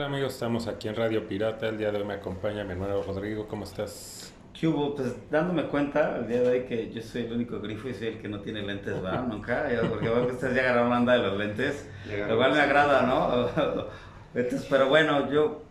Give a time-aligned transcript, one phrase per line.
[0.00, 1.66] Hola amigos, estamos aquí en Radio Pirata.
[1.66, 3.48] El día de hoy me acompaña mi hermano Rodrigo.
[3.48, 4.32] ¿Cómo estás?
[4.54, 4.94] ¿Qué hubo?
[4.94, 8.06] Pues dándome cuenta el día de hoy que yo soy el único grifo y soy
[8.06, 9.24] el que no tiene lentes, ¿verdad?
[9.28, 11.90] Nunca, porque veo que ustedes ya agarraron la onda de los lentes,
[12.28, 13.48] lo cual me agrada, ¿no?
[14.40, 15.62] Entonces, pero bueno, yo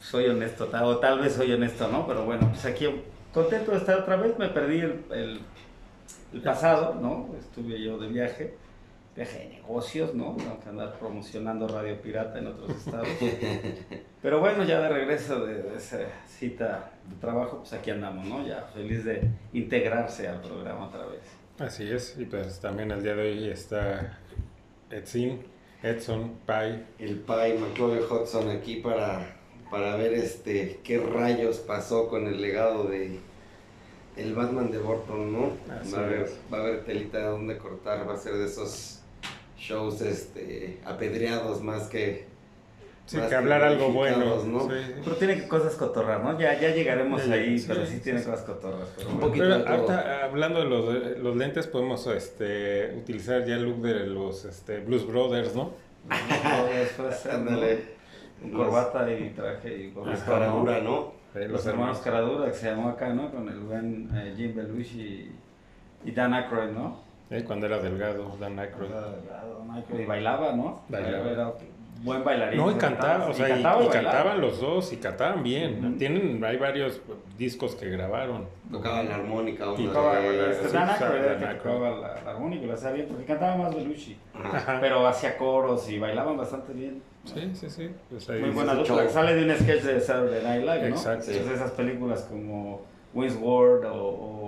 [0.00, 2.06] soy honesto, o tal vez soy honesto, ¿no?
[2.06, 2.88] Pero bueno, pues aquí
[3.34, 5.40] contento de estar otra vez, me perdí el, el,
[6.32, 7.28] el pasado, ¿no?
[7.38, 8.56] Estuve yo de viaje,
[9.16, 10.36] viaje de negocios, ¿no?
[10.36, 13.08] Tengo que andar promocionando Radio Pirata en otros estados.
[14.22, 18.46] Pero bueno, ya de regreso de, de esa cita de trabajo, pues aquí andamos, ¿no?
[18.46, 21.22] Ya feliz de integrarse al programa otra vez.
[21.58, 24.18] Así es, y pues también el día de hoy está
[24.90, 25.40] Edson,
[25.82, 26.84] Edson, Pai.
[26.98, 29.36] el Pai McCloy Hudson aquí para,
[29.70, 33.20] para ver este qué rayos pasó con el legado de
[34.16, 35.52] el Batman de Burton, ¿no?
[35.72, 36.38] Así Va a, haber, es.
[36.52, 39.00] va a haber telita donde cortar, va a ser de esos
[39.66, 42.26] shows este apedreados más que
[43.06, 44.42] Sí, más que hablar algo bueno.
[44.44, 44.62] ¿no?
[44.62, 44.74] sí.
[45.04, 46.38] Pero tiene cosas cotorras, ¿no?
[46.40, 48.24] Ya, ya llegaremos ahí, sí, pero sí, sí, tiene sí.
[48.28, 48.88] cosas cotorras.
[48.96, 49.44] Pero Un poquito.
[49.44, 49.74] Pero de todo.
[49.74, 54.44] ahorita, hablando de los, de los lentes, podemos este, utilizar ya el look de los
[54.44, 55.70] este, Blues Brothers, ¿no?
[57.30, 57.96] Ándale.
[58.42, 61.12] Con corbata y traje y ¿no?
[61.36, 63.30] Eh, Los hermanos Caradura, que se llamó acá, ¿no?
[63.30, 65.00] Con el buen eh, Jim Belushi
[66.04, 67.05] y, y Dan Aykroyd, ¿no?
[67.30, 68.90] Eh, cuando era delgado, Dan Aykroyd.
[69.98, 70.82] Y bailaba, ¿no?
[70.88, 71.30] Bailaba.
[71.30, 71.52] Era
[72.02, 72.58] buen bailarín.
[72.60, 74.10] No, y cantaba, o sea, y, cantaba y bailaba.
[74.12, 75.84] cantaban los dos, y cantaban bien.
[75.84, 75.96] Ujú.
[75.98, 77.00] Tienen, hay varios
[77.36, 78.46] discos que grabaron.
[78.70, 81.74] Tocaba la armónica Y de- Tocaba, este, Dan Aykroyd era el Dan que Aykroyd.
[81.74, 84.16] tocaba la, la armónica, lo hacía bien, porque cantaba más Belushi.
[84.34, 84.78] Ajá.
[84.80, 87.02] Pero hacía coros y bailaban bastante bien.
[87.24, 87.90] Sí, sí, sí.
[88.08, 89.00] Pues ahí Muy buena show.
[89.08, 90.94] Sale de un sketch de Saturday Night Live, ¿no?
[90.96, 91.28] Exacto.
[91.32, 92.82] Entonces esas películas como
[93.16, 93.94] Wayne's World o,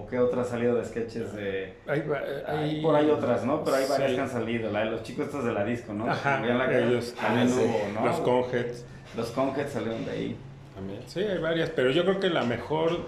[0.02, 1.74] o qué otras ha salido de sketches de...
[1.86, 3.64] Hay, por ahí otras, ¿no?
[3.64, 4.70] Pero hay varias que han salido.
[4.70, 6.08] La de los chicos estos de la disco, ¿no?
[6.10, 7.14] Ajá, la cara, ellos.
[7.14, 7.60] también Ah, sí.
[7.64, 8.06] hubo, ¿no?
[8.06, 8.84] Los Conheads
[9.16, 10.36] Los Conheads salieron de ahí.
[10.74, 11.00] también.
[11.06, 12.98] Sí, hay varias, pero yo creo que la mejor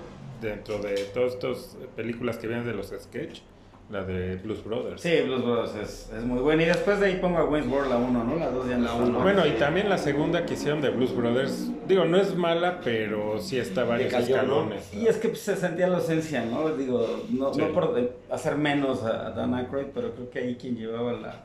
[0.41, 3.41] dentro de todas estas películas que vienen de los sketch,
[3.90, 5.01] la de Blues Brothers.
[5.02, 6.62] Sí, Blues Brothers es, es muy buena.
[6.62, 8.36] Y después de ahí pongo a Wayne's World la 1, ¿no?
[8.36, 9.12] La 2 ya no La está, uno.
[9.18, 9.20] ¿no?
[9.20, 13.40] Bueno, y también la segunda que hicieron de Blues Brothers, digo, no es mala, pero
[13.40, 14.42] sí está varios cayó, ¿no?
[14.42, 14.95] escalones.
[14.95, 16.68] Y es que pues, se sentía la ausencia, ¿no?
[16.77, 17.61] Digo, no, Sí.
[17.61, 21.45] no por hacer menos a, a Dan Aykroyd, pero creo que ahí quien llevaba la,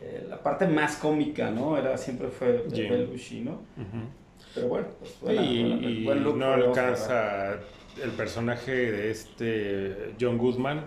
[0.00, 1.76] eh, la parte más cómica, ¿no?
[1.76, 2.88] Era siempre fue Jim.
[2.88, 3.60] Belushi, ¿no?
[4.54, 7.54] Pero bueno, pues Sí, buena- y, buena- y buen look no alcanza
[8.00, 10.80] el personaje de este John Goodman,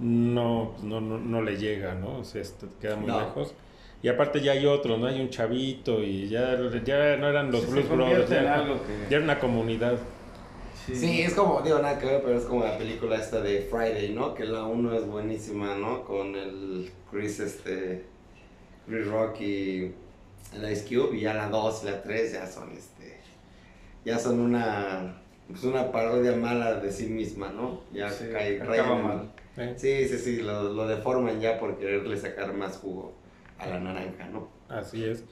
[0.00, 2.18] no, no, no, no le llega, ¿no?
[2.18, 3.20] O sea, esto queda muy No.
[3.20, 3.54] lejos.
[4.02, 5.06] Y aparte ya hay otro, ¿no?
[5.08, 9.10] Hay un chavito y ya, ya no eran los Sí, Blues Brothers, ya, algo que-
[9.10, 9.98] ya era una comunidad.
[10.86, 14.12] Sí, es como, digo, nada que ver, pero es como la película esta de Friday,
[14.14, 14.34] ¿no?
[14.34, 16.04] Que la 1 es buenísima, ¿no?
[16.04, 18.04] Con el Chris, este,
[18.86, 19.92] Chris Rock y
[20.54, 23.18] el Ice Cube, y ya la 2 y la 3 ya son, este,
[24.04, 25.16] ya son una,
[25.48, 27.80] pues una parodia mala de sí misma, ¿no?
[27.92, 29.30] Ya Sí, cae, acaba mal.
[29.58, 29.74] ¿Eh?
[29.76, 33.14] Sí, sí, sí, lo, lo deforman ya por quererle sacar más jugo
[33.58, 34.48] a la naranja, ¿no?
[34.68, 35.24] Así es.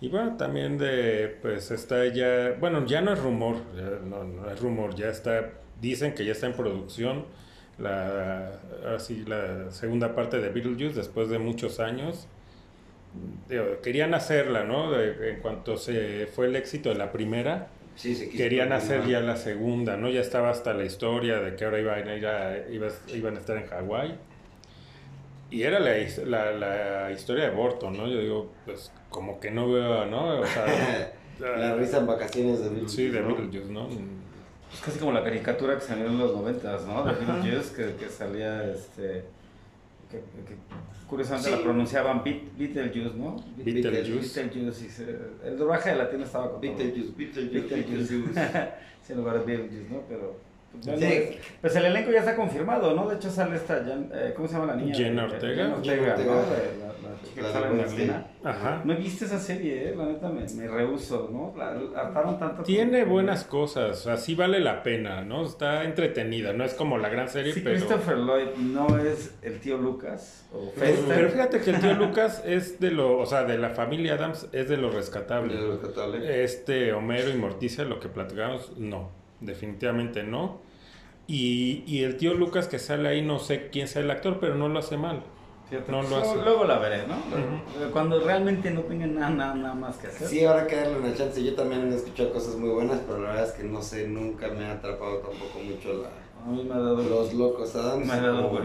[0.00, 4.50] Y bueno, también de, pues está ya, bueno, ya no es rumor, ya no, no
[4.50, 7.26] es rumor, ya está, dicen que ya está en producción
[7.78, 8.60] la,
[8.94, 12.28] así, la segunda parte de Beetlejuice después de muchos años.
[13.48, 14.90] Digo, querían hacerla, ¿no?
[14.92, 19.04] De- en cuanto se fue el éxito de la primera, Sí, se quiso querían hacer
[19.06, 20.08] ya la segunda, ¿no?
[20.08, 23.40] Ya estaba hasta la historia de que ahora iban a, ir a- ibas- iban a
[23.40, 24.14] estar en Hawái.
[25.50, 25.92] Y era la,
[26.26, 28.06] la, la historia de Burton, ¿no?
[28.06, 30.40] Yo digo, pues como que no veo, ¿no?
[30.40, 33.28] O sea, La risa en vacaciones de Beetlejuice, Sí, de ¿no?
[33.36, 33.88] Beetlejuice, ¿no?
[34.72, 37.04] Es casi como la caricatura que salió en los noventas, ¿no?
[37.04, 39.24] De Beetlejuice, que, que salía, este...
[40.10, 40.54] Que, que
[41.06, 41.56] curiosamente Sí.
[41.56, 43.36] la pronunciaban Beat- Beetlejuice, ¿no?
[43.56, 44.42] Beetlejuice.
[44.42, 46.60] Beetlejuice, y se- el doblaje de latino estaba con.
[46.60, 48.14] Beetlejuice, Beetlejuice, Beetlejuice.
[48.16, 48.68] Beetlejuice.
[49.02, 50.02] sí, en lugar de Beetlejuice, ¿no?
[50.08, 50.47] Pero...
[50.84, 51.38] pues, Sí.
[51.60, 53.08] Pues el elenco ya está confirmado, ¿no?
[53.08, 54.94] De hecho sale esta, Jan- eh, ¿cómo se llama la niña?
[54.94, 55.68] Jenna Eh, Ortega.
[55.68, 55.76] Ortega, ¿no?
[55.76, 56.16] Ortega.
[56.16, 58.06] De La, la chica La que sale de en Wednesday.
[58.06, 58.26] Merlina.
[58.44, 58.82] Ajá.
[58.84, 61.52] No he visto esa serie, eh, la neta me, me rehuso, ¿no?
[61.58, 62.62] La, hartaron tanto.
[62.62, 65.44] Tiene como- buenas cosas, así vale la pena, ¿no?
[65.44, 67.76] Está entretenida, no es como la gran serie, Si pero...
[67.76, 71.94] Christopher Lloyd no es el tío Lucas o Pero, Fester, pero fíjate que el tío
[72.06, 75.54] Lucas es de lo, o sea, de la familia Adams es de lo rescatable.
[75.54, 76.44] De lo rescatable.
[76.44, 79.10] Este Homero y Morticia, lo que platicamos, no,
[79.40, 80.60] definitivamente no.
[81.28, 84.54] Y, y el tío Lucas que sale ahí, no sé quién sea el actor, pero
[84.54, 85.22] no lo hace mal.
[85.68, 86.42] Fíjate, no lo luego, hace.
[86.42, 87.16] luego la veré, ¿no?
[87.92, 90.26] Cuando realmente no tenga nada, nada, nada más que hacer.
[90.26, 91.44] Sí, habrá que darle una chance.
[91.44, 94.48] Yo también he escuchado cosas muy buenas, pero la verdad es que no sé, nunca
[94.48, 96.08] me ha atrapado tampoco mucho la,
[96.46, 98.06] A mí me ha dado Los Locos Adams.
[98.06, 98.60] Me ha dado como-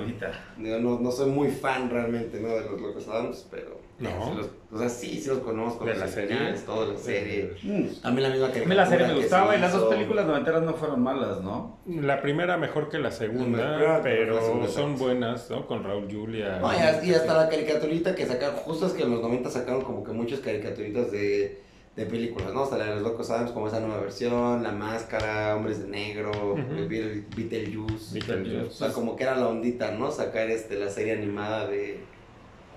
[0.58, 2.48] no, no soy muy fan realmente, ¿no?
[2.48, 3.82] De los Locos Adams, pero...
[4.10, 4.30] No.
[4.32, 5.86] sí los- o sea, sí, sí los conozco.
[5.86, 6.38] ¿De los la serie?
[6.66, 7.52] Todo, la serie.
[7.62, 7.86] Mm.
[8.02, 10.26] También la misma A caricatura mí la serie me que gustaba y las dos películas
[10.26, 11.78] noventeras no fueron malas, ¿no?
[11.86, 15.68] La primera mejor que la segunda, La primera, pero la segunda, son buenas, ¿no?
[15.68, 16.58] Con Raúl Julia.
[16.60, 19.50] No, y hasta, y hasta la caricaturita que sacaron, justo es que en los 90
[19.52, 21.62] sacaron como que muchas caricaturitas de,
[21.96, 22.64] de películas, ¿no?
[22.64, 25.90] O sea, la de los Locos Adams, como esa nueva versión, La Máscara, Hombres de
[25.90, 26.60] Negro, Ujú.
[26.78, 28.14] el Beetle- Beetlejuice.
[28.16, 28.68] Beetlejuice.
[28.70, 30.10] O sea, como que era la ondita, ¿no?
[30.10, 32.00] Sacar este, la serie animada de,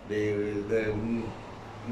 [0.08, 1.24] de, de un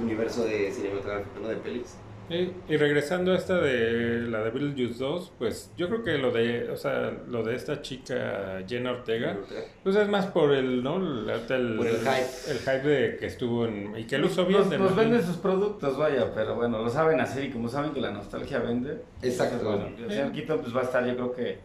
[0.01, 1.49] universo de cinematográfico, ¿no?
[1.49, 1.97] De pelis.
[2.31, 6.31] Y, y regresando a esta de la de Beetlejuice 2, pues yo creo que lo
[6.31, 9.37] de, o sea, lo de esta chica Jenna Ortega,
[9.83, 10.97] pues es más por el, ¿no?
[10.97, 12.51] El, el, Por el hype.
[12.51, 14.61] el hype de que estuvo en y que lo hizo bien.
[14.61, 17.93] Nos, de nos venden sus productos, vaya, pero bueno, lo saben hacer y como saben
[17.93, 19.03] que la nostalgia vende.
[19.21, 19.59] Exacto.
[19.63, 21.59] pues, bueno, el señor Keaton pues va a estar yo creo que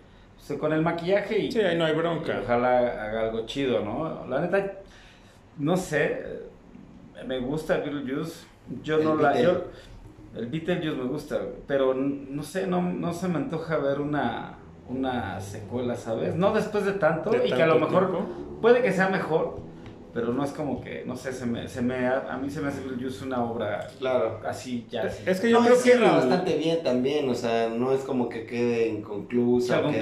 [0.46, 2.42] pues, con el maquillaje y, Sí, ahí no hay y bronca.
[2.44, 4.26] ojalá haga algo chido, ¿no?
[4.28, 4.74] La neta,
[5.60, 8.46] no sé, eh, me gusta Beetlejuice,
[8.82, 9.40] yo El no la...
[9.40, 9.66] Yo,
[10.36, 14.56] el Beetlejuice me gusta, pero no sé, no, no se me antoja ver una,
[14.88, 16.36] una secuela, ¿sabes?
[16.36, 18.60] No después de tanto De y que a lo mejor tiempo.
[18.62, 19.60] puede que sea mejor,
[20.14, 22.70] pero no es como que, no sé, se me, se me, a mí se me
[22.70, 24.40] hace Beetlejuice una obra Claro.
[24.46, 25.04] así ya.
[25.04, 25.24] así.
[25.26, 28.28] Es que yo no, creo que el- bastante bien también, o sea, no es como
[28.30, 29.98] que quede inconclusa, o que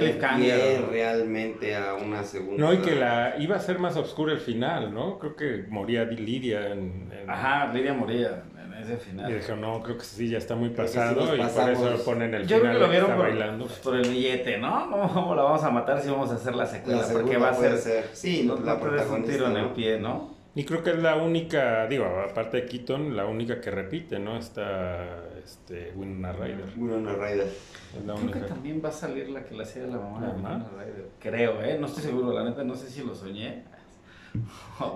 [0.80, 0.90] ¿no?
[0.90, 2.64] realmente a una segunda.
[2.64, 5.18] No, y que la iba a ser más oscura el final, ¿no?
[5.18, 7.10] Creo que moría Lidia en...
[7.12, 8.42] en- Ajá, Lidia moría
[8.88, 9.30] ese final.
[9.30, 12.04] Y dijo, no, creo que sí, ya está muy Creo sí pasado y por eso
[12.04, 13.66] ponen el Yo creo final que lo vieron está por, bailando.
[13.66, 14.90] pues, por el billete, ¿no?
[14.90, 17.02] ¿Cómo, cómo la vamos a matar si vamos a hacer la secuela?
[17.02, 17.78] La Porque va a ser...
[17.78, 18.10] ser.
[18.12, 20.36] Sí, no, la des un protagonista, tiro en el pie, ¿no?
[20.54, 24.36] Y creo que es la única, digo, aparte de Keaton, la única que repite, ¿no?
[24.36, 26.72] Está este, Winona Ryder.
[26.76, 27.46] Winona Ryder.
[27.46, 30.32] Es la Creo que también va a salir la que la hacía la mamá de.
[30.32, 31.08] Winona Ryder.
[31.20, 31.76] Creo, ¿eh?
[31.78, 33.64] No estoy seguro, la neta, no sé si lo soñé.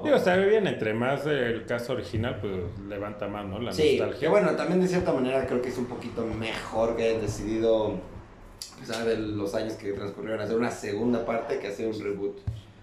[0.05, 2.53] Digo, está bien, entre más el caso original, pues
[2.89, 3.59] levanta más, ¿no?
[3.61, 4.21] La Sí, nostalgia.
[4.21, 7.97] que bueno, también de cierta manera creo que es un poquito mejor que hayan decidido,
[8.93, 12.39] a de los años que transcurrieron, hacer una segunda parte que hacer un reboot.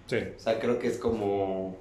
[0.07, 0.17] Sí.
[0.35, 1.77] O sea, creo que es como,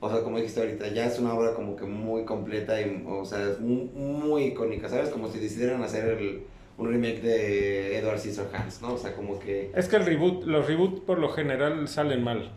[0.00, 3.24] o sea, como dijiste ahorita, ya es una obra como que muy completa y, o
[3.24, 5.10] sea, es muy, muy icónica, ¿sabes?
[5.10, 6.42] Como si decidieran hacer el-
[6.78, 8.94] un remake de Edward Scissorhands, ¿no?
[8.94, 9.70] O sea, como que...
[9.76, 12.50] Es que el reboot, los reboots por lo general salen mal,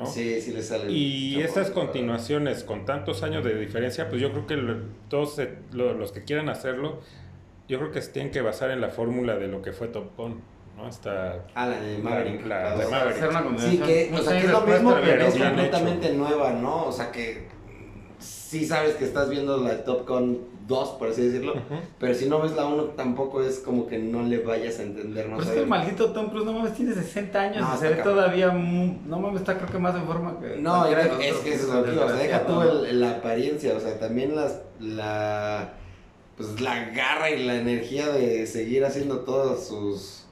[0.00, 0.06] ¿no?
[0.06, 0.90] Sí, sí le sale.
[0.90, 5.54] Y estas continuaciones con tantos años de diferencia, pues yo creo que lo- todos se-
[5.72, 7.00] lo- los que quieran hacerlo,
[7.68, 10.16] yo creo que se tienen que basar en la fórmula de lo que fue Top
[10.16, 10.40] Gun,
[10.76, 10.86] ¿no?
[10.86, 12.46] Hasta Ah, la de Maverick.
[12.46, 12.90] La- la de.
[12.90, 13.16] Maverick.
[13.22, 16.86] Hacer una Sí, que, o sea, que es lo mismo, pero es completamente nueva, ¿no?
[16.86, 17.48] O sea, que
[18.18, 20.40] sí sabes que estás viendo la de Top Gun
[20.70, 21.54] 2, por así decirlo,
[21.98, 25.28] pero si no ves la 1 tampoco es como que no le vayas a entender,
[25.28, 25.36] ¿no?
[25.36, 27.88] Pero es que el maldito Tom Cruise, no mames, tiene 60 años No, y se
[27.88, 30.56] ve todavía, no mames, está creo que más en forma que...
[30.56, 30.96] No, es,
[31.38, 32.62] que eso es lo que digo, o sea, deja tú ¿no?
[32.62, 35.72] el- la apariencia, o sea, también las, la,
[36.36, 40.24] pues la garra y la energía de seguir haciendo todos sus,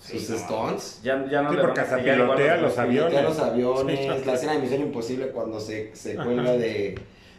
[0.00, 0.38] sus Sí, no.
[0.38, 1.00] stunts.
[1.02, 3.10] Ya, ya no Sí, le porque hasta pilotea los- los aviones.
[3.10, 4.26] Pilotea los aviones, Sí.
[4.26, 6.94] la escena de Misión Imposible cuando se, se cuelga de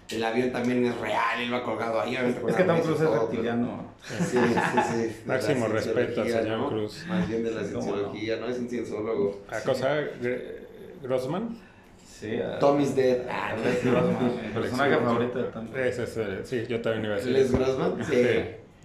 [0.09, 3.93] el avión también es real, él va colgado ahí, Es que Tom Cruise es reptiliano.
[4.03, 5.15] Sí, sí, sí.
[5.25, 6.69] Máximo respeto al cienciología, señor ¿no?
[6.69, 7.05] Cruz.
[7.07, 7.81] Más bien de la ¿Cómo no?
[7.81, 8.47] cienciología, ¿no?
[8.47, 9.41] Es un cienciólogo.
[9.49, 10.41] a cosa Gr-
[11.01, 11.57] Grossman.
[12.19, 13.21] Sí, a- Tommy's Dead.
[13.29, 15.87] Ah, Les Grossman, personaje favorito de Tom Cruise.
[15.87, 17.31] Ese es, eh, sí, yo también iba a decir.
[17.31, 17.51] Les.
[17.51, 18.13] Grossman, sí.
[18.15, 18.27] Sí.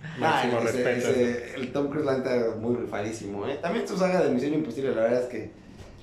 [0.02, 1.08] Ah, Máximo ese- respeto.
[1.10, 3.58] ese- el Tom Cruise la neta muy rifadísimo, ¿eh?
[3.60, 5.50] También su saga de Misión Imposible, la verdad es que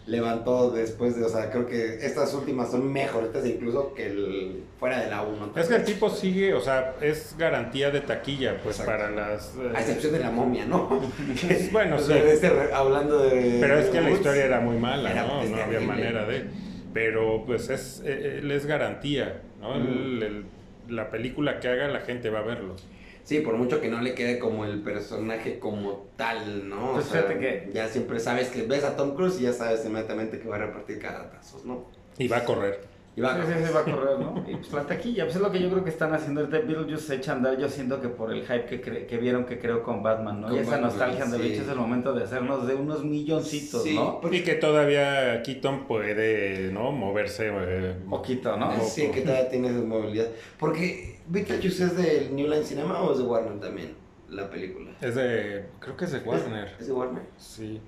[0.07, 5.01] levantó después de, o sea, creo que estas últimas son mejores incluso que el fuera
[5.01, 5.51] de la 1.
[5.55, 9.03] Es que el tipo sigue, o sea, es garantía de taquilla, pues Exacto.
[9.03, 9.53] para las.
[9.55, 11.01] eh, A excepción de la momia, ¿no?
[11.71, 12.13] bueno, sí.
[12.13, 13.57] este hablando de...
[13.59, 15.43] Pero es que la historia era muy mala, Era, ¿no?
[15.43, 16.45] No había manera de.
[16.93, 19.75] Pero pues es, eh, él es garantía, ¿no?
[19.75, 20.45] El-
[20.89, 22.77] la película que haga, la gente va a verlo.
[23.27, 26.93] Sí, por mucho que no le quede como el personaje como tal, ¿no?
[26.93, 29.51] Pues o sea, fíjate que- ya siempre sabes que ves a Tom Cruise y ya
[29.51, 31.87] sabes inmediatamente que va a repartir caratazos, ¿no?
[32.17, 32.79] Y va a correr.
[33.17, 34.45] Y va Sí, sí, sí, va a correr, ¿no?
[34.47, 36.59] Y pues la taquilla, pues es lo que yo creo que están haciendo ahorita.
[36.59, 39.43] Beetlejuice se echa a andar, yo siento que por el hype que, cre- que vieron
[39.45, 40.47] que creo con Batman, ¿no?
[40.47, 43.83] Con y esa Batman, nostalgia de hecho es el momento de hacernos de unos milloncitos,
[43.83, 44.21] Sí, ¿no?
[44.21, 46.93] porque- Y que todavía Keaton puede, ¿no?
[46.93, 47.49] Moverse.
[47.51, 48.71] eh, Poquito, ¿no?
[48.79, 50.27] Sí, que todavía tiene su movilidad.
[50.57, 53.93] Porque Beetlejuice es del New Line Cinema o es de Warner también,
[54.29, 54.91] la película.
[55.01, 55.65] Es de.
[55.79, 56.75] Creo que es de Warner.
[56.79, 57.23] ¿Es de Warner?
[57.37, 57.81] Sí.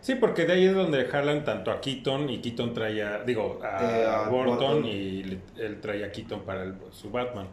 [0.00, 3.60] Sí, porque de ahí es donde jalan tanto a Keaton y Keaton trae a, digo,
[3.62, 4.84] a, Eh, a Burton, Burton.
[4.86, 7.46] y le- él trae a Keaton para el- su Batman,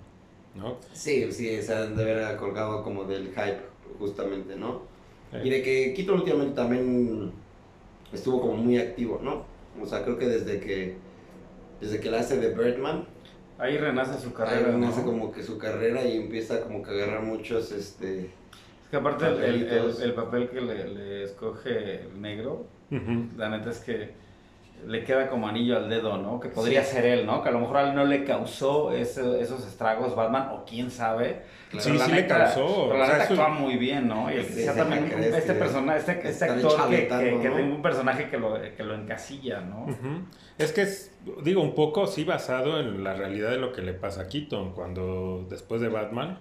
[0.56, 0.78] ¿no?
[0.94, 3.62] Sí, sí, se han de haber colgado como del hype,
[4.00, 4.82] justamente, ¿no?
[5.32, 7.32] Eh, Y de que Keaton últimamente también
[8.12, 9.46] estuvo como muy activo, ¿no?
[9.80, 10.96] O sea, creo que desde que,
[11.80, 13.06] desde que la hace de Birdman,
[13.60, 14.70] Ahí renace su carrera.
[14.70, 15.06] ahí nace ¿no?
[15.06, 18.22] como que su carrera y empieza como que a agarrar muchos, este...
[18.22, 19.68] Es que aparte el,
[20.02, 22.66] el- papel que le, le escoge el negro,
[23.38, 24.12] la neta es que
[24.88, 26.40] le queda como anillo al dedo, ¿no?
[26.40, 26.96] Que podría Sí.
[26.96, 27.42] ser él, ¿no?
[27.44, 30.90] Que a lo mejor a él no le causó ese- esos estragos Batman, o quién
[30.90, 31.42] sabe.
[31.70, 31.84] Claro.
[31.84, 34.08] Sí, Pero la sí le causó, Pero la o sea, neta eso- actúa muy bien,
[34.08, 34.32] ¿no?
[34.32, 37.08] Y el que Sí, también ¿qué un- crees este persona, este, este está actor que,
[37.08, 37.40] que, que ¿no?
[37.56, 39.86] tiene un personaje que lo, que lo encasilla, ¿no?
[40.58, 43.94] Es que es, digo, un poco sí basado en la realidad de lo que le
[43.94, 46.40] pasa a Keaton cuando después de Batman,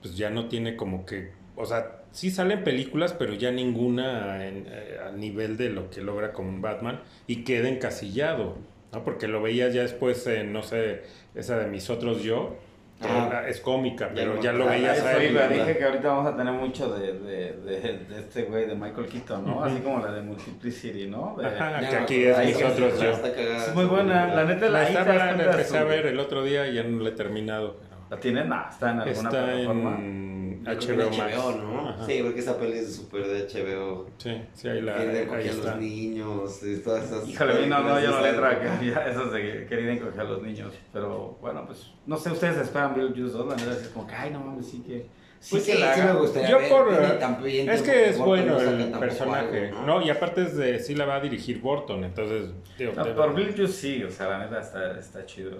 [0.00, 4.66] pues ya no tiene como que, o sea, sí salen películas, pero ya ninguna en-
[4.68, 8.56] eh, a nivel de lo que logra como un Batman y queda encasillado,
[8.92, 9.04] ¿no?
[9.04, 11.02] Porque lo veías ya después en, no sé,
[11.34, 12.56] esa de Mis Otros Yo,
[13.00, 15.30] era- es cómica, pero ya lo ah, veías Eso a él.
[15.30, 15.66] iba, ¿verdad?
[15.66, 19.06] dije que ahorita vamos a tener mucho de, de, de, de este güey, de Michael
[19.06, 19.52] Keaton, ¿no?
[19.58, 19.64] Ujú.
[19.64, 21.36] Así como la de Multiplicity, ¿no?
[21.38, 23.04] De- Ajá, que aquí pero es ahí Mis que Otros está-
[23.36, 23.42] Yo.
[23.68, 26.42] Es muy buena, la neta La la ahí estaba, la empecé a ver el otro
[26.42, 27.76] día y ya no la he terminado.
[27.78, 28.44] pero- ¿La tiene?
[28.44, 29.96] No, está en alguna Está plataforma.
[30.00, 31.10] en HBO.
[31.10, 31.88] HBO, ¿no?
[31.88, 32.06] Ajá.
[32.06, 34.06] Sí, porque esa peli es súper de HBO.
[34.18, 37.56] Sí, sí, ahí, la, Querida ahí encogía a los niños, y todas esas Híjole, a
[37.60, 40.20] mí no, no, yo no le entro a películas que ya esos de querida encoger
[40.20, 40.72] a los niños.
[40.92, 44.30] Pero bueno, pues no sé, ustedes esperan Beetlejuice 2, la neta es como que, ay,
[44.30, 45.06] no mames, sí que.
[45.40, 48.18] Sí Pues sí, que la sí me gustaría Yo ver, por- también Es que es
[48.18, 50.02] bueno no el personaje, algo, ¿no?
[50.02, 52.50] Y aparte es de, sí la va a dirigir Burton, entonces...
[52.76, 55.52] Digo, No, por Beetlejuice sí, o sea, la neta está, está chido.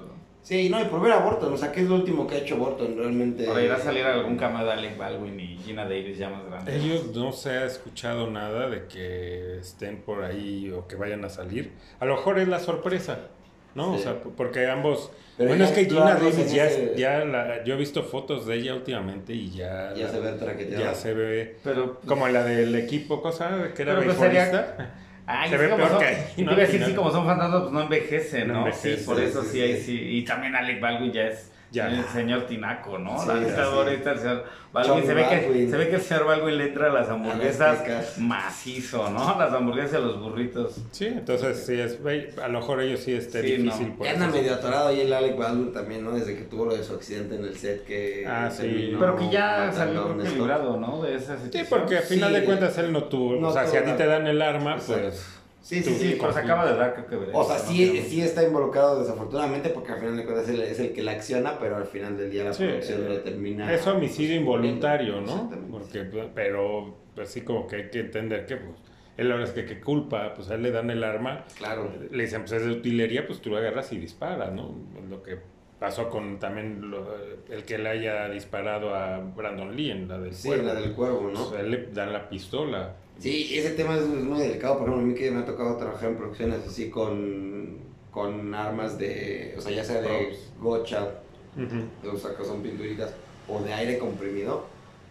[0.49, 2.38] Sí, no, y por ver a Burton, o sea, ¿qué es lo último que ha
[2.38, 3.47] hecho Burton realmente?
[3.47, 6.75] Ahora irá a salir algún cameo de Alec Baldwin y Gina Davis ya más grande.
[6.75, 11.28] Ellos no se ha escuchado nada de que estén por ahí o que vayan a
[11.28, 11.73] salir.
[12.00, 13.19] A lo mejor es la sorpresa,
[13.75, 13.93] ¿no?
[13.93, 15.11] O sea, porque ambos...
[15.37, 18.55] Pero bueno, es que Gina Davis ya, ese- ya la, yo he visto fotos de
[18.57, 19.93] ella últimamente y ya...
[19.95, 20.83] Ya la- se ve traqueteada.
[20.83, 21.57] Ya se ve...
[21.62, 24.28] Pero, pues, Como la del equipo, cosa que era Pero, pues.
[25.30, 26.49] Ay, Se ve peor son- que y ¿no?
[26.50, 29.42] te iba a decir, sí, como son fantasmas, pues no envejecen, No sí, por eso
[29.44, 29.82] sí, sí.
[29.85, 29.99] sí.
[30.18, 31.88] Y también Alec Baldwin ya es Ya.
[31.88, 33.18] el señor Tinaco, ¿no?
[33.20, 33.70] Sí, la neta, sí.
[33.75, 36.87] ahorita el señor Baldwin, se ve, que, se ve que el señor Baldwin le entra
[36.87, 38.18] a las hamburguesas pecas.
[38.18, 39.38] macizo, ¿no?
[39.38, 40.76] Las hamburguesas y a los burritos.
[40.92, 41.98] Sí, entonces sí es,
[42.38, 43.96] a lo mejor ellos sí esté Sí, difícil no.
[43.96, 46.12] por anda medio atorado ahí el Alec Baldwin también, ¿no?
[46.12, 48.25] Desde que tuvo lo de su accidente en el set que...
[48.26, 48.94] Ah, sí.
[48.98, 51.02] Pero que ya salió a librado, ¿no?
[51.02, 51.66] De esa Sí, situación.
[51.80, 52.40] porque al final Sí.
[52.40, 54.76] de cuentas él no tuvo, No o sea, si a ti te dan el arma,
[54.87, 55.38] pues
[55.68, 57.32] Sí, Sí, sí, pero se acaba de dar, creo que veré.
[57.34, 57.62] O sea, ¿no?
[57.70, 61.58] sí, sí está involucrado desafortunadamente porque al final de cuentas es el que la acciona,
[61.58, 63.70] pero al final del día la Sí, producción eh, lo termina.
[63.75, 65.26] es homicidio involuntario, ¿no?
[65.32, 65.70] Exactamente.
[65.70, 68.76] Porque, pues, pero pues sí como que hay que entender que pues
[69.18, 71.92] él ahora es que qué culpa, pues a él le dan el arma, Claro.
[72.10, 74.75] le dicen pues es de utilería, pues tú lo agarras y disparas, ¿no?
[75.10, 75.37] Lo que
[75.78, 77.14] pasó con también lo-
[77.50, 80.64] el que le haya disparado a Brandon Lee en la del Sí, cuervo.
[80.66, 81.44] la del cuervo, ¿no?
[81.50, 82.94] Pues, a él le dan la pistola.
[83.18, 84.78] Sí, ese tema es, es muy delicado.
[84.78, 87.78] Por ejemplo, a mí que me ha tocado trabajar en producciones así con,
[88.10, 91.08] con armas de, o sea, ya sea de gocha,
[91.56, 92.10] Ujú.
[92.14, 93.12] o sea, que son pinturitas,
[93.48, 94.66] o de aire comprimido.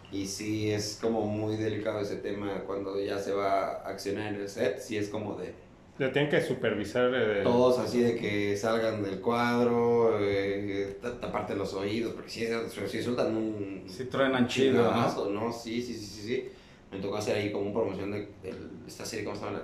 [0.09, 4.41] Y sí, es como muy delicado ese tema cuando ya se va a accionar en
[4.41, 4.79] el set.
[4.79, 5.53] Sí, es como de
[5.97, 7.11] Le tienen que supervisar.
[7.13, 12.47] eh, todos así de que salgan del cuadro, eh, ta- taparte los oídos, porque si,
[12.87, 13.83] si sueltan un.
[13.89, 15.29] Sí, truenan chido, ¿no?
[15.29, 15.51] ¿no?
[15.51, 16.49] Sí, sí, sí, sí, sí.
[16.91, 18.53] Me tocó hacer ahí como una promoción de, de
[18.87, 19.61] esta serie, ¿cómo se llama?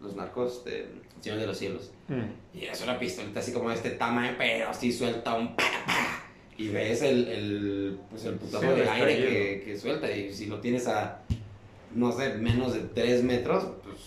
[0.00, 0.86] Los narcos, de
[1.20, 1.90] Señor de los Cielos.
[2.08, 2.58] mm.
[2.58, 6.22] Y es una pistolita así como de este tamaño, pero así suelta un pa, pa.
[6.56, 10.10] Y ves el, el, pues el putazo Sí, de aire que, que suelta.
[10.10, 11.22] Y si lo tienes a,
[11.94, 13.98] no sé, menos de 3 metros, pues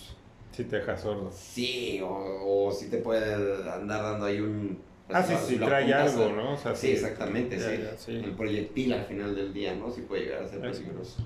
[0.51, 1.31] Sí te deja sordo.
[1.35, 4.77] sí, o, o si te puede andar dando ahí un...
[5.09, 6.53] Ah, sí, así sí, trae algo, ¿no?
[6.53, 7.77] O sea, Sí, exactamente, Ya, sí.
[7.83, 8.11] ya, sí.
[8.23, 9.91] El proyectil al final del día, ¿no?
[9.91, 11.25] Sí puede llegar a ser peligroso.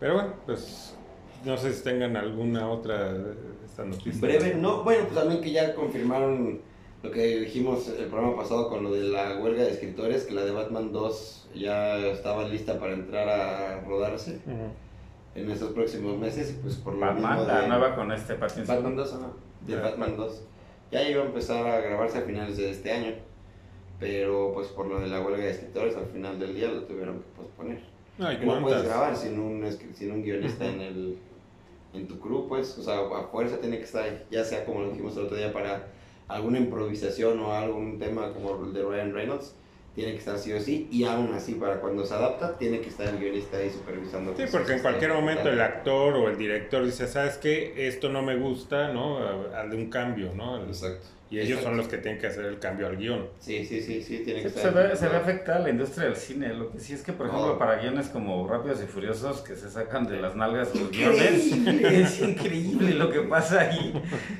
[0.00, 0.94] Pero bueno, pues
[1.44, 3.14] no sé si tengan alguna otra
[3.64, 4.20] esta noticia.
[4.20, 6.60] Breve, no, bueno, pues también que ya confirmaron
[7.02, 10.42] lo que dijimos el programa pasado con lo de la huelga de escritores, que la
[10.44, 14.72] de Batman 2 ya estaba lista para entrar a rodarse Ujú.
[15.34, 18.76] en estos próximos meses y pues por lo Batman, mismo la nueva con este Pattinson.
[18.76, 19.26] Batman 2, ajá,
[19.66, 19.76] de.
[19.76, 20.42] Batman 2.
[20.92, 23.12] Ya iba a empezar a grabarse a finales de este año,
[23.98, 27.18] pero pues por lo de la huelga de escritores al final del día lo tuvieron
[27.18, 27.80] que posponer.
[28.18, 31.18] Ay, Que no puedes grabar sin un, sin un guionista en el
[31.92, 34.90] en tu crew, pues, o sea, a fuerza tiene que estar, ya sea como lo
[34.90, 35.88] dijimos el otro día, para
[36.28, 39.54] alguna improvisación o algún tema como el de Ryan Reynolds,
[39.94, 42.90] tiene que estar sí o sí, y aún así, para cuando se adapta, tiene que
[42.90, 44.36] estar el guionista ahí supervisando.
[44.36, 47.88] Sí, porque en cualquier momento el actor o el director dice, ¿sabes qué?
[47.88, 49.18] Esto no me gusta, ¿no?
[49.52, 50.62] Hazle un cambio, ¿no?
[50.62, 51.08] Exacto.
[51.30, 53.28] Y ellos son los que tienen que hacer el cambio al guion.
[53.38, 56.52] Sí, sí, sí, sí, tiene que se, ve, se ve afectada la industria del cine.
[56.52, 59.70] Lo que sí es que, por ejemplo, para guiones como Rápidos y Furiosos que se
[59.70, 61.52] sacan de las nalgas los guiones,
[61.84, 63.92] es increíble lo que pasa ahí.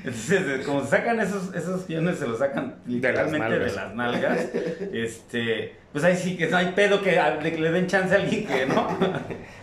[0.03, 4.49] Entonces, como sacan esos, esos guiones, se los sacan literalmente de las nalgas.
[4.91, 8.65] este, pues ahí sí que no hay pedo que, le den chance a alguien que,
[8.65, 8.97] ¿no?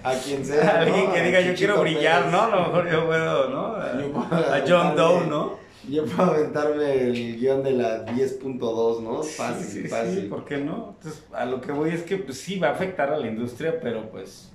[0.03, 0.67] A quien sea.
[0.67, 2.43] A alguien que diga, yo quiero brillar, ¿no?
[2.43, 3.77] A lo mejor yo puedo, ¿no?
[3.77, 5.68] A, John Doe, ¿no?
[5.89, 9.23] Yo puedo aventarme el guion de la 10.2, ¿no?
[9.23, 10.23] Fácil, sí, sí, fácil.
[10.23, 10.95] Sí, ¿por qué no?
[10.97, 13.81] Entonces, a lo que voy es que pues, sí va a afectar a la industria,
[13.81, 14.51] pero pues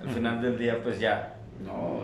[0.00, 2.02] al final del día, pues ya, ¿no?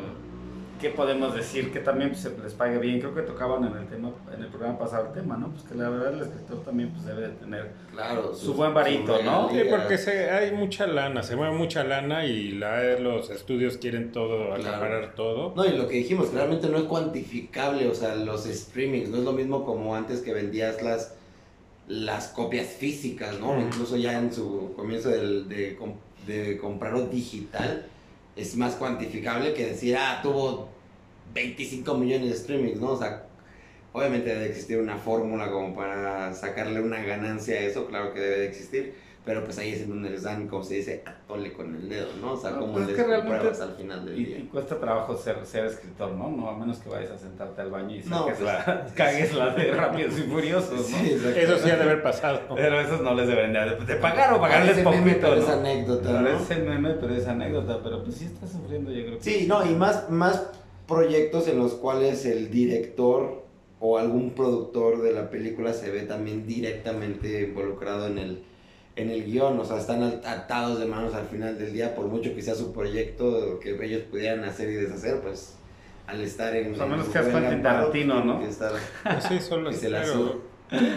[0.84, 1.72] ¿Qué podemos decir?
[1.72, 3.00] Que también pues, se les pague bien.
[3.00, 5.48] Creo que tocaban en el tema, en el programa pasado el tema, ¿no?
[5.48, 9.22] Pues que la verdad el escritor también pues, debe de tener claro, su, buen varito,
[9.22, 9.48] ¿no?
[9.48, 14.12] Sí, porque se, hay mucha lana, se mueve mucha lana y la, los estudios quieren
[14.12, 15.54] todo, acaparar todo.
[15.56, 19.24] No, y lo que dijimos, realmente no es cuantificable, o sea, los streamings, no es
[19.24, 21.14] lo mismo como antes que vendías las
[21.86, 23.58] las copias físicas, ¿no?
[23.58, 25.78] Incluso ya en su comienzo de, de,
[26.26, 27.86] de comprarlo digital,
[28.36, 30.73] es más cuantificable que decir, ah, tuvo
[31.34, 32.92] 25 millones de streamings, ¿no?
[32.92, 33.24] O sea,
[33.92, 38.38] obviamente debe existir una fórmula como para sacarle una ganancia a eso, claro que debe
[38.38, 41.74] de existir, pero pues ahí es en donde les dan, como se dice, atole con
[41.74, 42.32] el dedo, ¿no?
[42.32, 44.38] O sea, como pues les pruebas al final del día.
[44.38, 46.28] Y cuesta trabajo ser, ser escritor, ¿no?
[46.28, 49.54] No, a menos que vayas a sentarte al baño y no, pues, la, cagues la
[49.54, 50.98] de Rápidos y Furiosos, ¿no?
[50.98, 52.40] Sí, eso sí ha de haber pasado.
[52.54, 56.10] Pero esos no les deben de, de pagar o pagarles poquito, meme, pero es anécdota,
[56.10, 56.24] ¿no?
[56.24, 59.24] Parece meme, pero es anécdota, pero pues sí está sufriendo, yo creo que...
[59.24, 60.50] Sí, no, y más, más
[60.86, 63.44] proyectos en los cuales el director
[63.80, 68.42] o algún productor de la película se ve también directamente involucrado en el
[68.96, 72.34] en el guion, o sea, están atados de manos al final del día, por mucho
[72.34, 75.56] que sea su proyecto, que ellos pudieran hacer y deshacer, pues
[76.06, 76.68] al estar en...
[76.68, 78.40] Pues a menos que es Quentin Tarantino, ¿no?
[78.40, 79.84] Pues sí, solo es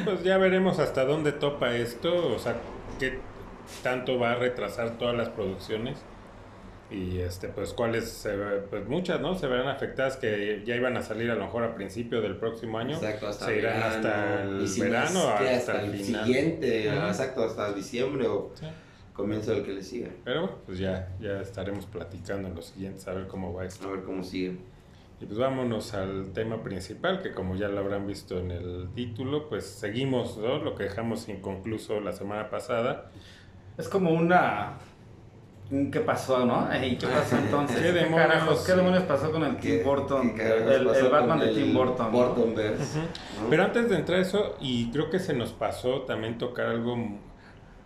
[0.06, 2.58] Pues ya veremos hasta dónde topa esto, o sea,
[3.00, 3.18] qué
[3.82, 5.98] tanto va a retrasar todas las producciones
[6.90, 8.28] y este pues cuáles
[8.70, 11.76] pues muchas no se verán afectadas que ya iban a salir a lo mejor a
[11.76, 12.96] principio del próximo año.
[12.96, 18.52] Exacto, hasta se irán hasta el verano hasta, hasta, el, siguiente exacto hasta diciembre o
[19.14, 20.10] comienzo del que le siga.
[20.24, 23.88] Pero pues ya ya estaremos platicando en los siguientes a ver cómo va esto.
[23.88, 24.58] A ver cómo sigue.
[25.20, 29.50] Y pues vámonos al tema principal que como ya lo habrán visto en el título
[29.50, 30.60] pues seguimos ¿no?
[30.60, 33.12] lo que dejamos inconcluso la semana pasada.
[33.78, 34.78] Es como una
[35.92, 36.68] ¿Qué pasó, no?
[36.86, 37.78] ¿Y qué pasó entonces?
[37.78, 40.36] ¿Qué, demonios, ¿Qué demonios pasó con el Tim Burton?
[40.40, 42.56] el, Batman de Tim Burton.
[43.50, 46.98] Pero antes de entrar a eso, y creo que se nos pasó también tocar algo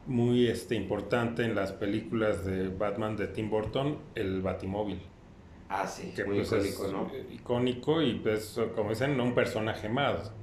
[0.07, 5.01] muy este, importante en las películas de Batman de Tim Burton, el Batimóvil.
[5.69, 7.11] Ah, sí, que muy pues icónico, ¿no?
[7.33, 10.33] Icónico y pues, como dicen, un personaje más.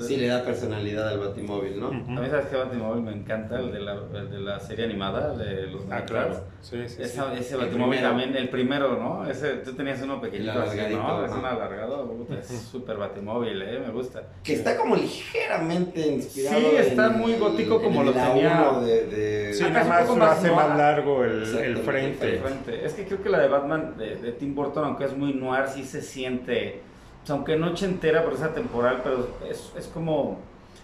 [0.00, 1.88] Sí, le da personalidad al Batimóvil, ¿no?
[1.88, 3.58] A mí, ¿sabes qué Batimóvil me encanta?
[3.58, 6.40] El de la, de la serie animada de los Ah, claro.
[6.60, 9.28] Sí, sí, ese Batimóvil también, el primero, ¿no?
[9.28, 11.24] Ese, tú tenías uno pequeñito así, ¿no?
[11.24, 12.26] Es un alargado.
[12.38, 13.80] Es súper Batimóvil, ¿eh?
[13.84, 14.22] Me gusta.
[14.42, 16.58] Que está como ligeramente inspirado.
[16.58, 18.72] Sí, está muy gótico como lo tenía.
[18.84, 19.54] De, de...
[19.54, 22.34] Sí, nada más lo hace más largo el, el, frente.
[22.34, 22.84] el, frente.
[22.84, 25.66] Es que creo que la de Batman de, de Tim Burton, aunque es muy noir,
[25.68, 26.82] sí se siente
[27.28, 30.38] aunque noche entera por esa temporal, pero es, es como,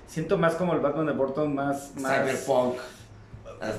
[0.07, 1.93] siento más como el Batman de Burton, más...
[2.01, 2.77] más Cyberpunk.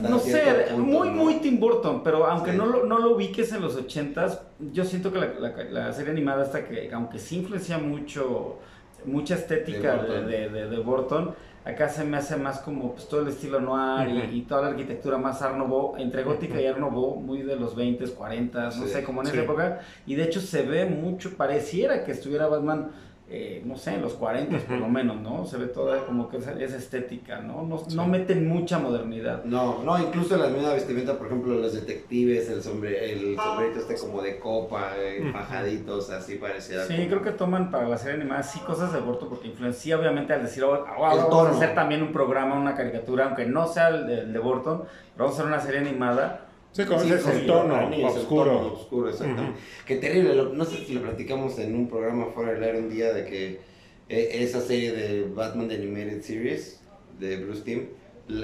[0.02, 3.76] no sé, muy, muy Tim Burton, pero aunque no, lo, no lo ubiques en los
[3.76, 8.60] ochentas, yo siento que la, la, serie animada hasta que, aunque sí influencia mucho,
[9.06, 13.28] mucha estética de, de, de Burton Acá se me hace más como pues, todo el
[13.28, 17.44] estilo noir y, toda la arquitectura más Art Nouveau, entre gótica y Art Nouveau, muy
[17.44, 19.82] de los 20s, 40 no sé, como en esa época.
[20.08, 22.90] Y de hecho se ve mucho, pareciera que estuviera Batman
[23.34, 25.46] eh, no sé, en los 40 por lo menos, ¿no?
[25.46, 27.64] Se ve toda como que esa, estética, ¿no?
[27.64, 29.46] No, no, meten mucha modernidad.
[29.46, 33.96] No, no, incluso la misma vestimenta, por ejemplo, los detectives, el, sombre, el sombrerito este
[33.96, 36.86] como de copa, eh, bajaditos, así pareciera.
[36.86, 40.34] Sí, creo que toman para la serie animada sí cosas de aborto porque influencia obviamente
[40.34, 44.08] al decir, oh, vamos a hacer también un programa, una caricatura, aunque no sea el
[44.08, 47.46] de, el de Burton, pero vamos a hacer una serie animada Sí, como sí, el
[47.46, 48.74] tono oscuro.
[48.74, 49.60] oscuro, exactamente.
[49.86, 53.14] Qué terrible, no sé si lo platicamos en un programa fuera del aire un día
[53.14, 53.60] de que
[54.08, 56.80] eh, esa serie de Batman The Animated Series
[57.20, 57.88] de Bruce Timm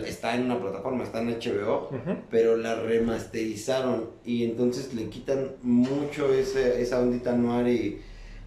[0.05, 1.89] está en una plataforma, está en HBO,
[2.29, 8.01] pero la remasterizaron y entonces le quitan mucho ese, esa ondita noir y,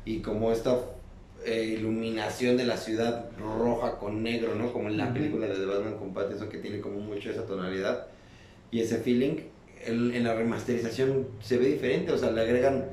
[0.04, 0.78] y como esta
[1.46, 4.72] eh, iluminación de la ciudad roja con negro, ¿no?
[4.72, 8.08] Como en la película de The Batman Compat, eso que tiene como mucho esa tonalidad
[8.70, 9.36] y ese feeling
[9.86, 12.84] en la remasterización se ve diferente, o sea, le agregan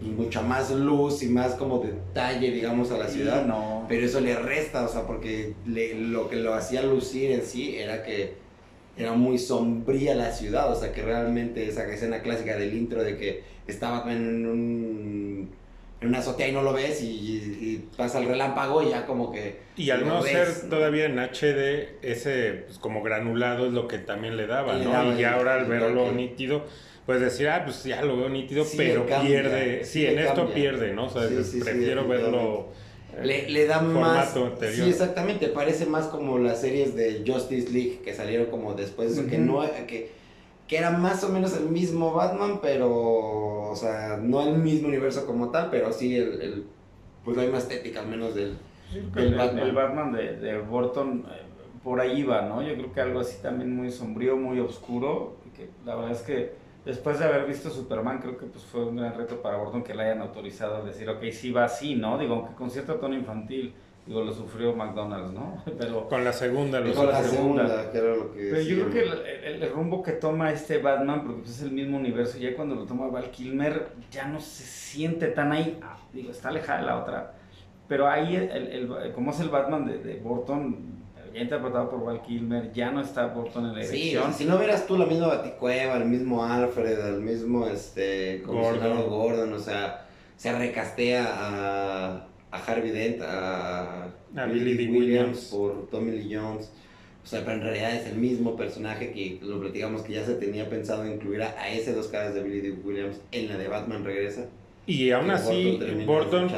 [0.00, 3.46] pues, mucha más luz y más como detalle, digamos, a la Sí, ciudad.
[3.46, 3.84] no.
[3.88, 7.76] Pero eso le resta, o sea, porque le- lo que lo hacía lucir en sí
[7.76, 8.34] era que
[8.96, 13.16] era muy sombría la ciudad, o sea, que realmente esa escena clásica del intro de
[13.16, 15.48] que estaba en un
[16.00, 19.32] en una azotea y no lo ves y, y pasa el relámpago y ya como
[19.32, 23.88] que Y al no ves, ser todavía en HD, ese pues, como granulado es lo
[23.88, 24.92] que también le daba, Le ¿no?
[24.92, 26.64] daba y ya ahora al verlo nítido,
[27.04, 29.84] pues decir, ah, pues ya lo veo nítido, Sí pero cambia, pierde.
[29.84, 30.54] sí en esto cambia.
[30.54, 31.06] pierde, ¿no?
[31.06, 32.68] O sea, Sí, prefiero verlo.
[33.16, 34.84] eh, le, le da más anterior.
[34.84, 39.36] sí exactamente parece más como las series de Justice League que salieron como después que
[39.36, 39.44] Ujú.
[39.44, 40.16] no que
[40.68, 45.26] que era más o menos el mismo Batman pero o sea no el mismo universo
[45.26, 46.66] como tal pero sí el, el-
[47.24, 48.56] pues la misma estética al menos del
[49.16, 49.58] el, Batman.
[49.66, 51.42] el Batman de, de Burton eh,
[51.84, 52.62] por ahí va, ¿no?
[52.62, 55.36] Yo creo que algo así también muy sombrío, muy oscuro.
[55.54, 56.52] Que la verdad es que
[56.84, 59.94] después de haber visto Superman, creo que pues fue un gran reto para Burton que
[59.94, 62.18] le hayan autorizado a decir, ok, sí va así, ¿no?
[62.18, 63.74] Digo, aunque con cierto tono infantil,
[64.08, 65.62] digo, lo sufrió McDonald's, ¿no?
[65.78, 68.76] Pero, Con la segunda, los con la segunda, segunda, que era lo que pero yo
[68.76, 71.98] creo que el, el- el rumbo que toma este Batman, porque pues es el mismo
[71.98, 76.30] universo, ya cuando lo toma Val Kilmer, ya no se siente tan ahí, ah, digo,
[76.30, 77.34] está alejada de la otra.
[77.86, 80.96] Pero ahí, el, el- como es el Batman de, de Burton,
[81.34, 84.22] ya interpretado por Val Kilmer, ya no está Burton en la Sí, o dirección.
[84.24, 89.04] sea, si no vieras tú la misma Baticueva, el mismo Alfred, el mismo este comisionado
[89.08, 89.10] Gordon.
[89.10, 94.04] Gordon, o sea, se recastea a, a Harvey Dent, a,
[94.36, 95.48] A Billy Dee Williams.
[95.50, 96.70] por Tommy Lee Jones.
[97.24, 100.34] O sea, pero en realidad es el mismo personaje que lo platicamos que ya se
[100.34, 103.68] tenía pensado incluir a, a ese dos caras de Billy Dee Williams en la de
[103.68, 104.46] Batman Regresa.
[104.88, 106.48] Y aún así, Burton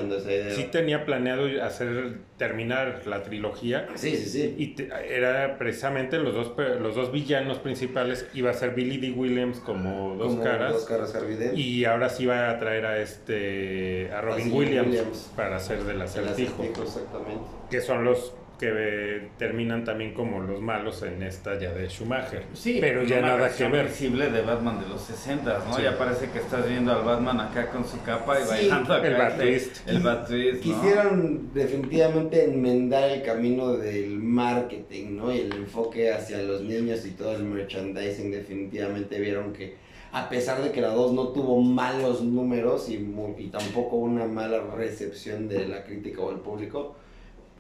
[0.55, 3.88] sí tenía planeado hacer terminar la trilogía.
[3.97, 4.55] Sí, sí, sí.
[4.57, 8.27] Y te- era precisamente los dos, los dos villanos principales.
[8.33, 9.11] Iba a ser Billy D.
[9.11, 10.73] Williams como dos Como caras.
[10.73, 11.12] Dos caras.
[11.57, 15.33] Y ahora sí va a traer a este a Robin Williams, Williams.
[15.35, 17.40] para hacer del El acertijo, acertijo, exactamente.
[17.69, 22.44] que son los que eh, terminan también como los malos en esta ya de Schumacher.
[22.53, 23.87] Sí, pero ya nada que ver.
[23.87, 25.75] visible de Batman de los 60, ¿no?
[25.77, 25.83] Sí.
[25.83, 29.07] Ya parece que estás viendo al Batman acá con su capa y Sí, bailando acá.
[29.07, 29.88] el este- Batwist.
[29.88, 30.61] El Batwist, ¿no?
[30.61, 35.35] Quisieron definitivamente enmendar el camino del marketing, ¿no?
[35.35, 39.75] Y el enfoque hacia los niños y todo el merchandising definitivamente vieron que
[40.12, 44.27] a pesar de que la 2 no tuvo malos números y, mu- y tampoco una
[44.27, 46.96] mala recepción de la crítica o el público,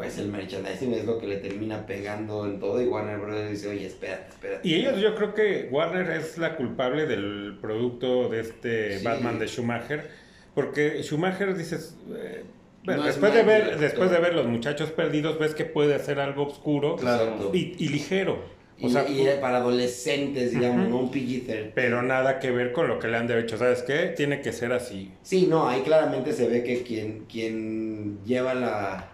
[0.00, 3.50] pues el merchandising es lo que le termina pegando en todo y Warner Bros.
[3.50, 4.66] dice, oye, espérate, espérate.
[4.66, 9.04] Y ellos, yo creo que Warner es la culpable del producto de este Sí.
[9.04, 10.08] Batman de Schumacher,
[10.54, 12.44] porque Schumacher dices, eh,
[12.82, 13.80] bueno, No es después de ver, director.
[13.82, 17.50] después de ver los muchachos perdidos, ves que puede hacer algo oscuro Claro.
[17.52, 18.42] y, y ligero,
[18.78, 20.88] Y, o sea, y para adolescentes, digamos.
[20.88, 20.96] ¿no?
[21.00, 21.72] Un PG-13.
[21.74, 24.14] pero nada que ver con lo que le han hecho, ¿sabes qué?
[24.16, 25.12] Tiene que ser así.
[25.22, 29.10] Sí, no, ahí claramente se ve que quien, quien lleva la,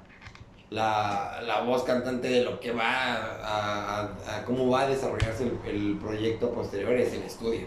[0.71, 5.45] la, la voz cantante de lo que va a, a- a cómo va a desarrollarse
[5.45, 7.67] el, el proyecto posterior es el estudio.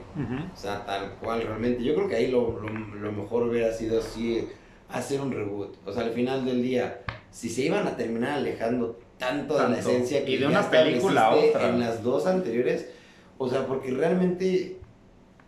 [0.54, 1.84] O sea, tal cual realmente.
[1.84, 4.48] Yo creo que ahí lo, lo, lo mejor hubiera sido así,
[4.90, 5.76] hacer un reboot.
[5.88, 9.80] O sea, al final del día, si se iban a terminar alejando tanto, de la
[9.80, 11.70] esencia que Y de una película a otra.
[11.70, 12.90] en las dos anteriores,
[13.38, 14.78] o sea, porque realmente,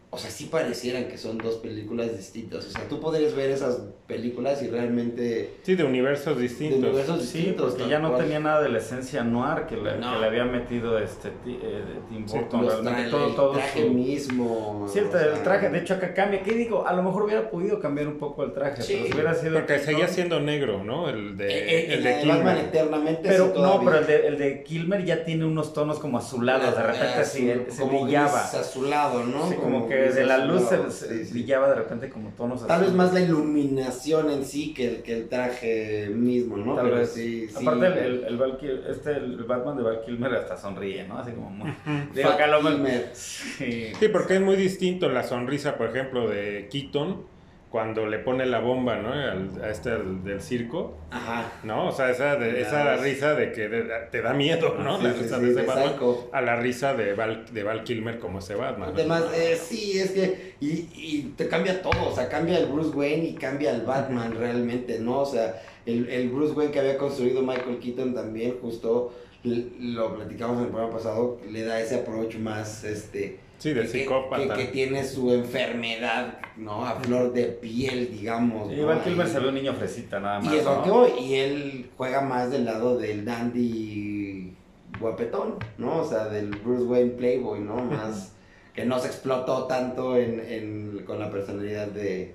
[0.09, 2.65] o sea, sí parecieran que son dos películas distintas.
[2.65, 3.79] O sea, tú podrías ver esas
[4.11, 6.79] películas y realmente Sí, de universos de distintos.
[6.89, 7.73] universos Sí, distintos.
[7.75, 8.21] porque ya no cual.
[8.23, 10.13] tenía nada de la esencia noir que le, No.
[10.13, 12.67] que le había metido este eh, de Tim Sí, Burton.
[12.67, 14.87] Realmente tra- todo, el todo traje su- mismo.
[14.91, 16.43] Sí, el, o tra- el sea, traje, de hecho acá cambia.
[16.43, 16.85] ¿Qué digo?
[16.85, 19.53] A lo mejor hubiera podido cambiar un poco el traje, Sí, pero si hubiera sido...
[19.53, 21.09] Porque seguía siendo negro, ¿no?
[21.09, 21.59] El de, eh,
[21.91, 22.57] eh, el de de Batman Kilmer.
[22.65, 23.29] eternamente.
[23.29, 26.75] Pero sí, no, pero el de, el de Kilmer ya tiene unos tonos como azulados,
[26.75, 28.39] de repente Azul, así, se como brillaba.
[28.41, 29.47] azulado, ¿no?
[29.49, 31.33] Sí, como que gris de la luz se, se sí, sí.
[31.33, 34.00] brillaba de repente como tonos Tal vez más la iluminación
[34.31, 36.75] en sí que el, que el traje mismo, ¿no?
[36.75, 37.11] Tal Pero vez.
[37.13, 37.47] sí.
[37.55, 41.17] Aparte, el, el, el Val Kil- este, el Batman de Val Kilmer hasta sonríe, ¿no?
[41.19, 41.69] Así como muy...
[42.15, 43.09] Lo- Kilmer.
[43.13, 43.91] Sí.
[43.99, 47.23] Sí, porque es muy distinto la sonrisa, por ejemplo, de Keaton
[47.71, 49.13] cuando le pone la bomba, ¿no?
[49.13, 51.49] Al- a este al- del circo, Ajá.
[51.63, 51.87] ¿no?
[51.87, 54.97] O sea, esa, de, esa risa de que de- te da miedo, ¿no?
[54.97, 56.29] Sí, la risa sí, de ese Batman Psycho.
[56.33, 58.89] a la risa de Val, de Val Kilmer como ese Batman.
[58.89, 58.95] ¿no?
[58.95, 60.55] Además, eh, sí, es que.
[60.59, 62.09] Y, y te cambia todo.
[62.09, 65.19] O sea, cambia el Bruce Wayne y cambia el Batman realmente, ¿no?
[65.21, 70.57] O sea, el, el Bruce Wayne que había construido Michael Keaton también, justo lo platicamos
[70.59, 73.39] en el programa pasado, le da ese approach más, este.
[73.61, 74.55] Sí, de que- psicópata.
[74.55, 76.83] Que, que tiene su enfermedad, ¿no?
[76.85, 78.69] A flor de piel, digamos.
[78.69, 79.03] Sí, ¿no?
[79.03, 80.83] Kilmer Y- se ve un niño fresita nada más, Y es lo ¿no?
[80.83, 81.11] que voy.
[81.19, 84.53] Y él juega más del lado del dandy
[84.99, 86.01] guapetón, ¿no?
[86.01, 87.75] O sea, del Bruce Wayne Playboy, ¿no?
[87.85, 88.33] Más
[88.73, 92.33] que no se explotó tanto en, en- con la personalidad de,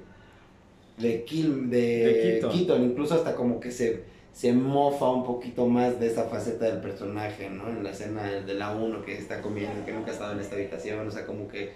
[0.98, 2.50] de, Kill, de, De Keaton.
[2.52, 2.82] Keaton.
[2.84, 4.04] Incluso hasta como que se,
[4.36, 7.70] se mofa un poquito más de esa faceta del personaje, ¿no?
[7.70, 10.56] En la escena de la 1 que está comiendo, que nunca ha estado en esta
[10.56, 11.72] habitación, o sea, como que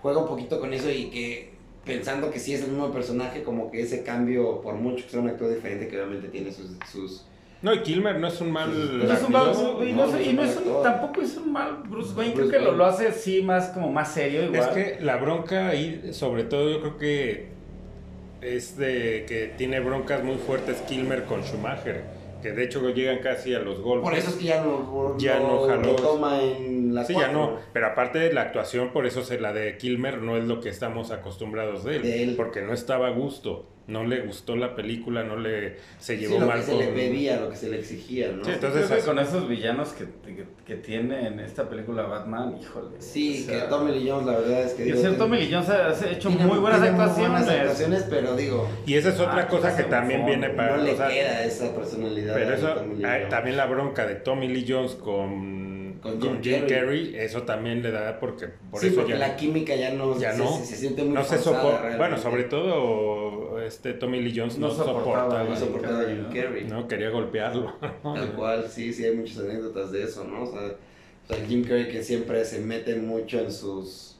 [0.00, 1.50] juega un poquito con eso y que
[1.84, 5.20] pensando que sí es el mismo personaje, como que ese cambio, por mucho que sea
[5.20, 6.78] un actor diferente, que obviamente tiene sus...
[6.90, 7.26] sus
[7.60, 8.70] No, y Kilmer no es un mal.
[9.06, 9.52] No es un mal,
[9.86, 12.60] y no es- y no es un- tampoco es un mal Bruce Wayne, Bruce creo
[12.60, 12.78] que lo, Wayne.
[12.78, 14.60] lo hace sí más como más serio igual.
[14.62, 17.57] Es que la bronca ahí, sobre todo, yo creo que
[18.40, 22.02] es de que tiene broncas muy fuertes Kilmer con Schumacher,
[22.42, 24.08] que de hecho llegan casi a los golpes.
[24.08, 25.82] por eso es que ya no, Ya no jaló.
[25.82, 29.40] lo toma en la Sí, ya no, pero aparte de la actuación, por eso se
[29.40, 32.34] la de Kilmer no es lo que estamos acostumbrados de él, De él.
[32.36, 36.38] porque no estaba a gusto, no le gustó la película, no le se Sí, llevó
[36.40, 38.44] lo mal que se con le pedía, lo que se le exigía, ¿no?
[38.44, 42.56] Sí, entonces creo que con esos villanos que, que, que tiene en esta película Batman,
[42.60, 42.90] híjole.
[43.00, 44.84] Sí, o sea, que Tommy Lee Jones, la verdad es que...
[44.84, 47.44] Digo, tiene- Tommy Lee Jones ha hecho tiene- muy buenas tiene muy actuaciones.
[47.46, 50.76] buenas actuaciones, pero digo, Y esa es otra Ah, cosa que también bufón, viene para
[50.76, 52.34] no le o sea, queda esa personalidad.
[52.34, 53.28] Pero eso, Tommy Lee ah, Jones.
[53.30, 56.68] también la bronca de Tommy Lee Jones con, Con con Jim Jim, Carrey.
[56.68, 60.18] Carrey, eso también le da porque por sí, eso porque ya, la química ya no,
[60.18, 61.96] ya se, no, se, se siente muy no se soporta.
[61.96, 66.24] Bueno, sobre todo este Tommy Lee Jones no, No soportaba, No soportaba a Jim.
[66.32, 66.64] Carrey.
[66.64, 67.74] no quería golpearlo.
[68.02, 70.44] Tal cual, sí, sí, hay muchas anécdotas de eso, ¿no?
[70.44, 70.60] O sea,
[71.24, 74.14] o sea, Jim Carrey que siempre se mete mucho en sus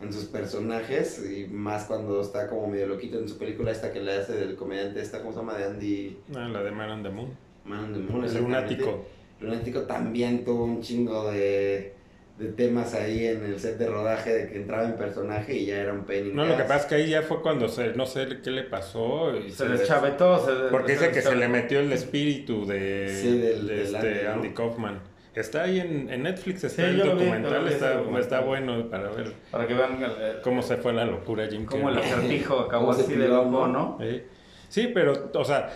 [0.00, 4.00] en sus personajes y más cuando está como medio loquito en su película esta que
[4.00, 5.56] le hace del comediante esta, ¿cómo se llama?
[5.56, 7.30] De Andy Ah, la de Man on the Moon.
[7.64, 9.04] Man on the Moon, El lunático.
[9.42, 11.92] Lunático también tuvo un chingo de,
[12.38, 15.78] de temas ahí en el set de rodaje de que entraba en personaje y ya
[15.80, 18.06] era un in No, lo que pasa es que ahí ya fue cuando se, no
[18.06, 19.36] sé qué le pasó.
[19.36, 20.44] Y Se des- deschavetó.
[20.44, 23.96] Se, Porque dice que se le metió el espíritu de, Sí, del- de del este
[23.98, 24.32] Andy, ¿no?
[24.32, 25.00] Andy Kaufman.
[25.34, 28.20] Está ahí en, en Netflix, está Sí, el vi, documental, vi está, documental.
[28.22, 31.88] está bueno para ver Para que vean eh, cómo se fue la locura Jim cómo
[31.88, 33.96] el acertijo acabó se así de loco, ¿no?
[33.98, 34.22] Sí.
[34.68, 35.70] Sí, pero, o sea,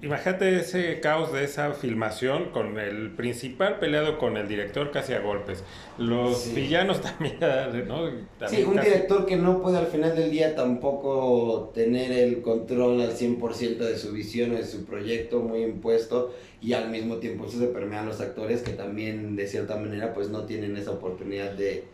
[0.00, 5.20] imagínate ese caos de esa filmación con el principal peleado con el director casi a
[5.20, 5.64] golpes.
[5.98, 6.54] Los Sí.
[6.54, 7.38] villanos también,
[7.88, 8.08] ¿no?
[8.48, 13.00] Sí, un casi- director que no puede al final del día tampoco tener el control
[13.00, 17.46] al 100% de su visión o de su proyecto muy impuesto y al mismo tiempo
[17.46, 20.92] eso se permea a los actores que también de cierta manera pues no tienen esa
[20.92, 21.84] oportunidad de,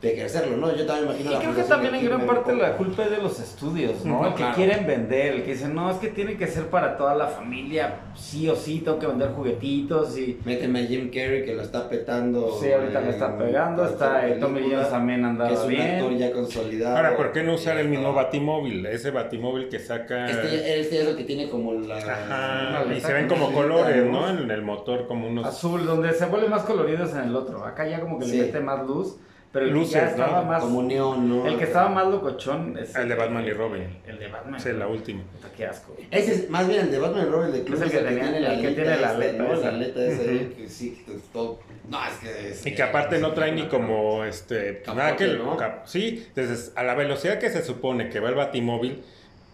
[0.00, 0.74] de ejercerlo, ¿no?
[0.76, 3.18] Yo también imagino Y la creo que también en gran parte la culpa es de
[3.18, 4.24] los estudios, ¿no?
[4.26, 4.54] El que claro.
[4.54, 8.02] quieren vender, el que dicen, no, es que tiene que ser para toda la familia,
[8.14, 10.38] sí o sí, tengo que vender juguetitos y...
[10.44, 12.56] Méteme a Jim Carrey que lo está petando.
[12.60, 15.60] Sí, ahorita le está en pegando, está eh, Tommy película, Jones también Que andaba es
[15.64, 16.96] un actor ya consolidado.
[16.96, 18.86] Ahora, ¿por qué no usar el mismo Está- batimóvil?
[18.86, 20.30] Ese batimóvil que saca...
[20.30, 21.96] Este, este es el que tiene como la...
[21.96, 24.32] Ajá, y se ven como colores, ¿no?
[24.32, 24.42] ¿no?
[24.44, 25.44] En el motor, como unos...
[25.44, 27.64] Azul, donde se vuelve más coloridos en el otro.
[27.64, 28.36] Acá ya como que Sí.
[28.36, 29.16] le mete más luz,
[29.52, 30.46] pero el Luces, que ya estaba ¿no?
[30.46, 30.62] más...
[30.62, 31.46] Como neón, ¿no?
[31.46, 33.98] El que estaba más locochón es El de Batman y Robin.
[34.06, 34.60] El de Batman.
[34.60, 35.22] Sí, la última.
[35.24, 35.96] Puta, qué asco.
[36.10, 38.70] Ese es más bien el de Batman Robin de Es el que tenía- el que
[38.72, 39.54] tiene la aleta ¿no?
[39.54, 41.60] La aleta esa ahí, que sí, que es todo.
[41.88, 42.66] No, es que es.
[42.66, 45.56] Y que aparte no trae ni como este Capote, nada que ¿no?
[45.56, 49.02] cap- sí, entonces a la velocidad que se supone que va el batimóvil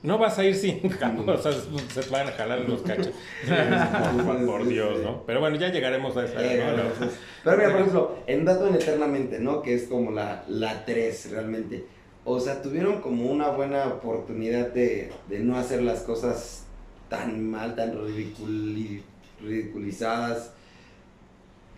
[0.04, 0.80] no vas a ir sin
[1.26, 1.52] o sea,
[2.02, 3.10] se van a jalar los cachos.
[4.24, 5.24] por, por Dios, ¿no?
[5.26, 6.44] Pero bueno, ya llegaremos a esa.
[6.44, 6.62] Eh,
[6.98, 7.10] pues,
[7.42, 9.62] Pero mira, por ejemplo, en Batman Eternamente, ¿no?
[9.62, 11.86] Que es como la, la 3 realmente.
[12.26, 16.64] O sea, tuvieron como una buena oportunidad de, de no hacer las cosas
[17.08, 19.02] tan mal, tan ridiculi-
[19.42, 20.52] ridiculizadas.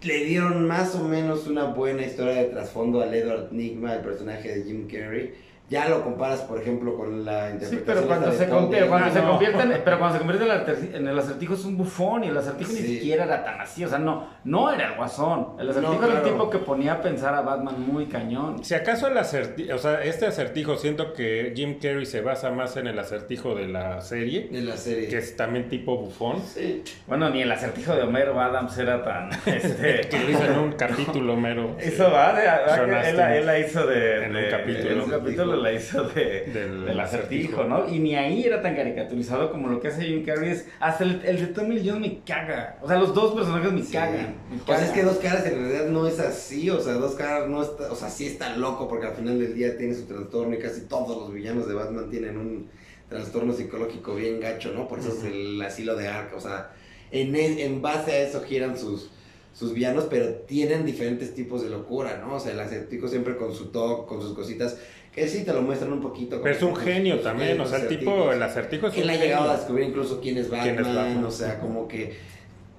[0.03, 4.57] Le dieron más o menos una buena historia de trasfondo al Edward Nigma, el personaje
[4.59, 5.35] de Jim Carrey.
[5.69, 9.21] Ya lo comparas, por ejemplo, con la Sí, interpretación pero cuando se, convierte, cuando se
[9.21, 9.31] no.
[9.31, 10.51] convierte en, pero cuando se convierte en
[10.91, 12.99] el, en el acertijo es un bufón y el acertijo ni Sí.
[12.99, 15.55] siquiera era tan así, o sea, no, no era el guasón.
[15.59, 16.29] El acertijo No, era un claro.
[16.33, 18.63] tipo que ponía a pensar a Batman muy cañón.
[18.65, 22.77] Si acaso el acertijo, o sea, este acertijo siento que Jim Carrey se basa más
[22.77, 25.09] en el acertijo de la serie, de la serie.
[25.09, 26.85] que es también tipo bufón, Sí.
[27.09, 29.31] Bueno, ni el acertijo de Homero Adams era tan...
[29.47, 31.77] Este, que lo hizo en un capítulo mero.
[31.85, 34.51] Hizo, va, de- va Sean que él, la- él la hizo de, En de- un
[34.51, 34.91] capítulo.
[34.91, 37.65] En un capítulo la hizo de, Del del acertijo, acertijo.
[37.65, 37.89] ¿no?
[37.89, 40.51] Y ni ahí era tan caricaturizado como lo que hace Jim Carrey.
[40.51, 42.79] Es, hasta el, el de Tommy Lee Jones me caga.
[42.83, 43.93] O sea, los dos personajes me Sí.
[43.93, 44.35] cagan.
[44.51, 47.15] me O sea, es que dos caras en realidad no es así, o sea, dos
[47.15, 50.05] caras no está, o sea, sí está loco porque al final del día tiene su
[50.07, 52.69] trastorno y casi todos los villanos de Batman tienen un
[53.09, 54.89] trastorno psicológico bien gacho, ¿no?
[54.89, 56.73] Por eso es el asilo de Arca, o sea,
[57.13, 59.11] en, en base a eso giran sus,
[59.55, 62.35] sus villanos, pero tienen diferentes tipos de locura, ¿no?
[62.35, 64.77] O sea, el acertijo siempre con su toque, con sus cositas,
[65.17, 66.41] que sí te lo muestran un poquito.
[66.43, 69.17] Pero es un genio también, o sea, el tipo, el acertijo es un Él ha
[69.17, 71.25] llegado a descubrir incluso quién es Batman, ¿Quién es Batman?
[71.25, 72.17] o sea, como que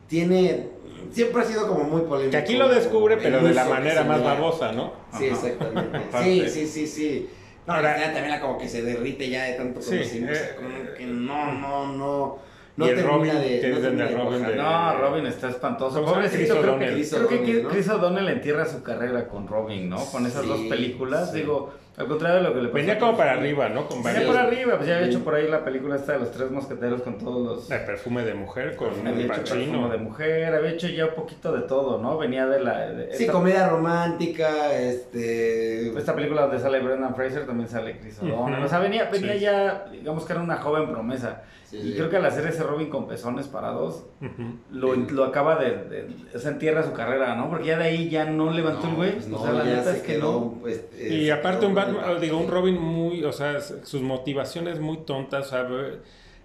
[0.07, 0.67] tiene...
[1.11, 2.31] Siempre ha sido como muy polémico.
[2.31, 4.93] Que aquí lo descubre, pero de la manera más babosa, ¿no?
[5.17, 5.99] Sí, exactamente.
[6.23, 7.29] Sí, sí, sí, sí.
[7.65, 10.31] No, Ahora- la también la como que se derrite ya de tanto Sí, conocimiento.
[10.33, 12.37] o sea, eh, como que no, no, no.
[12.77, 13.59] No Y el Robin, de.
[13.59, 16.05] que no de Robin de- No, Robin está espantoso.
[16.05, 16.89] Pobrecito, Chris creo O'Donnell.
[16.89, 17.69] que, Chris creo que O'Donnell, ¿no?
[17.69, 19.97] Chris O'Donnell entierra su carrera con Robin, ¿no?
[20.05, 21.31] Con esas Sí, dos películas.
[21.31, 21.37] sí.
[21.39, 23.87] Digo, al contrario de lo que le pasó Venía como para arriba, ¿no?
[23.87, 25.15] Con Venía por arriba, pues ya había Sí.
[25.15, 27.71] hecho por ahí la película esta de los tres mosqueteros con todos los...
[27.71, 31.51] El perfume de mujer con Había hecho perfume de mujer, había hecho ya un poquito
[31.51, 32.17] de todo, ¿no?
[32.17, 32.87] Venía de la...
[32.91, 35.97] de Sí, esta, comedia romántica, este.
[35.97, 38.63] esta película donde sale Brendan Fraser también sale Chris O'Donnell.
[38.63, 39.39] O sea, venía, venía Sí.
[39.39, 41.43] ya, digamos que era una joven promesa.
[41.63, 41.93] Sí, y sí.
[41.97, 44.57] creo que al hacer ese Robin con pezones parados, Ujú.
[44.71, 45.07] lo, Sí.
[45.11, 47.49] lo acaba de, de, o sea, entierra su carrera, ¿no?
[47.49, 49.11] Porque ya de ahí ya no levantó el güey.
[49.15, 50.53] pues o sea, la neta se es que quedó, no.
[50.61, 51.75] pues, eh, Y se aparte un el
[52.19, 52.47] digo, un.
[52.47, 55.67] Robin muy, o sea, sus motivaciones muy tontas, o sea,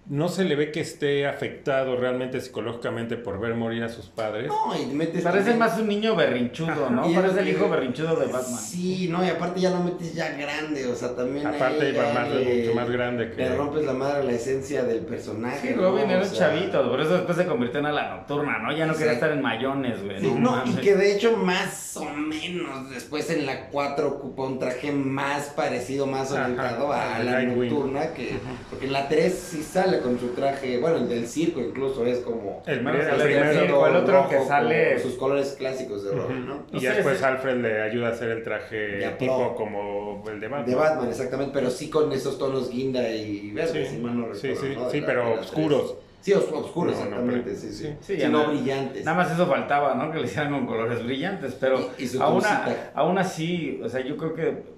[0.05, 4.47] no se le ve que esté afectado realmente psicológicamente por ver morir a sus padres.
[4.47, 7.03] No, y metes Parece también- más un niño berrinchudo, ¿no?
[7.13, 8.59] Parece el que- hijo berrinchudo de Batman.
[8.59, 11.47] Sí, no, y aparte ya lo metes ya grande, o sea, también.
[11.47, 13.37] Aparte ya más, le- mucho más grande que...
[13.37, 15.69] Le rompes la madre a la esencia del personaje.
[15.69, 15.83] Sí, ¿no?
[15.83, 18.75] Robin era O sea, chavito, por eso después se convirtió en la nocturna, ¿no?
[18.75, 20.19] Ya no quería estar en mayones, güey.
[20.19, 24.43] Sí, no, no, y que de hecho más o menos después en la 4 ocupa
[24.43, 28.37] un traje más parecido, más Ajá, orientado a la nocturna, que
[28.69, 32.19] porque en la 3 sí sale con su traje, bueno, el del circo incluso es
[32.19, 32.61] como...
[32.65, 36.63] El, Primero el circo, el otro que sale- con sus colores clásicos de Robin, ¿no?
[36.71, 37.23] Y ya después sí.
[37.23, 39.55] Alfred le ayuda a hacer el traje tipo pro.
[39.55, 40.69] como el de Batman.
[40.69, 44.33] De Batman, exactamente, pero sí con esos tonos guinda y verde, Sí, si mal no
[44.35, 45.95] sí, recuerdo, sí, sí, la- pero oscuros.
[46.21, 47.73] Sí, os- oscuros, No, no, exactamente, pero- sí, sí.
[47.73, 47.95] sí.
[48.01, 49.03] Sí, Sí, ya no brillantes.
[49.03, 50.09] Nada más eso faltaba, ¿no?
[50.11, 54.15] Que le hicieran con colores brillantes, pero Y- y su aún, así, o sea, yo
[54.15, 54.73] creo que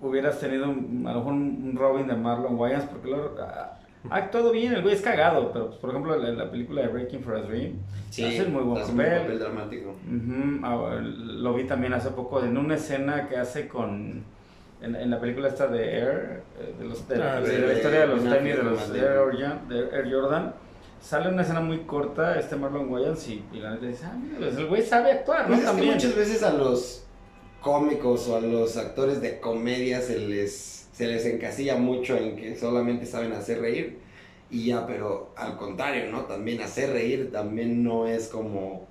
[0.00, 3.75] hubieras tenido un- a lo mejor un Robin de Marlon Wayans porque lo, ha
[4.10, 6.88] ha actuado bien, el güey es cagado, pero pues, por ejemplo en la película de
[6.88, 7.72] Breaking for a Dream
[8.10, 9.12] hace muy buen hace papel.
[9.12, 9.94] un papel dramático.
[10.62, 14.22] Ah, lo vi también hace poco en una escena que hace con
[14.82, 17.72] en, en la película esta de Air eh, de, los, de, Ah, de de- la
[17.72, 20.54] historia de los tenis de los Air, Jordan, de Air Jordan
[21.00, 24.38] sale una escena muy corta este Marlon Wayans y, y la neta dice ah mira
[24.38, 27.04] pues el güey sabe actuar no Pues es que también muchas veces a los
[27.62, 32.56] cómicos o a los actores de comedia se les, se les encasilla mucho en que
[32.56, 33.98] solamente saben hacer reír
[34.50, 36.22] y ya, pero al contrario, ¿no?
[36.22, 38.86] También hacer reír también no es como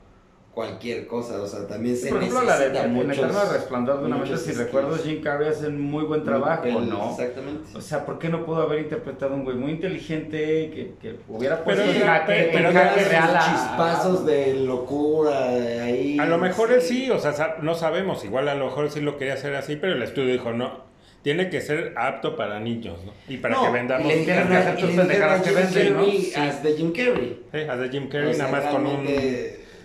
[0.54, 4.06] cualquier cosa, o sea, también se por ejemplo la de en muchos- Eterno Resplandor de
[4.06, 7.78] una mente si recuerdo Jim Carrey hace un muy buen trabajo no Exactamente.
[7.78, 10.38] o sea, ¿por qué no pudo haber interpretado un güey muy inteligente
[10.74, 14.54] que, que hubiera Pero puesto en era- jaque, pero en jaque real a- chispazos de
[14.64, 16.20] locura de ahí.
[16.20, 19.18] A lo mejor él sí, o sea, no sabemos, igual a lo mejor sí lo
[19.18, 20.86] quería hacer así, pero el estudio dijo, no,
[21.26, 23.12] tiene que ser apto para niños, ¿no?
[23.28, 24.06] Y para No, que vendamos...
[24.14, 26.06] y le que hacer tus pendejadas que Jim venden, ¿no?
[26.06, 26.34] Sí.
[26.38, 27.42] As de Jim Carrey.
[27.52, 29.06] Sí, haz de Jim Carrey, O sea, nada más con un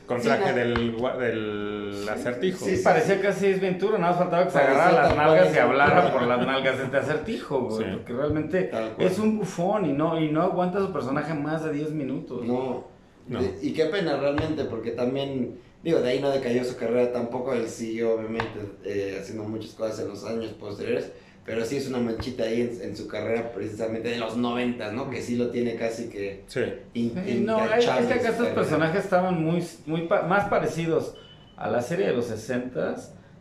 [0.04, 2.64] con traje del, del acertijo.
[2.64, 5.58] sí, Sí, parecía casi es Ventura, nada más faltaba que se agarrara las nalgas y
[5.58, 7.84] hablara por las nalgas de este acertijo, güey.
[7.84, 7.90] Sí.
[7.94, 11.92] Porque realmente es un bufón y no, y no aguanta su personaje más de 10
[11.92, 12.44] minutos.
[12.44, 12.84] No.
[13.28, 13.40] No.
[13.40, 17.54] De- y qué pena realmente, porque también, digo, de ahí no decayó su carrera tampoco,
[17.54, 21.12] él siguió obviamente eh, haciendo muchas cosas en los años posteriores,
[21.44, 25.10] pero sí es una manchita ahí en, en su carrera precisamente de los 90, ¿no?
[25.10, 26.60] Que sí lo tiene casi que Sí.
[26.94, 31.14] in- no, es, intachable es que estos personajes estaban muy, muy pa- más parecidos
[31.56, 32.94] a la serie de los 60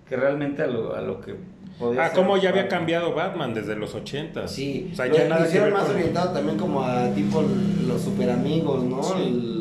[0.07, 1.35] que realmente a lo, a lo que
[1.77, 2.79] podía Ah, cómo ya había Batman.
[2.79, 4.47] cambiado Batman desde los 80.
[4.47, 7.43] Sí, O sea, ya lo nada que ver más con- orientado también como a tipo
[7.87, 9.03] los super amigos, ¿no?
[9.03, 9.13] Sí.
[9.17, 9.58] El-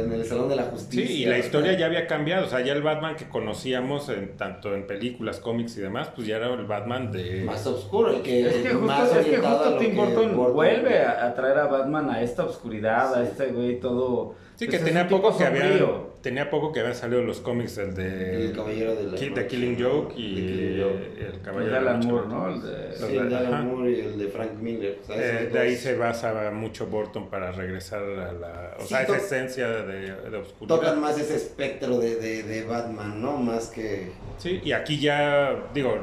[0.00, 1.14] en el Salón de la Sí, Justicia.
[1.16, 4.74] y la historia ya había cambiado, o sea, ya el Batman que conocíamos en, tanto
[4.74, 7.42] en películas, cómics y demás, pues ya era el Batman de...
[7.44, 10.52] Más oscuro, el que, Es que más justo, es que justo lo Tim Burton, Burton-
[10.54, 14.34] vuelve a, a traer a Batman a esta oscuridad, a este güey todo...
[14.56, 15.80] Sí, pues, que tenía poco que había,
[16.22, 18.44] tenía poco que habían salido los cómics, el de...
[18.46, 19.40] El Caballero de la Ki- Noche.
[19.42, 20.94] de Killing Joke y The Killing Joke.
[21.18, 22.12] el El Caballero de de la Alan Noche.
[22.12, 22.48] Moore, ¿no?
[22.54, 23.36] El de- Sí, el de.
[23.36, 24.98] Alan Moore y el de Frank Miller.
[25.02, 28.74] o sea, Eh, de ahí se basa mucho Burton para regresar a la...
[28.78, 30.76] O Sí, sea, esa esencia de, de oscuridad.
[30.76, 33.36] Tocan más ese espectro de, de, de Batman, ¿no?
[33.38, 34.12] Más que...
[34.38, 35.98] Sí, y aquí ya, digo,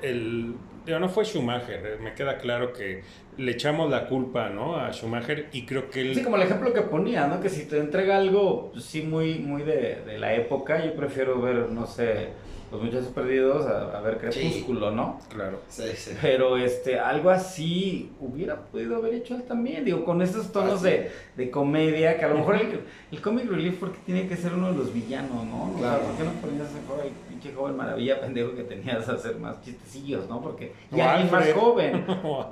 [0.00, 0.54] el,
[0.86, 3.02] digo, no fue Schumacher, eh, me queda claro que
[3.36, 4.76] le echamos la culpa, ¿no?
[4.76, 6.14] A Schumacher y creo que él...
[6.14, 7.40] Sí, como el ejemplo que ponía, ¿no?
[7.40, 11.40] Que si te entrega algo, pues, sí, muy, muy de, de la época, yo prefiero
[11.40, 12.28] ver, no sé,
[12.70, 15.18] Los Muchachos Perdidos a, a ver Crepúsculo, ¿no?
[15.32, 15.60] Claro.
[15.68, 16.12] Sí, sí.
[16.20, 20.78] Pero este, algo así hubiera podido haber hecho él también, digo, con estos tonos Ah,
[20.78, 20.84] sí.
[20.90, 22.80] de, de comedia, que a lo mejor el,
[23.12, 25.72] el comic relief porque tiene que ser uno de los villanos, ¿no?
[25.74, 26.02] O sea, Claro.
[26.04, 27.10] ¿por qué no ponías mejor al
[27.44, 30.40] pinche joven maravilla pendejo que tenías a hacer más chistecillos, ¿no?
[30.40, 32.04] Porque ya alguien más joven.
[32.24, 32.42] O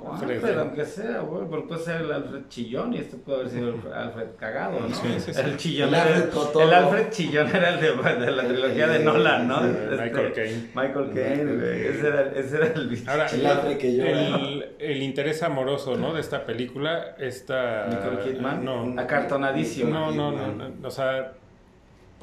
[0.59, 3.93] aunque sea, güey, pero puede ser el Alfred chillón y este puede haber sido el
[3.93, 4.93] Alfred cagado, ¿no?
[4.93, 5.39] Sí, sí, sí.
[5.39, 8.99] El chillón El era Alfred el Alfred chillón era el de, de la trilogía de
[8.99, 9.65] Nolan, ¿no?
[9.65, 10.69] Este, Michael Caine.
[10.75, 11.87] Michael Caine, güey.
[11.87, 13.09] Ese era, ese era el bicho.
[13.09, 14.11] Ahora, El que llora.
[14.11, 16.13] el, el interés amoroso, ¿no?
[16.13, 17.87] De esta película, esta...
[17.87, 18.63] Nicole Kidman.
[18.63, 19.89] No, Acartonadísimo.
[19.89, 21.33] no, no, no, no, o sea,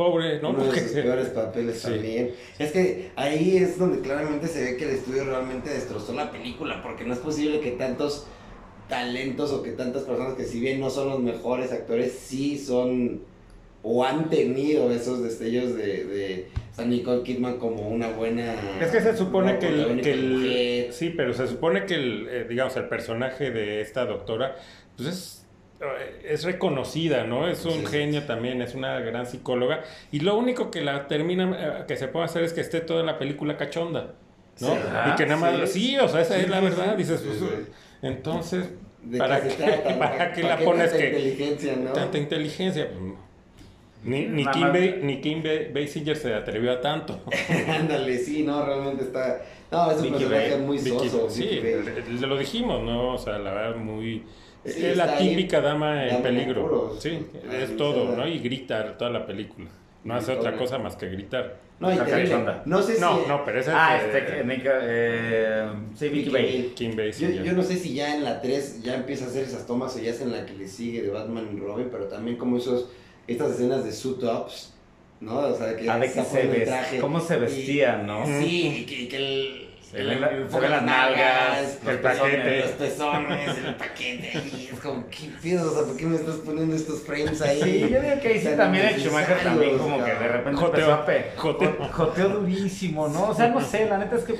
[0.00, 0.50] pobre, ¿no?
[0.50, 1.88] Uno de sus peores papeles Sí.
[1.90, 2.30] también.
[2.58, 6.82] Es que ahí es donde claramente se ve que el estudio realmente destrozó la película,
[6.82, 8.26] porque no es posible que tantos
[8.88, 13.20] talentos o que tantas personas que si bien no son los mejores actores, sí son
[13.82, 18.54] o han tenido esos destellos de, de sea, Nicole Kidman como una buena...
[18.80, 22.46] Es que se supone que el, que el- sí, pero se supone que el, eh,
[22.48, 24.56] digamos, el personaje de esta doctora,
[24.96, 25.39] pues es,
[26.24, 27.48] es reconocida, ¿no?
[27.48, 31.08] Es un Sí, sí, genio también, es una gran psicóloga, y lo único que la
[31.08, 34.12] termina, eh, que se puede hacer es que esté toda la película cachonda,
[34.60, 34.68] ¿no?
[34.68, 35.10] ¿Será?
[35.12, 35.98] Y que nada más, sí, Sí.
[35.98, 36.96] o sea, esa Sí, es la sí, verdad, sí.
[36.98, 37.72] dices, Sí, pues, sí.
[38.02, 38.68] entonces,
[39.02, 39.98] ¿De ¿para qué trata?
[39.98, 41.92] para qué la qué pones tanta que inteligencia, no?
[41.92, 42.88] tanta inteligencia?
[42.88, 43.16] Pues, no.
[44.04, 47.20] ni, ni, Kim más- Ba- ni Kim Ba- Basinger se atrevió a tanto.
[47.68, 49.42] Ándale, sí, no, realmente está...
[49.70, 51.30] No, es un Vicky personaje muy soso.
[51.30, 51.60] sí,
[52.20, 53.14] lo dijimos, ¿no?
[53.14, 54.24] O sea, la verdad, muy...
[54.64, 56.96] Sí, es la ahí, típica dama en peligro.
[57.00, 57.18] Sí,
[57.50, 58.14] Ah, es todo.
[58.16, 58.26] ¿no?
[58.28, 59.68] Y gritar toda la película.
[60.04, 61.58] No hace otra cosa más que gritar.
[61.78, 61.96] No, y.
[62.66, 63.00] No sé si...
[63.00, 66.46] No, no, pero esa Ah, es este, Nica- eh, sí, Vicky Vicky Bale.
[66.46, 66.74] Bale.
[66.74, 67.42] Kim Yo, Basinger.
[67.44, 69.98] yo no sé si ya en la 3 ya empieza a hacer esas tomas o
[69.98, 72.90] ya es en la que le sigue de Batman y Robin, pero también como esos,
[73.26, 74.74] estas escenas de suit-ups,
[75.20, 75.38] ¿no?
[75.38, 76.98] O sea, que Ah, de que se ves- traje.
[76.98, 78.26] cómo se Y- vestían, ¿no?
[78.26, 79.59] Sí, y que, y que el...
[79.92, 82.60] El- las nalgas, el paquete.
[82.60, 85.70] Los pezones, el paquete, y es como, ¿qué pido?
[85.70, 87.60] O sea, ¿por qué me estás poniendo estos frames ahí?
[87.60, 90.80] Sí, yo digo que ahí sí también el Schumacher también como que de repente Joteo,
[90.80, 91.32] empezó a pe...
[91.36, 91.76] joteo.
[91.78, 93.30] jo- joteo durísimo, ¿no?
[93.30, 94.34] O sea, no sé, la neta es que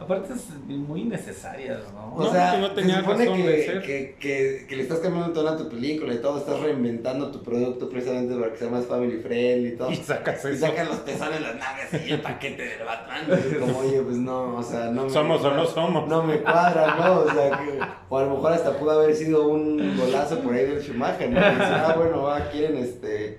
[0.00, 2.14] aparte es muy innecesarias, ¿no?
[2.14, 3.82] O No, sea, pues no tenía se supone razón que, de ser.
[3.82, 7.30] Que, que, que le estás cambiando el tono a tu película y todo, estás reinventando
[7.30, 9.90] tu producto precisamente para que sea más family friendly y todo.
[9.90, 10.66] Y sacas Y eso.
[10.66, 13.20] sacan los pezones, las nalgas y el paquete del Batman.
[13.28, 15.10] Y es como, oye, pues no, o sea, no me.
[15.10, 16.08] Somos o no somos.
[16.08, 17.20] No me cuadra, ¿no?
[17.20, 17.78] O sea, que,
[18.08, 21.38] o a lo mejor hasta pudo haber sido un golazo por ahí del Schumacher, ¿no?
[21.38, 23.38] Y decir, ah, bueno, va, quieren este.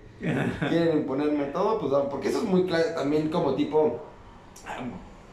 [0.70, 4.00] Quieren imponerme todo, pues va, porque eso es muy claro también como tipo.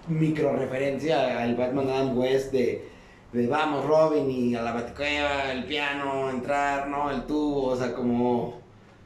[0.09, 2.97] Micro referencia al Batman Adam West de.
[3.33, 7.11] De vamos, Robin, y a la baticueva, el piano, entrar, ¿no?
[7.11, 8.63] El tubo, o sea, como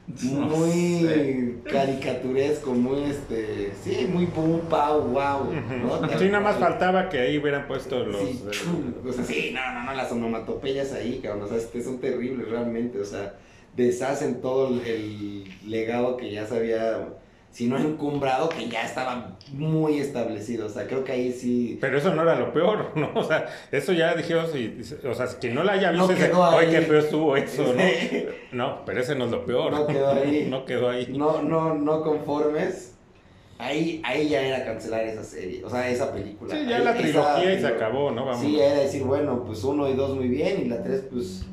[0.06, 1.54] No muy sé.
[1.68, 6.18] caricaturesco, muy este, sí, muy pum, pau, wow, ¿no?
[6.20, 8.20] Sí, nada más faltaba que ahí hubieran puesto los...
[8.20, 11.56] Sí, eh, chum, o sea, sí, no, no, no, las onomatopeyas ahí, cabrón, o sea,
[11.56, 13.34] este, son terribles realmente, o sea,
[13.76, 17.08] deshacen todo el, el legado que ya se había,
[17.52, 21.76] si no encumbrado, que ya estaba muy establecido, o sea, creo que ahí sí...
[21.80, 23.10] Pero eso no era lo peor, ¿no?
[23.14, 26.66] O sea, eso ya dijimos, y, o sea, quien no la haya visto, No oye,
[26.66, 26.72] ahí".
[26.72, 27.80] qué feo estuvo eso, ¿no?
[27.82, 28.24] Sí.
[28.52, 29.72] No, pero ese no es lo peor.
[29.72, 30.46] No quedó ahí.
[30.50, 31.06] No quedó ahí.
[31.14, 32.94] no, no, no conformes,
[33.58, 36.54] ahí, ahí ya era cancelar esa serie, o sea, esa película.
[36.54, 38.24] Sí, ya Ahí- la esa trilogía y se acabó, ¿no?
[38.26, 38.40] Vamos.
[38.40, 41.44] Sí, era decir, bueno, pues uno y dos muy bien, y la tres, pues...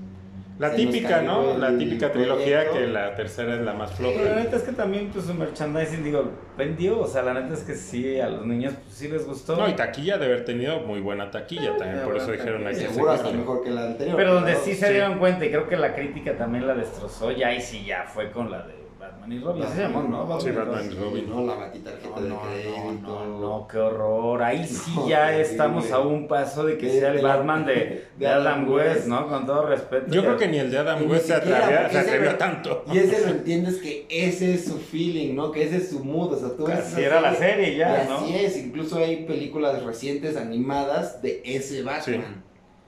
[0.60, 1.57] La típica, ¿no?
[1.57, 2.74] La típica trilogía proyecto.
[2.80, 4.36] que la tercera es la más Pero la floja.
[4.36, 7.76] neta es que también pues su merchandising, digo, vendió, o sea, la neta es que
[7.76, 9.55] sí, a los niños pues, sí les gustó.
[9.55, 12.76] No, y taquilla de haber tenido muy buena taquilla también, ya, por eso dijeron hay
[12.76, 14.18] que Seguro hasta mejor que la anterior.
[14.18, 14.60] Pero donde ¿no?
[14.60, 14.93] sí se Sí.
[14.93, 18.30] dieron cuenta, y creo que la crítica también la destrozó, ya y sí ya fue
[18.32, 18.74] con la de
[19.12, 19.64] Batman y Robin.
[19.64, 20.39] Así se llamó, ¿no?
[20.41, 21.30] Sí, Batman y Robin.
[21.30, 22.78] No, la batitarjeta No, de no, crédito.
[23.01, 24.43] no, no, no, qué horror.
[24.43, 27.74] Ahí sí No, ya estamos a un paso de que De- sea el Batman de,
[27.76, 29.07] de de Adam West, West.
[29.07, 29.28] ¿no?
[29.28, 30.12] Con todo respeto.
[30.12, 32.84] Yo creo que ni el de Adam West se atrevió tanto.
[32.91, 35.51] Y ese lo entiendes que ese es su feeling, ¿no?
[35.51, 36.34] Que ese es su mood.
[36.34, 38.18] O sea, tú ves Así era la serie ya, y ¿no?
[38.18, 38.57] Así es.
[38.57, 42.43] Incluso hay películas recientes animadas de ese Batman.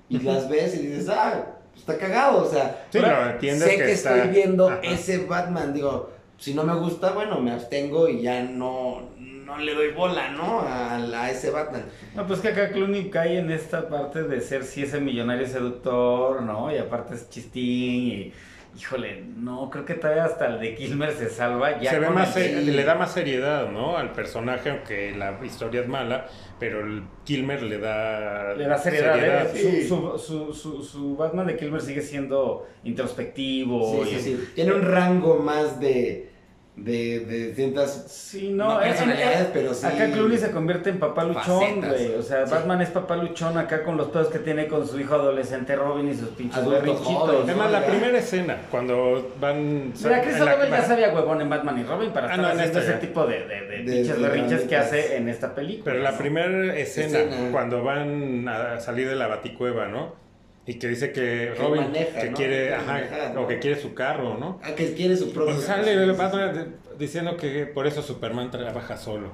[0.09, 2.43] Y las ves y dices, ah, está cagado.
[2.43, 4.79] O sea, Sí, lo entiendes sé que que, está- estoy viendo Ajá.
[4.83, 5.73] ese Batman.
[5.73, 10.29] Digo, si no me gusta, bueno, me abstengo y ya no, no le doy bola,
[10.31, 10.61] ¿no?
[10.61, 11.83] A, a ese Batman.
[12.15, 16.41] No, pues que acá Clooney cae en esta parte de ser sí ese millonario seductor,
[16.41, 16.73] ¿no?
[16.73, 18.33] Y aparte es chistín y...
[18.77, 21.79] Híjole, no, creo que todavía hasta el de Kilmer se salva.
[21.81, 23.97] Ya se ve más, el- le da más seriedad, ¿no?
[23.97, 28.53] Al personaje, aunque la historia es mala, pero el Kilmer le da...
[28.53, 29.49] Le da seriedad, ¿eh?
[29.53, 29.87] sí.
[29.87, 34.03] Su, su, su, su, su Batman de Kilmer sigue siendo introspectivo.
[34.05, 34.49] Sí, y- sí, sí.
[34.55, 36.30] Tiene un rango más de,
[36.75, 40.99] de, de ciertas Sí, no, No personalidades, eh, pero sí Acá Clooney se convierte en
[40.99, 42.15] papá luchón, güey.
[42.15, 42.53] O sea, Sí.
[42.53, 46.07] Batman es papá luchón acá con los pedos que tiene con su hijo adolescente Robin
[46.09, 47.43] y sus pinches berrinchitos.
[47.43, 49.93] Además, la primera escena, cuando van...
[50.01, 52.59] Mira, Chris O'Donnell ya sabía huevón en Batman y Robin para Ah, estar no, en
[52.59, 55.91] haciendo ese tipo de, de, de De- pinches berrinches que hace en esta película.
[55.91, 56.17] Pero la ¿no?
[56.17, 57.51] primera escena, Escena.
[57.51, 60.20] cuando van a salir de la baticueva, ¿no?
[60.65, 62.37] Y que dice que Que Robin maneja, que ¿no?
[62.37, 63.41] quiere, Que ajá, maneja, ¿no?
[63.41, 64.59] o que quiere su carro, ¿no?
[64.63, 65.55] Ah, que quiere su propio.
[65.55, 69.29] Pues sale Sí, sí, Batman diciendo que por eso Superman trabaja solo.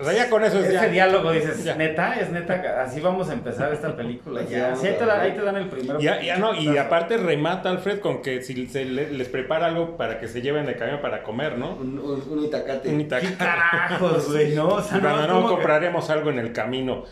[0.00, 0.86] O sea, ya con eso es Ese ya.
[0.88, 1.74] diálogo dices, Ya.
[1.74, 4.40] neta, es neta, así vamos a empezar esta película.
[4.44, 5.22] Ya, sí, ahí, te da- ver.
[5.24, 6.00] ahí te dan el primero.
[6.00, 9.98] Ya, ya no, y aparte remata Alfred con que si se le- les prepara algo
[9.98, 11.74] para que se lleven de camino para comer, ¿no?
[11.74, 12.88] Un, un, un itacate.
[12.88, 13.28] Un ¿Qué itaca.
[13.36, 14.54] carajos, güey?
[14.54, 17.04] No, o sea, Cuando no, como que- compraremos algo en el camino.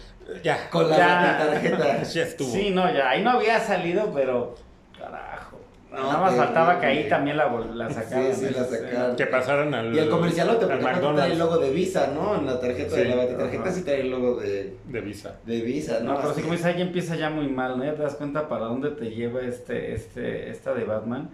[0.42, 1.38] Ya, Con la, Ya.
[1.46, 2.02] tarjeta.
[2.14, 2.50] ya estuvo.
[2.50, 4.54] Sí, no, ya, ahí no había salido, pero
[4.98, 5.58] carajo.
[5.90, 8.32] No, Nada más faltaba que ahí también la, la sacaran.
[8.32, 9.16] Sí, sí, la sacaron.
[9.16, 12.10] Que pasaran al, Y el comercialote, al porque aparte trae McDonald's el logo de Visa,
[12.14, 12.36] ¿no?
[12.36, 13.72] En la tarjeta Sí, de la tarjeta ajá.
[13.72, 15.34] sí trae el logo de, de Visa.
[15.44, 16.12] de Visa, ¿no?
[16.12, 17.84] No, pero Así- sí como dice, ahí empieza ya muy mal, ¿no?
[17.84, 21.30] Ya te das cuenta para dónde te lleva este, este, esta de Batman.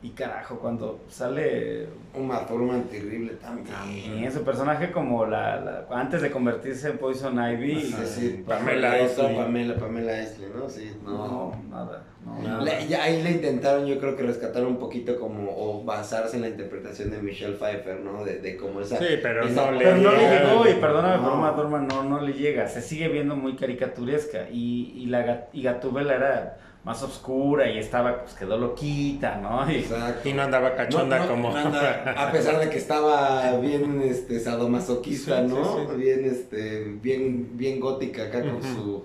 [0.00, 3.66] Y carajo, cuando sale Uma Thurman terrible también.
[3.66, 7.80] también su personaje como la, la- antes de convertirse en Poison Ivy.
[7.80, 9.36] Sí, sí, Pamela Pamela Isley.
[9.36, 10.68] Pamela, Pamela Isley, ¿no?
[10.68, 11.10] Sí, no.
[11.26, 12.04] No, nada.
[12.24, 12.62] No, Nada.
[12.62, 16.42] Le- ya ahí le intentaron, yo creo que rescatar un poquito como, o basarse en
[16.42, 18.24] la interpretación de Michelle Pfeiffer, ¿no?
[18.24, 18.98] De, de como esa...
[18.98, 20.44] Sí, pero esa- no Pero no le llega.
[20.44, 21.40] llegó, y perdóname por No.
[21.40, 22.68] una forma, no, no le llega.
[22.68, 24.48] Se sigue viendo muy caricaturesca.
[24.48, 29.70] Y, y la y Gatúbela era más oscura y estaba, pues quedó loquita, ¿no?
[29.70, 30.28] Y, Exacto.
[30.28, 31.50] Y no andaba cachonda No, no, como.
[31.50, 35.64] no anda- a pesar de que estaba bien este sadomasoquista, Sí, ¿no?
[35.64, 35.96] sí, sí.
[35.96, 39.04] Bien este bien bien gótica acá con su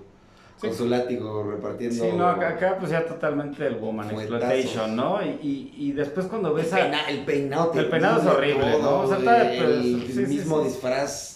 [0.62, 4.40] con su látigo repartiendo Sí, no, acá, acá, pues ya totalmente el woman Fuetazos.
[4.40, 5.20] exploitation, ¿no?
[5.22, 6.78] Y, y, y después cuando el, ves a...
[6.78, 9.00] peina- el peinado El peinado es horrible, ¿no?
[9.02, 10.70] O sea, pues, el, sí, sí, mismo sí.
[10.70, 11.36] disfraz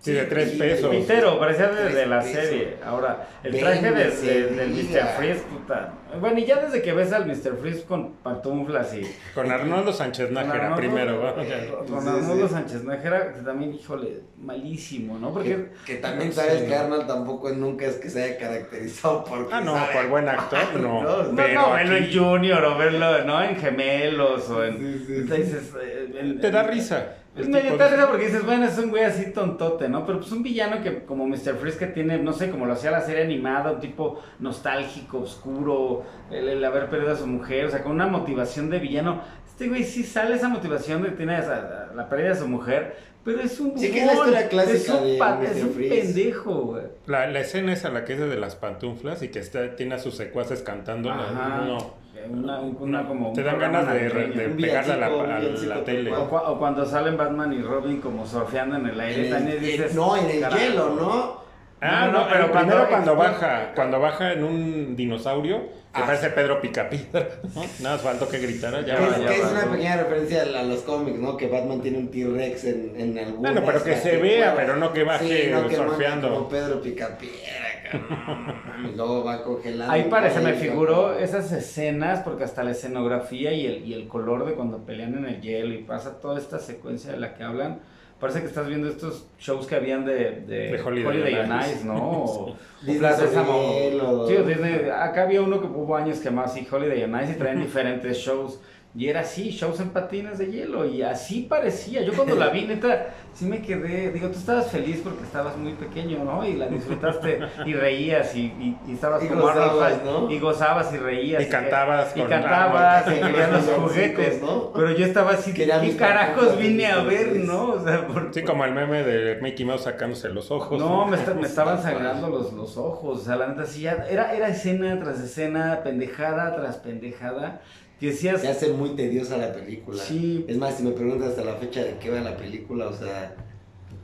[0.00, 0.90] Sí, de tres Sí, pesos.
[0.94, 2.32] Pitero, parecía de, de la pesos.
[2.40, 2.76] serie.
[2.84, 4.70] Ahora, el Ven, traje de, de- del.
[4.70, 5.06] Mr.
[5.16, 5.92] Freeze, puta.
[6.20, 7.56] Bueno, y ya desde que ves al Mr.
[7.60, 9.02] Freeze con pantuflas y...
[9.34, 11.34] Con Arnoldo Sánchez Nájera Arnoldo- primero, ¿va?
[11.34, 12.54] Con Sí, Arnoldo sí.
[12.54, 15.32] Sánchez Nájera, que también, híjole, malísimo, ¿no?
[15.34, 15.50] Porque...
[15.50, 16.36] que, que también Sí.
[16.38, 20.08] sabes que Arnold tampoco nunca es que se haya caracterizado porque Ah, no, sabe por
[20.08, 21.02] buen actor, no.
[21.02, 23.42] No, No, Pero no, verlo en Junior o verlo, ¿no?
[23.42, 24.78] En Gemelos o en...
[24.78, 25.78] Sí, sí, Entonces sí.
[25.82, 27.14] eh, en- te da en- risa.
[27.38, 29.32] Es El medio tipo te da de- risa porque dices, bueno, es un güey así
[29.32, 30.04] tontote, ¿no?
[30.04, 31.56] Pero pues un villano que como Mr.
[31.60, 36.02] Freeze que tiene, no sé, como lo hacía la serie animada, un tipo nostálgico, oscuro,
[36.30, 39.20] el, el haber perdido a su mujer, o sea, con una motivación de villano.
[39.46, 42.96] Este güey sí sale esa motivación de que tiene esa- la pérdida de su mujer,
[43.24, 45.44] pero es un Sí, que es la historia clásica es un, de Mr.
[45.44, 45.96] es un Freeze.
[46.02, 46.84] pendejo, güey.
[47.06, 49.98] La, la escena esa, la que es de las pantuflas y que está, tiene a
[49.98, 51.12] sus secuaces cantando.
[51.14, 51.98] No.
[52.30, 53.32] Una, una como...
[53.32, 56.12] Te dan ganas de, de pegarle a la, a tele.
[56.14, 59.32] O, cua- o cuando salen Batman y Robin como surfeando en el aire, En el-
[59.32, 59.94] también dices...
[59.94, 60.60] no, en el "Carajo".
[60.62, 61.47] hielo, ¿no?
[61.80, 65.58] Ah, No, no, no, pero primero cuando cuando- baja, cuando baja en un dinosaurio,
[65.94, 66.06] que Ah.
[66.06, 67.28] parece Pedro Picapiedra.
[67.54, 67.62] ¿no?
[67.80, 68.80] Nada más faltó que gritara.
[68.82, 69.50] Ya es, ya que es va.
[69.52, 71.36] una pequeña referencia a, los cómics, ¿no?
[71.36, 74.92] Que Batman tiene un T-Rex en, en algunas Bueno, pero que se vea, pero no
[74.92, 76.28] que baje no que surfeando.
[76.28, 78.54] mande Como Pedro Picapiedra, cabrón.
[78.92, 79.92] Y luego va congelando.
[79.92, 84.44] Ahí parece, me figuró esas escenas, porque hasta la escenografía y el, y el color
[84.46, 87.80] de cuando pelean en el hielo y pasa toda esta secuencia de la que hablan,
[88.20, 91.84] parece que estás viendo estos shows que habían de, de, De Holiday on on Ice.
[91.84, 91.94] ¿no?
[91.96, 92.56] O,
[92.98, 94.26] Plaza Sésamo.
[94.28, 97.32] Sí, o Disney- acá había uno que hubo años que más, sí, Holiday on Ice,
[97.32, 98.60] y traían diferentes shows.
[98.98, 102.02] Y era así, shows en patines de hielo, y así parecía.
[102.02, 105.74] Yo cuando la vi, neta, sí me quedé, digo, tú estabas feliz porque estabas muy
[105.74, 106.44] pequeño, ¿no?
[106.44, 110.30] Y la disfrutaste y reías y, y, y estabas Y como gozabas, Arnold, ¿no?
[110.32, 111.40] y gozabas y reías.
[111.44, 114.72] Y cantabas Y cantabas y querías los Los juguetes, ¿no?
[114.72, 117.74] Pero yo estaba así, ¿qué carajos vine a ver, no?
[117.74, 120.76] O sea, por, Sí, como el meme de Mickey Mouse sacándose los ojos.
[120.76, 123.20] no, me, está- me estaban sangrando los, los ojos.
[123.20, 127.60] O sea, la neta, sí, ya era, era escena tras escena, pendejada tras pendejada.
[127.98, 130.02] Que decías, Se hace muy tediosa la película.
[130.02, 130.44] Sí.
[130.48, 133.34] Es más, si me preguntas hasta la fecha de qué va la película, o sea,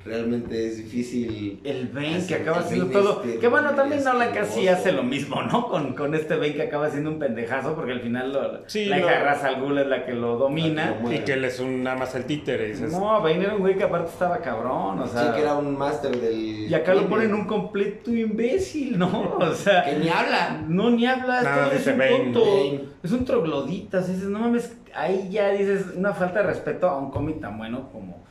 [0.05, 1.61] realmente es difícil.
[1.65, 3.23] el Ben que acaba haciendo todo.
[3.25, 4.51] este Que bueno, también Nolan asqueroso.
[4.55, 5.69] casi hace lo mismo, ¿no?
[5.69, 8.99] Con, con este Ben que acaba haciendo un pendejazo, porque al final lo- Sí, la
[8.99, 10.91] hija de Ra's al Ghul es la que lo domina.
[10.91, 12.69] La que lo Y que él es un, nada más el títere.
[12.69, 15.35] Y dices, No, Ben era un güey que aparte estaba cabrón, o sí, sea.
[15.35, 16.69] que era un máster del.
[16.71, 19.37] Y acá lo ponen un completo imbécil, ¿no?
[19.41, 19.85] O sea.
[19.85, 20.65] Que ni habla.
[20.69, 22.19] No, ni habla, Nada, este es dice un Bane.
[22.33, 22.41] tonto.
[22.41, 22.81] Bane.
[23.03, 26.89] Es un troglodita, o sea, dices, no mames, ahí ya dices una falta de respeto
[26.89, 28.24] a un cómic tan bueno como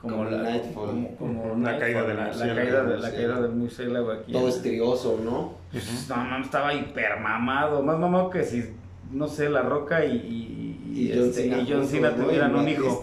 [0.00, 0.86] como, Como la Nightfall.
[0.88, 4.32] como, como La caída del la, caída de la caída del murciélago aquí.
[4.32, 5.54] Todo estrioso, ¿no?
[5.72, 8.64] Pues, no mames, estaba hiper mamado, más mamado que si
[9.10, 11.56] no sé, La Roca y y, Y John este, Cena.
[11.58, 12.24] y John juntos, Cena ¿no?
[12.24, 13.00] tuvieran Y un hijo.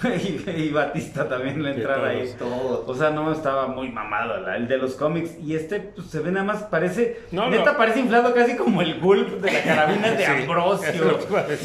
[0.46, 2.30] y, y Batista también le Sí, entrara ahí.
[2.38, 2.84] todos.
[2.84, 2.84] Todo.
[2.86, 5.32] O sea, no estaba muy mamado la- el de los cómics.
[5.42, 7.20] Y este, pues se ve nada más, parece.
[7.32, 7.78] No, neta, no.
[7.78, 11.18] parece inflado casi como el Gulp de la carabina de Sí, Ambrosio.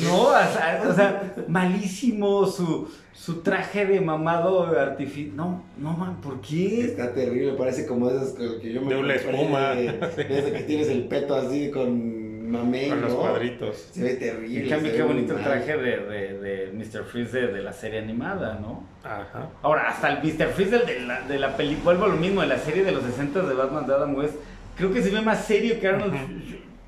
[0.04, 5.36] No, o sea, o sea, malísimo su, su traje de mamado artificial.
[5.36, 6.86] No, no, man, ¿por qué?
[6.86, 9.70] Está terrible, parece como esas que yo me De una espuma.
[9.72, 9.92] de-
[10.28, 12.23] de ese que tienes el peto así con
[12.54, 13.18] mamey, Con los ¿no?
[13.20, 13.90] cuadritos.
[13.92, 14.66] Se ve terrible.
[14.66, 17.04] Y cambio qué bonito el traje de, de, de Mr.
[17.04, 18.84] Freeze de, de la serie animada, ¿no?
[19.04, 19.50] Ajá.
[19.62, 20.48] Ahora, hasta el Mr.
[20.50, 22.92] Freeze del- de la, de la película, vuelvo a lo mismo, de la serie de
[22.92, 24.36] los 60 de Batman de Adam West,
[24.78, 26.16] creo que se ve más serio que Arnold,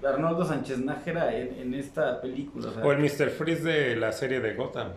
[0.08, 2.70] Arnoldo Sánchez Nájera en, en esta película.
[2.70, 3.30] O sea, O el Mr.
[3.32, 4.90] Freeze de la serie de Gotham.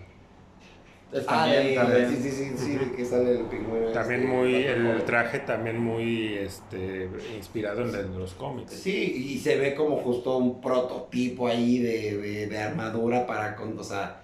[1.13, 2.09] Es Ah, también, de- también.
[2.11, 3.89] sí, sí, sí, sí, de que sale el pingüino.
[3.93, 5.07] También este, muy, Batman el joven.
[5.07, 8.73] traje también muy este, inspirado en los cómics.
[8.75, 13.79] Sí, y se ve como justo un prototipo ahí de, de, de armadura para con,
[13.79, 14.21] o sea,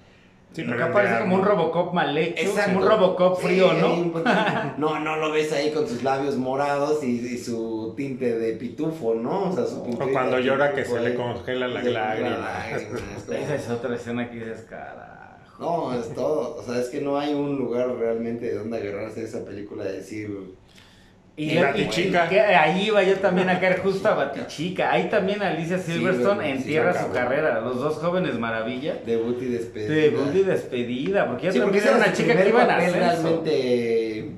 [0.53, 1.45] Sí, Acá pero parece de como un.
[1.45, 2.75] Robocop mal hecho, Exacto.
[2.75, 4.23] como un Robocop frío, ¿no?
[4.79, 9.17] no, no lo ves ahí con sus labios morados y, y su tinte de pitufo,
[9.17, 9.49] ¿no?
[9.51, 12.49] O sea, su O cuando llora que se le congela la lágrima.
[13.33, 15.24] Esa es otra escena que dices, carajo.
[15.59, 16.57] No, es todo.
[16.59, 19.85] O sea, es que no hay un lugar realmente de donde agarrarse de esa película
[19.85, 20.31] de decir.
[21.37, 22.27] Y, Y Batichica.
[22.27, 24.93] y que ahí iba yo también a caer justo a Batichica.
[24.93, 27.61] Ahí también Alicia Silverstone Sí, entierra sí, su carrera.
[27.61, 28.99] Los dos jóvenes maravilla.
[29.05, 29.95] Debut y despedida.
[29.95, 31.27] Debut y despedida.
[31.27, 32.99] Porque ella Sí, porque era una chica que iba papel ascenso.
[32.99, 34.31] realmente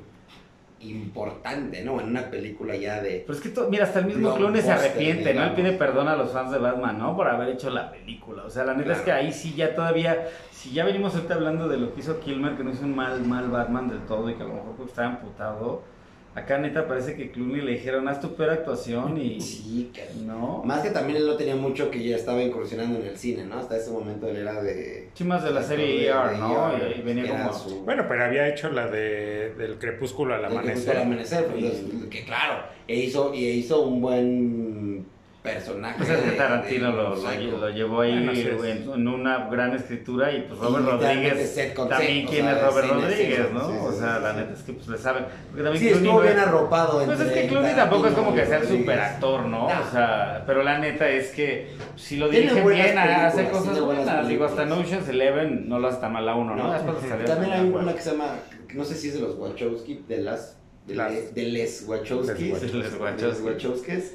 [0.90, 2.00] importante, ¿no?
[2.00, 3.24] En una película ya de.
[3.26, 5.44] Pero es que, mira, hasta el mismo Clooney se arrepiente, ¿no?
[5.44, 7.16] Él pide perdón a los fans de Batman, ¿no?
[7.16, 8.44] Por haber hecho la película.
[8.44, 11.68] O sea, la neta es que ahí sí ya todavía, si ya venimos ahorita hablando
[11.68, 14.34] de lo que hizo Kilmer, que no hizo un mal, mal Batman del todo y
[14.34, 15.82] que a lo mejor porque estaba emputado.
[16.36, 19.40] Acá neta parece que Clooney le dijeron, haz tu peor actuación y...
[19.40, 20.62] Sí, que- ¿No?
[20.64, 23.58] Más que también él no tenía mucho que ya estaba incursionando en el cine, ¿no?
[23.58, 25.08] Hasta ese momento él era de.
[25.14, 26.72] Sí, más de la serie de- ER, de ¿no?
[26.76, 27.52] ER, Y ahí venía como...
[27.54, 30.96] su- Bueno, pero había hecho la de del crepúsculo al justo al amanecer.
[30.98, 35.06] amanecer, pues, es- que claro, e hizo, y hizo un buen
[35.54, 35.94] personaje.
[35.98, 37.16] Pues es que Tarantino de- lo,
[37.60, 38.64] lo, llevó ahí Bueno, sí es.
[38.64, 42.88] en, en una gran escritura y pues Robert Y Rodríguez set también quién es Robert
[42.88, 43.68] Rodríguez, ¿no?
[43.70, 45.24] sí, o sea, la neta es que pues le saben.
[45.48, 47.04] Porque también Sí, Clooney estuvo bien es- arropado.
[47.04, 49.14] Pues es que Clooney tampoco es como que sea el Tarantino y super Rodríguez.
[49.14, 49.66] actor, ¿no?
[49.66, 53.80] O sea, pero la neta es que si lo Tiene dirige buenas bien, hace cosas
[53.80, 54.28] buenas.
[54.28, 54.72] Digo, hasta en.
[54.72, 56.70] Ocean's Eleven no lo hace tan mal a uno, ¿no?
[57.24, 58.26] También hay una que se llama,
[58.74, 61.34] no sé si es de los Wachowski, de las, de, Las.
[61.34, 63.22] de les Wachowski, Les Wachowski.
[63.22, 64.14] de les Wachowskis,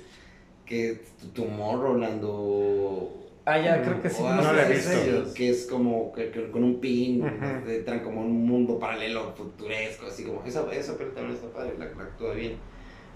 [0.71, 1.01] que
[1.33, 3.17] Tomorrowland o...
[3.45, 4.21] Ah, ya, creo que sí.
[4.23, 5.33] no la he visto.
[5.33, 7.25] Que es como que, que con un pin,
[7.67, 10.43] entran como en un mundo paralelo, futuresco, así como.
[10.45, 12.53] Esa, esa película también está padre, la, la actúa bien.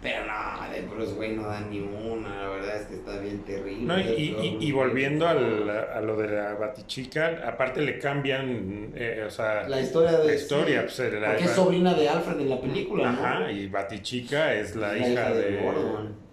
[0.02, 3.40] Pero no, de Bruce Wayne no da ni una, la verdad es que está bien
[3.44, 3.86] terrible.
[3.86, 9.30] No, y, y- volviendo al- a lo de la Batichica, aparte le cambian, eh, o
[9.32, 10.26] sea, La historia de.
[10.28, 13.20] la historia, sí, pues, la- porque es sobrina de Alfred en la película, ¿no?
[13.26, 15.62] Ajá, y Batichica es la, hija, de...
[15.64, 16.25] Gordon.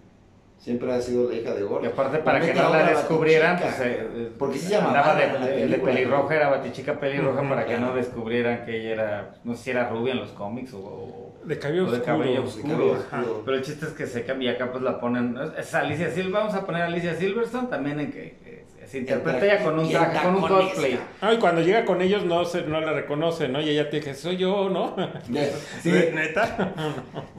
[0.63, 1.83] Siempre ha sido la hija de Gordon.
[1.83, 5.45] Y aparte para que no la descubrieran, pues eh, eh, Porque sí se llamaba andaba
[5.45, 6.31] de, de- de pelirroja, ¿no?
[6.31, 10.13] era batichica pelirroja para que no descubrieran que ella era, no sé si era rubia
[10.13, 12.17] en los cómics o, o- De cabello o de oscuro.
[12.17, 12.73] cabello De oscuro.
[12.77, 13.19] cabello Ajá.
[13.19, 13.41] oscuro.
[13.43, 16.31] Pero el chiste es que se cambia y acá pues la ponen, es Alicia Silver,
[16.31, 18.52] vamos a poner a Alicia Silverstone también en que, que
[18.87, 20.71] se interpreta ella con un Bien traje, con un taconesca.
[20.73, 20.99] cosplay.
[21.21, 23.61] Ah, y cuando llega con ellos no se, no la reconoce, ¿no?
[23.61, 24.95] Y ella te dice, soy yo, ¿no?
[25.81, 26.73] Sí, ¿Neta?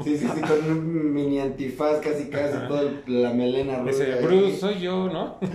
[0.03, 3.93] sí, sí, sí, con un mini antifaz casi casi toda el- la melena rubia.
[3.93, 4.17] Dice.
[4.23, 5.39] Bruce, soy yo, ¿no?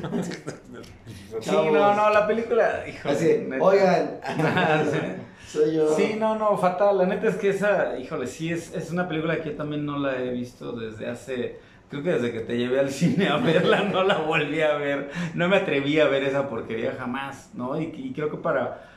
[1.42, 3.64] Sí, no, no, la película, híjole, Así, neta.
[3.64, 4.20] oigan,
[5.48, 5.88] soy yo.
[5.96, 6.98] Sí, no, no, fatal.
[6.98, 9.98] La neta es que esa, híjole, sí, es, es una película que yo también no
[10.00, 11.60] la he visto desde hace,
[11.90, 15.12] creo que desde que te llevé al cine a verla, no la volví a ver.
[15.34, 17.80] No me atreví a ver esa porquería jamás, ¿no?
[17.80, 18.90] Y, creo que para,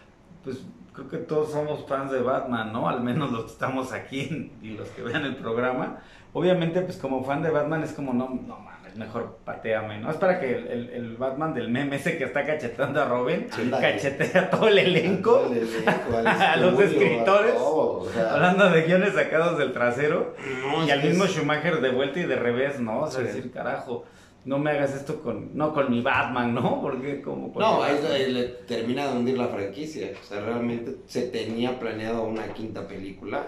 [0.44, 2.88] pues, creo que todos somos fans de Batman, ¿no?
[2.88, 5.98] Al menos los que estamos aquí y los que vean el programa.
[6.32, 10.10] Obviamente, pues como fan de Batman es como, no, no mejor pateame, ¿no?
[10.10, 13.46] Es para que el, el- el Batman del meme ese que está cachetando a Robin,
[13.52, 13.92] Ándale.
[13.94, 15.44] cachetea a todo el elenco.
[15.46, 17.52] Al elenco, al A los escritores.
[17.52, 21.30] a todo, o sea, Hablando de guiones sacados del trasero no, y al mismo es-
[21.32, 23.00] Schumacher de vuelta y de revés, ¿no?
[23.02, 23.26] O sea, Sí.
[23.28, 24.04] decir, carajo,
[24.44, 26.80] no me hagas esto con, no con mi Batman, ¿no?
[26.82, 27.98] Porque como No, ahí
[28.32, 30.10] le- termina de hundir la franquicia.
[30.20, 33.42] O sea, realmente se tenía planeado una quinta película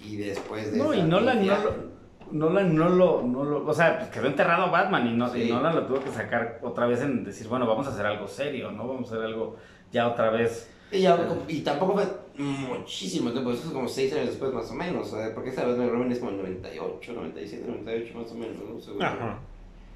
[0.00, 1.93] y después de No, y esa Nolan ya- no
[2.32, 5.50] Nolan no lo, no lo, o sea, pues quedó enterrado Batman y, no, y Sí.
[5.50, 8.70] Nolan lo tuvo que sacar otra vez en decir, bueno, vamos a hacer algo serio,
[8.70, 8.86] ¿no?
[8.88, 9.56] Vamos a hacer algo
[9.92, 10.70] ya otra vez.
[10.90, 11.18] Y, ya,
[11.48, 12.04] y tampoco fue
[12.36, 15.66] muchísimo tiempo, eso es como seis años después más o menos, o sea, porque esta
[15.66, 18.80] Batman Robin es como el 98, 97, 98 más o menos, ¿no?
[18.80, 19.06] Seguro.
[19.06, 19.38] Ajá.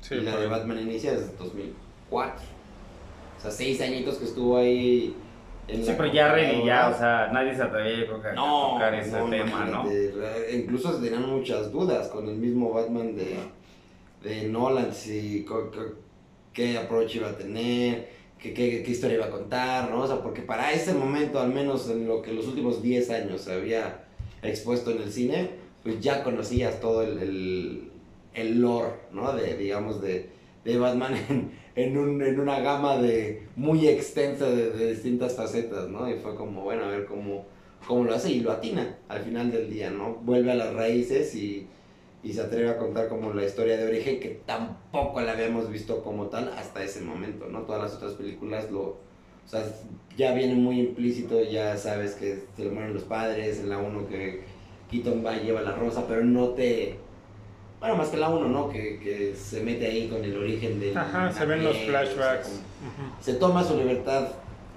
[0.01, 0.47] Sí, y la de.
[0.47, 2.41] Batman inicia desde 2004.
[3.37, 5.15] O sea, seis añitos que estuvo ahí
[5.69, 6.51] en Sí, pero ya, re- ya,
[6.87, 6.89] computadora.
[6.89, 9.85] o sea, nadie se atrevía a no, tocar ese no, tema, ¿no?
[9.85, 13.37] re- Incluso se tenían muchas dudas con el mismo Batman de,
[14.23, 15.95] de Nolan, si co- co-
[16.53, 18.09] qué approach iba a tener,
[18.39, 20.01] qué, qué, qué historia iba a contar, ¿no?
[20.03, 23.43] O sea, porque para ese momento, al menos en lo que los últimos 10 años
[23.43, 24.05] se había
[24.43, 25.51] expuesto en el cine,
[25.83, 27.91] pues ya conocías todo el, el,
[28.35, 29.33] el lore, ¿no?
[29.35, 30.31] De, digamos, de,
[30.65, 36.11] de Batman en, en, un, en una gama de muy extensa de, distintas facetas, ¿no?
[36.11, 37.47] Y fue como, bueno, a ver cómo,
[37.87, 40.17] cómo lo hace y lo atina al final del día, ¿no?
[40.17, 41.69] Vuelve a las raíces y,
[42.25, 46.03] y se atreve a contar como la historia de origen que tampoco la habíamos visto
[46.03, 47.61] como tal hasta ese momento, ¿no?
[47.63, 48.83] Todas las otras películas lo...
[48.83, 49.65] O sea,
[50.17, 54.09] ya viene muy implícito, ya sabes que se le mueren los padres, en la 1
[54.09, 54.43] que
[54.91, 56.97] Keaton va y lleva la rosa, pero no te
[57.81, 58.69] bueno, más que la 1, ¿no?
[58.69, 60.97] Que, que, se mete ahí con el origen de...
[60.97, 62.61] Ajá, se ven los flashbacks.
[63.21, 64.29] Se toma su libertad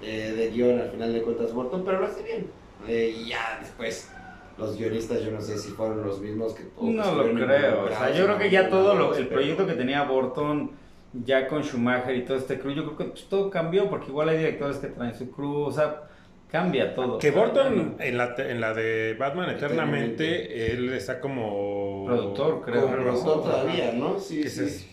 [0.02, 2.46] eh, de guion al final de cuentas Burton, pero lo hace bien.
[2.86, 4.10] Eh, y ya después,
[4.56, 6.90] los guionistas, yo no sé si fueron los mismos que todos.
[6.90, 7.84] No lo creo.
[7.84, 10.70] O sea, yo creo que ya todo lo, el proyecto que tenía Burton,
[11.12, 14.28] ya con Schumacher y todo este crew, yo creo que pues, todo cambió, porque igual
[14.28, 16.08] hay directores que traen su crew, o sea
[16.52, 17.18] Cambia todo.
[17.18, 22.04] Que Burton en la, en la de Batman Eternamente, él está como...
[22.06, 22.82] Productor, creo.
[22.82, 24.20] Como productor todavía, ¿no?
[24.20, 24.88] Sí, sí.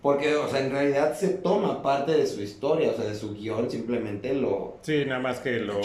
[0.00, 3.34] Porque, o sea, en realidad se toma parte de su historia, o sea, de su
[3.34, 4.78] guion, simplemente lo...
[4.82, 5.80] Sí, nada más que lo,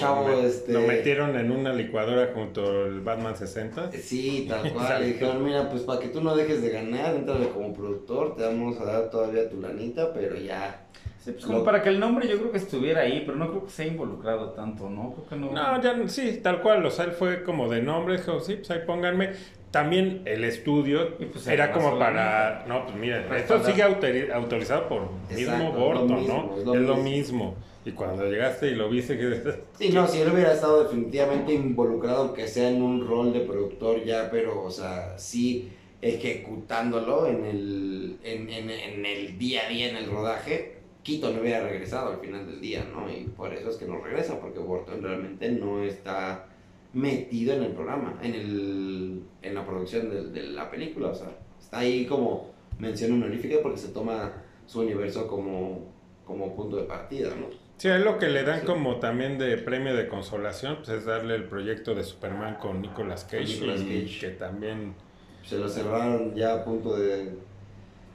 [0.46, 0.72] este...
[0.72, 3.92] lo metieron en una licuadora junto al Batman 60.
[3.92, 5.02] Sí, tal cual.
[5.02, 8.44] Le dijeron, mira, pues para que tú no dejes de ganar, entrale como productor, te
[8.44, 10.86] vamos a dar todavía tu lanita, pero ya
[11.32, 13.72] pues como para que el nombre yo creo que estuviera ahí, pero no creo que
[13.72, 15.14] se haya involucrado tanto, ¿no?
[15.14, 15.52] Creo que no.
[15.52, 18.70] No, ya sí, tal cual, o sea, él fue como de nombre, dijo, sí, pues
[18.72, 19.32] ahí pónganme.
[19.72, 25.74] También el estudio pues, era como para, no, pues mira, esto sigue autorizado por mismo
[25.74, 26.56] Gordon, ¿no?
[26.58, 27.56] Es lo, mismo.
[27.84, 29.60] Y cuando llegaste y lo viste que...
[29.78, 34.04] Sí, no, si él hubiera estado definitivamente involucrado, aunque sea en un rol de productor
[34.06, 35.72] ya, pero, o sea, sí
[36.02, 41.42] ejecutándolo en el, en, en, en el día a día, en el rodaje, Quito no
[41.42, 43.08] hubiera regresado al final del día, ¿no?
[43.08, 46.48] Y por eso es que no regresa, porque Burton realmente no está
[46.94, 51.28] metido en el programa, en, el, en la producción de, de la película, o sea,
[51.60, 54.34] está ahí como mención honorífica porque se toma
[54.66, 55.92] su universo como,
[56.26, 57.48] como punto de partida, ¿no?
[57.78, 61.36] Sí, es lo que le dan como también de premio de consolación, pues es darle
[61.36, 64.18] el proyecto de Superman con Nicolas Cage, Nicolas Cage.
[64.20, 64.96] que también...
[65.44, 67.38] Se lo cerraron ya a punto de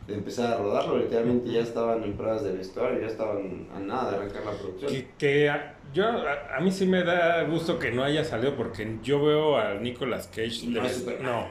[0.07, 4.11] de empezar a rodarlo, literalmente ya estaban en pruebas de vestuario, ya estaban a nada
[4.11, 5.05] de arrancar la producción.
[5.19, 5.53] Que,
[5.93, 9.75] yo, a, mí sí me da gusto que no haya salido porque yo veo a
[9.75, 10.67] Nicolas Cage.
[10.67, 10.83] No,
[11.21, 11.49] no,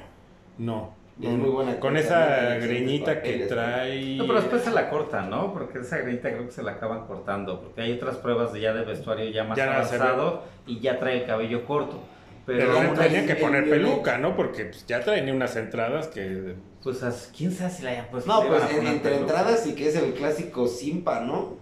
[0.57, 0.99] no.
[1.21, 4.15] Es muy buena con esa greñita que trae.
[4.15, 5.51] No, pero después se la cortan, ¿no?
[5.51, 7.59] Porque esa greñita creo que se la acaban cortando.
[7.59, 11.21] Porque hay otras pruebas de ya de vestuario ya más ya avanzado y ya trae
[11.21, 12.01] el cabello corto.
[12.45, 14.35] Pero, pero tenía que poner peluca, ¿no?
[14.35, 18.31] Porque pues, ya trae unas entradas que pues, ¿quién sabe si la hayan puesto?
[18.31, 21.57] No, pues entre entradas y que es el clásico simpa, ¿no?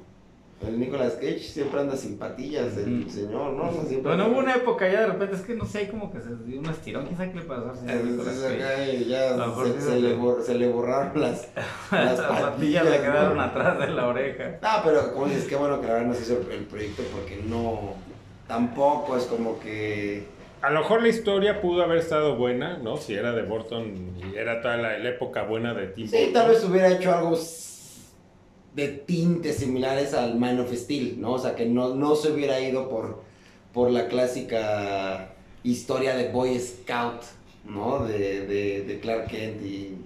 [0.66, 3.72] El Nicolas Cage siempre anda sin patillas, el señor, ¿no?
[4.02, 6.60] bueno, hubo una época ya de repente, es que no sé, como que se dio
[6.60, 9.06] un estirón, quién sabe qué le pasó al señor Nicolas Cage.
[9.06, 11.48] Ya se, le se, le borraron las,
[11.92, 12.86] las, patillas.
[12.86, 14.58] le quedaron atrás de la oreja.
[14.64, 17.44] Ah, pero como dices, qué bueno que la verdad no se hizo el proyecto porque
[17.48, 17.94] no,
[18.48, 20.26] tampoco es como que
[20.62, 22.98] a lo mejor la historia pudo haber estado buena, ¿no?
[22.98, 26.64] Si era de Burton y era toda la, época buena de Tim Sí, tal vez
[26.64, 27.38] hubiera hecho algo
[28.74, 31.34] de tintes similares al Man of Steel, ¿no?
[31.34, 33.22] O sea, que no, no se hubiera ido por,
[33.74, 35.34] por la clásica
[35.64, 37.24] historia de Boy Scout,
[37.66, 38.06] ¿no?
[38.06, 38.46] De,
[38.84, 39.98] de, Clark Kent y,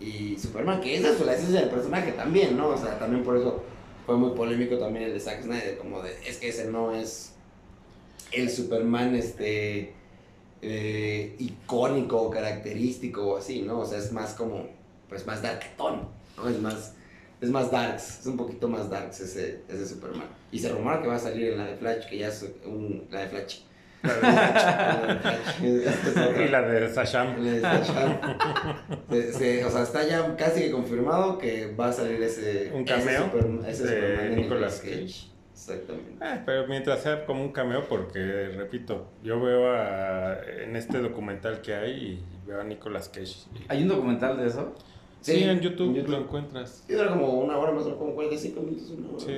[0.00, 2.68] y, Superman, que esa es la esencia del personaje también, ¿no?
[2.68, 3.62] O sea, también por eso
[4.06, 7.31] fue muy polémico también el de Zack Snyder, como de, es que ese no es
[8.32, 9.92] el Superman este
[10.62, 13.80] eh, icónico, característico o así, ¿no?
[13.80, 14.68] O sea, es más como,
[15.08, 16.48] pues más darketón, ¿no?
[16.48, 16.94] Es más,
[17.40, 20.28] es más darks, es un poquito más darks ese, ese Superman.
[20.52, 23.08] Y se rumora que va a salir en la de Flash, que ya es un,
[23.10, 23.58] la de Flash.
[25.62, 27.44] y la de Sasham.
[27.44, 28.18] La de Sasham.
[29.66, 32.72] o sea, está ya casi confirmado que va a salir ese.
[32.74, 33.30] Un cameo.
[33.66, 35.31] Ese, Superman de Nicolas Cage.
[35.70, 36.24] Exactamente.
[36.24, 41.60] Ah, pero mientras sea como un cameo, porque repito, yo veo a, en este documental
[41.60, 43.46] que hay y veo a Nicolas Cage.
[43.68, 44.74] ¿Hay un documental de eso?
[45.20, 46.84] Sí, en, YouTube lo encuentras.
[46.86, 49.20] Sí, era como una hora más o menos, como 45 minutos, una hora.
[49.20, 49.32] Sí,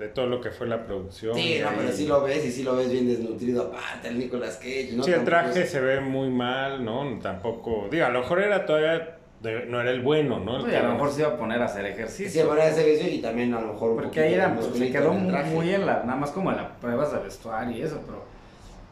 [0.00, 1.34] de todo lo que fue la producción.
[1.36, 4.56] Sí, no, pero sí lo ves y sí lo ves bien desnutrido, aparte el Nicolas
[4.56, 5.04] Cage, ¿no?
[5.04, 7.18] Sí, el traje se ve muy mal, ¿no?
[7.22, 10.56] Tampoco, digo, a lo mejor era todavía no era el bueno, ¿no?
[10.56, 12.30] a lo mejor se iba a poner a hacer ejercicio.
[12.30, 13.94] Sí, a poner hacer ejercicio y también a lo mejor.
[13.94, 17.12] Porque ahí era, pues, se quedó muy, en la, nada más como en las pruebas
[17.12, 18.30] de vestuario y eso, pero.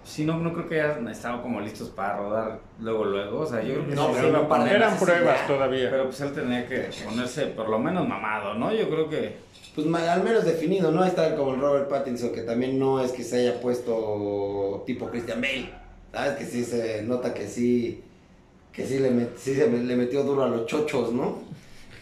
[0.05, 3.41] Sí, no, no creo que hayan estado como listos para rodar luego, luego.
[3.41, 5.91] O sea, yo creo que no, pero eran pruebas todavía.
[5.91, 8.73] Pero pues él tenía que ponerse por lo menos mamado, ¿no?
[8.73, 9.37] Yo creo que.
[9.75, 11.05] Pues al menos definido, ¿no?
[11.05, 15.43] Está como el Robert Pattinson, que también no es que se haya puesto tipo Christian
[15.43, 15.71] Bale.
[16.11, 16.37] ¿Sabes?
[16.37, 18.03] Que sí se nota que sí
[18.73, 21.39] que sí le, sí le metió duro a los chochos, ¿no?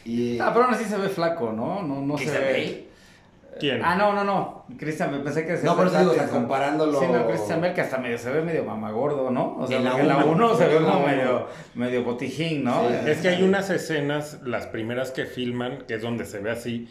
[0.04, 1.82] Y, Ah, pero aún así se ve flaco, ¿no?
[1.82, 2.38] No, no se ve.
[2.52, 2.86] Bale.
[3.58, 3.80] ¿Quién?
[3.82, 4.66] Ah, no, no, no.
[4.78, 7.72] Cristian, me pensé que No, por eso digo, o sea, comparándolo- Sí, no, Christian Bale
[7.72, 9.56] que hasta medio se ve medio mamagordo, ¿no?
[9.58, 10.32] O sea, En la porque en la uno.
[10.48, 11.06] 1 se ve como uno.
[11.06, 12.86] medio, medio botijín, ¿no?
[12.88, 12.94] Sí.
[13.10, 16.86] Es que hay unas escenas, las primeras que filman, que es donde se ve así,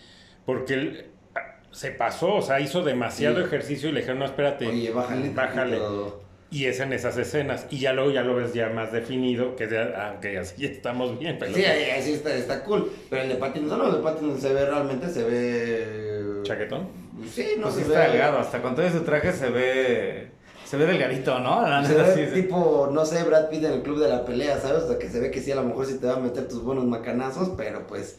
[0.48, 1.06] porque él
[1.36, 1.40] ah,
[1.72, 3.44] se pasó, o sea, hizo demasiado Sí.
[3.44, 5.30] ejercicio y le dijeron, no, espérate, Oye, bájale.
[5.30, 5.78] bájale.
[5.78, 6.22] tantito.
[6.56, 7.66] Y es en esas escenas.
[7.70, 11.20] Y ya luego ya lo ves ya más definido, que ya, ah, ok, así estamos
[11.20, 11.36] bien.
[11.38, 12.90] Pero Sí, ahí, ahí sí está, está cool.
[13.10, 16.42] Pero el de Pattinson, no, el de Pattinson se ve realmente, se ve...
[16.44, 16.88] ¿Chaquetón?
[17.30, 18.10] Sí, no Pues sí se está ve...
[18.12, 20.28] delgado, hasta con todo ese traje se ve.
[20.64, 21.62] Se ve delgadito, ¿no?
[21.68, 22.42] La Se ve sí, sí.
[22.44, 24.84] tipo, no sé, Brad Pitt en el club de la pelea, ¿sabes?
[24.84, 26.48] O sea, que se ve que sí, a lo mejor sí te va a meter
[26.48, 28.16] tus buenos macanazos, pero pues...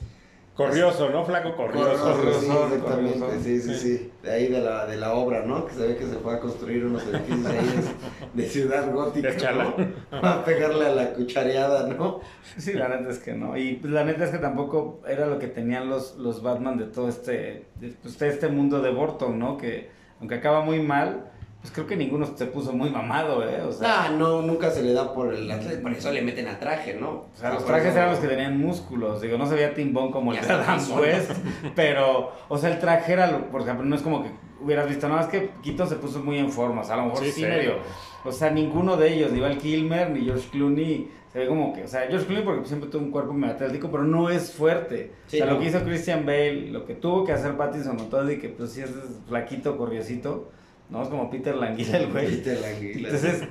[0.57, 1.25] Corrioso, ¿no?
[1.25, 2.03] Flaco corrioso.
[2.03, 3.43] Corrioso, sí, exactamente, corrioso.
[3.43, 3.97] sí, sí, Sí.
[3.99, 4.13] sí.
[4.23, 5.67] De ahí de la, de la obra, ¿no?
[5.67, 7.83] Que se ve que se fue a construir unos edificios ahí
[8.35, 9.75] de, de ciudad gótica, De chala.
[10.11, 10.21] ¿no?
[10.23, 12.21] Va a pegarle a la cuchareada, ¿no?
[12.57, 13.57] Sí, la neta es que no.
[13.59, 16.87] Y pues, la neta es que tampoco era lo que tenían los, los Batman de
[16.87, 19.59] todo este, de, pues, de este mundo de Burton, ¿no?
[19.59, 19.91] Que
[20.21, 21.31] aunque acaba muy mal,
[21.67, 23.61] pues creo que ninguno se puso muy mamado, ¿eh?
[23.63, 26.47] O sea, Ah, no, nunca se le da por el atleta, por eso le meten
[26.47, 27.09] a traje, ¿no?
[27.11, 29.21] o sea, los trajes eso- eran los que tenían músculos.
[29.21, 30.79] Digo, no se veía timbón como el de Adam.
[31.01, 31.33] West,
[31.75, 35.09] pero, o sea, el traje era, lo- por ejemplo, no es como que hubieras visto,
[35.09, 37.27] nada más que Keaton se puso muy en forma, o sea, a lo mejor sí,
[37.33, 37.47] Sí, sí.
[37.47, 37.75] medio.
[38.25, 41.83] O sea, ninguno de ellos, ni Val Kilmer, ni George Clooney, se ve como que,
[41.85, 45.13] o sea, George Clooney porque siempre tuvo un cuerpo medio atlético, pero no es fuerte.
[45.27, 45.55] Sí, o sea, no.
[45.55, 48.49] lo que hizo Christian Bale, lo que tuvo que hacer Pattinson con todo y que
[48.51, 48.91] pues sí es
[49.29, 50.51] flaquito, corriosito,
[50.91, 51.03] ¿no?
[51.03, 52.27] Es como Peter Languila el güey.
[52.27, 53.09] Viste la anguila.
[53.09, 53.43] Entonces,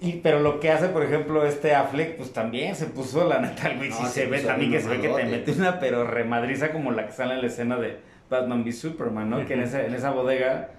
[0.00, 3.72] y, pero lo que hace, por ejemplo, este Affleck, pues también se puso la neta,
[3.76, 6.04] güey, No, sí se se ve también que se ve que te mete una pero
[6.04, 7.98] remadriza como la que sale en la escena de
[8.30, 9.46] Batman v Superman, ¿no?
[9.46, 10.70] Que en esa, en esa bodega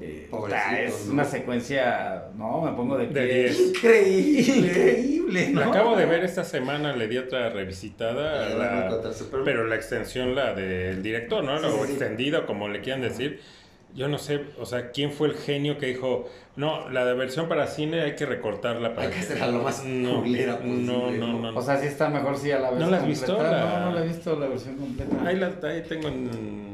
[0.00, 0.28] eh,
[0.86, 1.12] es ¿no?
[1.12, 3.42] una secuencia, no, me pongo de De pie.
[3.44, 3.60] 10.
[3.60, 4.68] Increíble.
[4.68, 5.70] Increíble, La ¿no?
[5.72, 9.00] acabo de ver esta semana, le di otra revisitada, La la-
[9.44, 11.58] pero la extensión, la del director, ¿no?
[11.58, 11.90] Sí, o sí, sí.
[11.92, 13.40] extendida, como le quieran decir.
[13.94, 17.48] Yo no sé, o sea, ¿quién fue el genio que dijo, no, la de versión
[17.48, 21.18] para cine hay que recortarla para Hay que hacerla lo más no, culera no, posible,
[21.18, 21.52] no, ¿no?
[21.52, 23.26] no, O sea, sí está mejor si a la ves ¿No la has visto?
[23.36, 23.64] completa.
[23.64, 25.16] La- No, no la he visto la versión completa.
[25.26, 26.69] ahí, la, ahí tengo en...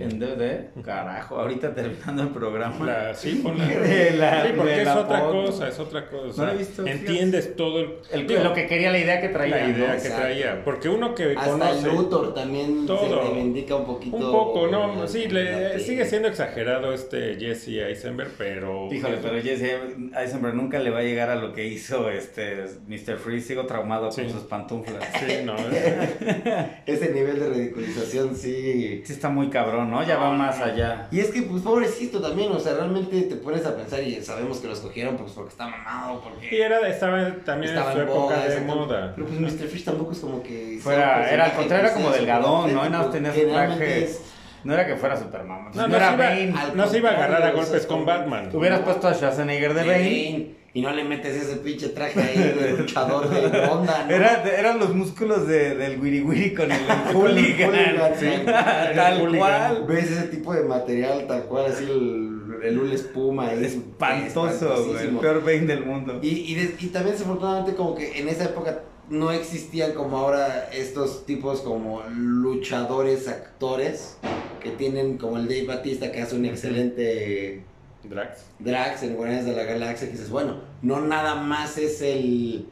[0.00, 2.84] en- DVD, carajo, ahorita terminando el programa.
[2.86, 3.66] la, sí, ponla.
[3.68, 5.44] De la- sí, porque de es la otra foto.
[5.46, 6.40] cosa, es otra cosa.
[6.42, 7.94] No la he visto, Entiendes todo el...
[8.12, 9.56] El- digo, lo que quería, la idea que traía.
[9.56, 9.92] la idea ¿no?
[9.92, 10.20] que Exacto.
[10.20, 10.64] traía.
[10.64, 11.88] Porque uno que Hasta conoce...
[11.88, 13.22] el Luthor también se todo.
[13.22, 14.16] reivindica un poquito.
[14.16, 18.92] Un poco, no, sí, le, sigue siendo exagerado este Jesse Eisenberg, pero...
[18.92, 19.76] Híjole, pero Jesse
[20.16, 23.16] Eisenberg nunca le va a llegar a lo que hizo este Mr.
[23.18, 23.48] Freeze.
[23.48, 24.22] Sigo traumado Sí.
[24.22, 25.04] con sus pantuflas.
[25.18, 25.54] Sí, no,
[26.86, 29.02] es- Ese nivel de ridiculización sí.
[29.04, 30.02] Sí está muy cabrón, ¿no?
[30.04, 31.08] Ya va más allá.
[31.10, 34.58] Y es que, pues, pobrecito también, o sea, realmente te pones a pensar y sabemos
[34.58, 38.02] que lo escogieron pues porque está mamado, porque Y era, estaba también estaba en su
[38.02, 39.12] en época de moda.
[39.14, 39.66] Pero pues Mr.
[39.68, 40.78] Fish tampoco es como que...
[40.82, 42.82] Fuera- era al contrario, era como delgadón, ¿no?
[42.82, 43.10] Atlético.
[43.10, 44.04] tenía su traje.
[44.04, 44.22] es-
[44.64, 45.64] No era que fuera Superman.
[45.74, 46.54] No, No, no, era se iba, Bane.
[46.56, 48.48] al no se iba a agarrar a golpes es con Batman.
[48.50, 50.61] Tú hubieras puesto a Schwarzenegger de Bane.
[50.74, 54.10] Y no le metes ese pinche traje ahí de luchador de onda, ¿no?
[54.14, 56.78] Era, eran los músculos de, del Wiri Wiri con el
[57.10, 57.70] el hooligan.
[57.70, 58.26] hooligan, sí.
[58.36, 58.42] sí.
[58.46, 59.38] Tal El hooligan.
[59.38, 59.84] cual.
[59.86, 63.62] Ves ese tipo de material tal cual, así el, el hule espuma ahí.
[63.64, 65.08] Espantoso, güey.
[65.08, 66.18] El peor Bane del mundo.
[66.22, 70.70] Y, y, des- y también desafortunadamente como que en esa época no existían como ahora
[70.72, 74.16] estos tipos como luchadores, actores,
[74.62, 77.62] que tienen como el Dave Batista que hace un excelente
[78.04, 78.44] Drax.
[78.58, 82.66] Drax en Guardianes de la Galaxia, que dices, bueno, no nada más es el,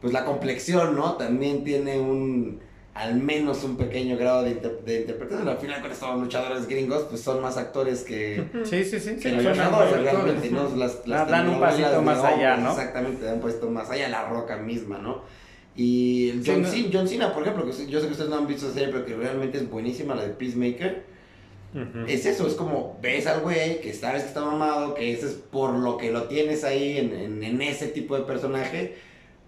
[0.00, 1.14] pues la complexión, ¿no?
[1.14, 2.60] También tiene un,
[2.94, 5.48] al menos un pequeño grado de, inter- de interpretación.
[5.48, 8.44] Al final con estos luchadores gringos, pues son más actores que...
[8.64, 9.16] Sí, sí, sí.
[9.16, 10.02] que sí, son luchadores, actores.
[10.02, 10.76] realmente, ¿no?
[10.76, 12.70] Las, las dan un pasito más allá, ¿no?
[12.70, 15.22] Exactamente, dan un pasito más allá, la roca misma, ¿no?
[15.76, 18.46] Y Sí, John, no- John Cena, por ejemplo, que yo sé que ustedes no han
[18.48, 21.17] visto esa serie, pero que realmente es buenísima, la de Peacemaker.
[22.06, 25.32] Es eso, es como ves al güey que sabes que está mamado, que ese es
[25.34, 28.94] por lo que lo tienes ahí en, en- en ese tipo de personaje,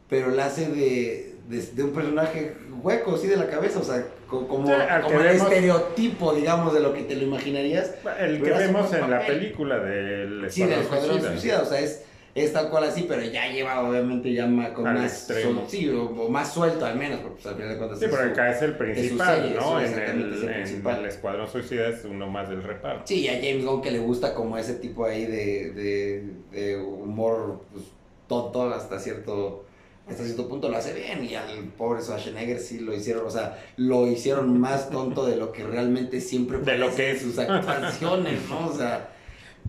[0.09, 4.05] pero la hace de, de, de un personaje hueco, así de la cabeza, o sea,
[4.27, 7.95] co- como, Sí, como el vemos- pero digamos, de lo que te lo imaginarías.
[8.19, 11.31] El que vemos en la película del Sí, del Escuadrón Escuadrón Suicida.
[11.33, 12.05] Suicida, o sea, es,
[12.35, 15.61] es tal cual así, pero ya lleva obviamente ya ma- con Al más extremo.
[15.63, 18.07] sol- sí, o, o más suelto al menos, porque pues, al final de cuentas Sí,
[18.11, 19.81] pero su- acá es el principal, serie, ¿no?
[19.81, 20.99] En exactamente, es el el, en principal.
[21.01, 23.03] el Escuadrón Suicida es uno más del reparto.
[23.07, 27.63] Sí, a James Gunn que le gusta como ese tipo ahí de, de, de humor
[27.73, 27.85] pues,
[28.29, 29.65] tonto hasta cierto
[30.09, 33.63] hasta cierto punto lo hace bien y al pobre Schwarzenegger sí lo hicieron, o sea,
[33.77, 37.23] lo hicieron más tonto de lo que realmente siempre De lo que es.
[37.23, 38.69] sus actuaciones, ¿no?
[38.69, 39.10] O sea,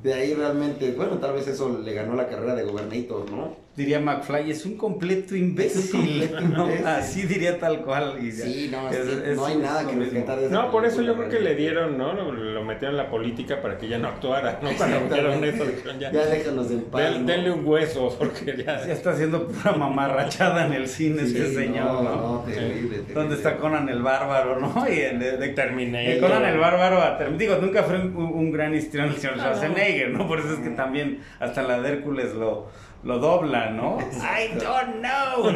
[0.04, 3.61] de ahí realmente, bueno, tal vez eso le ganó la carrera de Gobernator, ¿no?
[3.76, 6.30] Diría McFly, es un completo imbécil.
[6.54, 6.68] ¿no?
[6.86, 8.18] Así diría tal cual.
[8.22, 11.30] Y sí, no, es, no hay nada que rescatar de No, por eso yo creo
[11.30, 12.14] que le dieron, ¿no?
[12.14, 14.70] Lo, metieron en la política para que ya no actuara, ¿no?
[14.78, 15.66] Para metieron eso,
[16.00, 17.26] ya, ya déjanos en paz.
[17.26, 18.86] Denle un hueso, porque ya.
[18.92, 22.04] Ya está haciendo pura mamarrachada en el cine este señor, ¿no?
[22.04, 23.14] no terrible, terrible.
[23.14, 24.86] ¿Dónde está Conan el Bárbaro, no?
[24.90, 26.20] Y el de, de Terminator.
[26.20, 30.28] Conan el Bárbaro, digo, nunca fue un, un gran histrión el señor Schwarzenegger, ¿no?
[30.28, 32.70] Por eso es que también hasta la de Hércules lo
[33.04, 33.98] lo dobla, ¿no?
[34.12, 35.52] I don't know.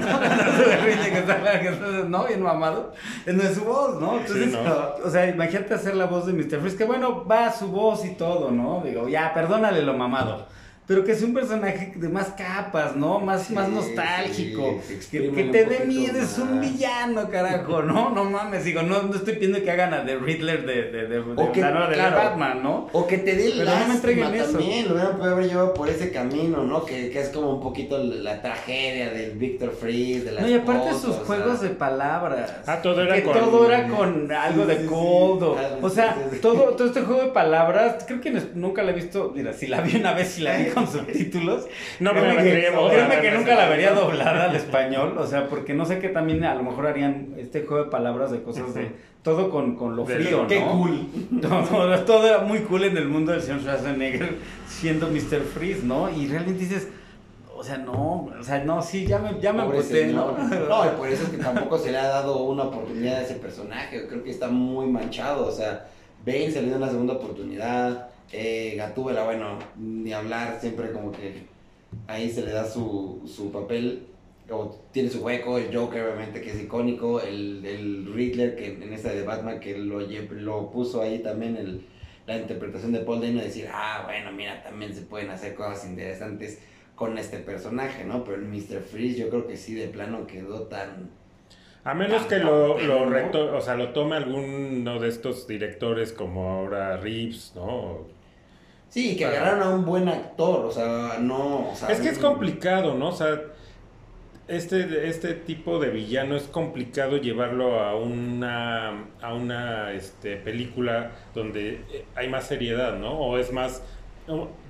[2.05, 2.09] ¿no?
[2.09, 2.93] no, bien mamado.
[3.25, 4.17] No es su voz, ¿no?
[4.17, 4.55] Entonces,
[5.03, 6.59] o sea, imagínate hacer la voz de Mr.
[6.59, 8.81] Freeze, que bueno, va su voz y todo, ¿no?
[8.83, 10.47] Digo, ya, perdónale lo mamado
[10.87, 13.19] pero que sea un personaje de más capas, ¿no?
[13.19, 14.79] Más, más nostálgico.
[15.09, 15.19] que,
[15.51, 18.11] te dé miedo, es un villano, carajo, ¿no?
[18.11, 21.23] No mames, digo, no, no estoy pidiendo que hagan a The Riddler de, de, de,
[21.23, 22.87] de, que, de Batman, ¿no?
[22.93, 25.89] O que te dé el no me entreguen también, lo hubieran podido haber llevado por
[25.89, 26.85] ese camino, ¿no?
[26.85, 30.53] Que, que, es como un poquito la tragedia del Victor Freeze, de la No, y
[30.53, 32.53] aparte sus juegos de palabras.
[32.67, 33.33] Ah, todo era que con...
[33.33, 35.57] todo era con algo de codo.
[35.81, 39.53] O sea, todo, todo este juego de palabras, creo que nunca la he visto, mira,
[39.53, 41.67] si la vi una vez, si la vi con subtítulos.
[41.99, 45.85] No me la Créeme que nunca la vería doblada al español, o sea, porque no
[45.85, 48.91] sé que también a lo mejor harían este juego de palabras de cosas de
[49.23, 50.47] todo con, con lo frío, ¿no?
[50.47, 51.07] Qué cool.
[51.41, 54.35] Todo, todo, era muy cool en el mundo del señor Schwarzenegger
[54.67, 55.41] siendo Mr.
[55.41, 56.11] Freeze, ¿no?
[56.11, 56.87] Y realmente dices,
[57.55, 60.37] o sea, no, o sea, no, sí, ya me, ya me aposté, ¿no?
[60.37, 63.35] No, y por eso es que tampoco se le ha dado una oportunidad a ese
[63.35, 65.87] personaje, creo que está muy manchado, o sea,
[66.25, 71.43] Bane se le dio una segunda oportunidad, eh, Gatúbela, bueno, ni hablar, siempre como que
[72.07, 74.07] ahí se le da su, su papel,
[74.49, 78.93] o tiene su hueco, el Joker obviamente que es icónico, el, el Riddler que en
[78.93, 81.85] esta de Batman que lo, lo puso ahí también el,
[82.27, 86.59] la interpretación de Paul Dano, decir, ah, bueno, mira, también se pueden hacer cosas interesantes
[86.95, 88.23] con este personaje, ¿no?
[88.23, 88.81] Pero el Mr.
[88.81, 91.09] Freeze yo creo que sí de plano quedó tan...
[91.83, 96.97] A menos que lo, lo, o sea, lo tome alguno de estos directores como ahora
[96.97, 98.07] Reeves, ¿no?
[98.95, 101.69] Sí, que agarraron a un buen actor, o sea, no...
[101.89, 103.09] es que es complicado, ¿no?
[103.09, 103.41] O sea,
[104.47, 111.81] este, este tipo de villano es complicado llevarlo a una, a una este, película donde
[112.15, 113.19] hay más seriedad, ¿no?
[113.19, 113.83] O es más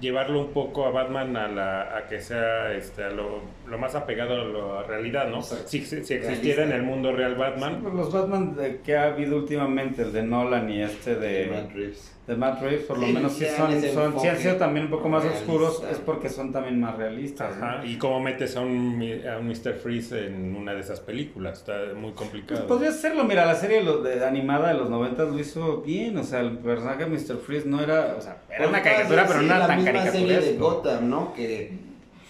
[0.02, 3.94] llevarlo un poco a Batman a, la, a que sea este, a lo, lo más
[3.94, 5.44] apegado a la realidad, ¿no?
[5.44, 7.80] Si, si, existiera en el mundo real Batman.
[7.84, 12.15] Pues los Batman que ha habido últimamente, el de Nolan y este de, Matt Reeves.
[12.28, 15.10] De Matt Reeves, por lo menos sí, son, son sí han sido también un poco
[15.10, 17.56] más oscuros, es porque son también más realistas.
[17.56, 17.86] Ajá.
[17.86, 19.02] ¿Y cómo metes a un,
[19.32, 19.74] a un Mr.
[19.76, 21.60] Freeze en una de esas películas?
[21.60, 22.62] Está muy complicado.
[22.62, 26.24] Pues podría hacerlo, mira, la serie de, animada de los 90 lo hizo bien, o
[26.24, 27.38] sea, el personaje de Mr.
[27.38, 30.12] Freeze no era, o sea, era una caricatura, pero no era tan caricatura.
[30.12, 31.34] serie de Gotham, ¿no?
[31.34, 31.85] Que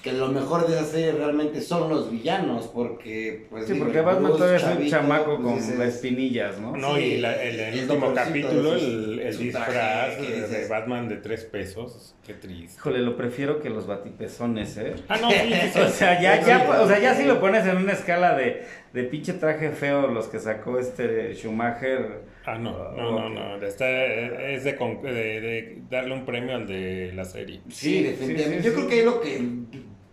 [0.05, 3.65] que lo mejor de esa serie realmente son los villanos, porque pues...
[3.65, 6.77] Sí, porque Batman todavía es un chamaco pues, con espinillas, ¿no?
[6.77, 12.35] No, y la, el, último capítulo, el, el disfraz de, Batman de tres pesos, qué
[12.35, 12.77] triste.
[12.77, 14.93] Híjole, lo prefiero que los batipezones, ¿eh?
[15.07, 17.93] Ah, no, sí, o sea, ya, ya, o sea, ya si lo pones en una
[17.93, 22.35] escala de, de pinche traje feo, los que sacó este Schumacher...
[22.45, 23.65] Ah, no, no, no, no.
[23.65, 27.61] Está, es de, de, darle un premio al de la serie.
[27.69, 28.63] Sí, definitivamente.
[28.63, 29.41] Yo creo que es lo que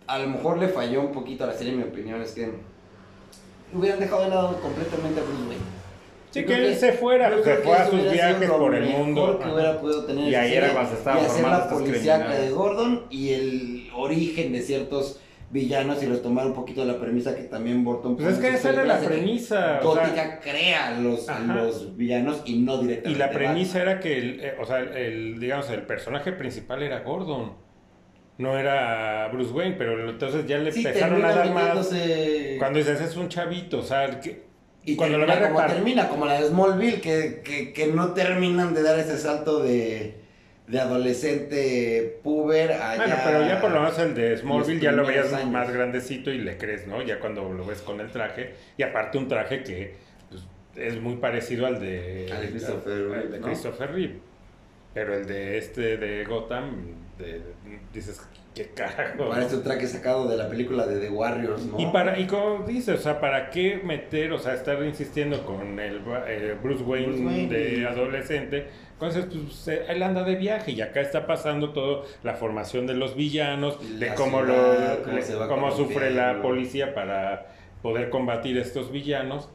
[0.07, 2.51] a lo mejor le falló un poquito a la serie, en mi opinión, es que
[3.73, 5.83] hubieran dejado de lado completamente a Bruce Wayne.
[6.31, 9.39] Sí, que él se fuera, se fue a sus viajes por el mundo.
[9.39, 13.03] Que hubiera podido tener y ahí era cuando estaba y hacer la policíaca de Gordon
[13.11, 15.19] y el origen de ciertos
[15.51, 18.85] villanos y retomar un poquito la premisa que también Burton pues es que esa era
[18.85, 24.17] la premisa Gótica crea los, los villanos y no directamente y la premisa era que
[24.17, 27.53] el, eh, o sea el digamos el personaje principal era Gordon
[28.37, 31.89] no era Bruce Wayne, pero entonces ya le empezaron a dar más.
[32.59, 34.43] Cuando dices es un chavito, o sea, que,
[34.85, 38.83] y cuando lo como termina, como la de Smallville, que, que, que, no terminan de
[38.83, 40.15] dar ese salto de,
[40.67, 45.05] de adolescente puber a Bueno, pero ya por lo menos el de Smallville ya lo
[45.05, 47.01] veías más grandecito y le crees, ¿no?
[47.01, 49.95] Ya cuando lo ves con el traje, y aparte un traje que
[50.29, 50.43] pues,
[50.75, 54.15] es muy parecido al de, al Christopher, de Christopher Reeve.
[54.93, 57.41] Pero el de este de Gotham, de,
[57.93, 58.21] dices,
[58.55, 59.29] ¿qué carajo?
[59.29, 61.79] Parece un traje sacado de la película de The Warriors, ¿no?
[61.79, 65.79] Y, para, y como dices, o sea, ¿para qué meter, o sea, estar insistiendo con
[65.79, 68.67] el eh, Bruce, Wayne de adolescente?
[68.93, 72.93] Entonces, pues, eh, él anda de viaje y acá está pasando todo la formación de
[72.93, 74.55] los villanos, de cómo, lo,
[75.03, 77.47] cómo, cómo sufre la policía para
[77.81, 79.49] poder combatir estos villanos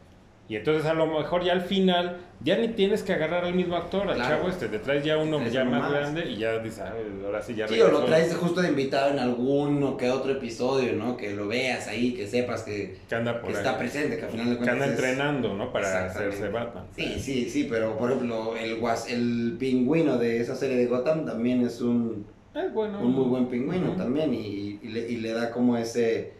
[0.49, 3.77] Y entonces a lo mejor ya al final ya ni tienes que agarrar al mismo
[3.77, 4.37] actor, al Claro.
[4.37, 5.91] chavo este, te traes ya uno Traes ya uno más más.
[5.93, 6.95] grande y ya dices, ah,
[7.27, 10.95] ahora sí ya Sí, o lo traes justo de invitado en alguno que otro episodio,
[10.95, 11.19] ¿no?
[11.19, 13.77] Que lo veas ahí, que sepas que, que anda que por está ahí.
[13.79, 15.71] presente, que al final de Que cuentas anda es- entrenando, ¿no?
[15.71, 16.85] Para hacerse Batman.
[16.97, 18.79] Sí, sí, sí, pero por ejemplo, el,
[19.11, 22.25] el pingüino de esa serie de Gotham también es un,
[22.55, 23.01] Es bueno.
[23.01, 23.99] un muy buen pingüino Ujú.
[23.99, 26.33] también y, y le, y le da como ese,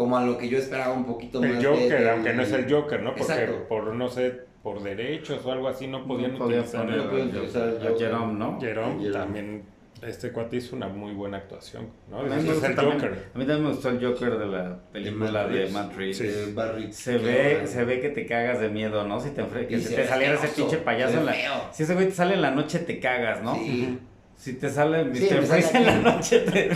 [0.00, 1.50] como a lo que yo esperaba un poquito más.
[1.50, 3.10] El de- Joker, aunque no es el Joker, ¿no?
[3.14, 3.66] Porque Exacto.
[3.68, 7.04] por, no sé, por derechos o algo así no podían No podía utilizar poner el-
[7.04, 7.96] No podían utilizar el Joker.
[7.98, 8.58] Jerome, ¿no?
[8.58, 9.12] Jerome Jerome.
[9.12, 9.62] también,
[10.00, 12.20] este cuate hizo una muy buena actuación, ¿no?
[12.20, 13.12] A mí, me el también- Joker.
[13.34, 15.68] a mí también me gustó el Joker de la película Matt de.
[15.68, 16.16] Matt Reeves.
[16.16, 16.92] Sí.
[16.92, 19.20] Se ve, se ve que te cagas de miedo, ¿no?
[19.20, 21.34] Si te, enfre- que se se te saliera ese pinche payaso en la...
[21.72, 23.54] Si ese güey te sale en la noche, te cagas, ¿no?
[23.56, 23.98] Sí.
[24.40, 25.16] Si te sale Mr.
[25.16, 26.68] Sí, Freeze en la noche, te,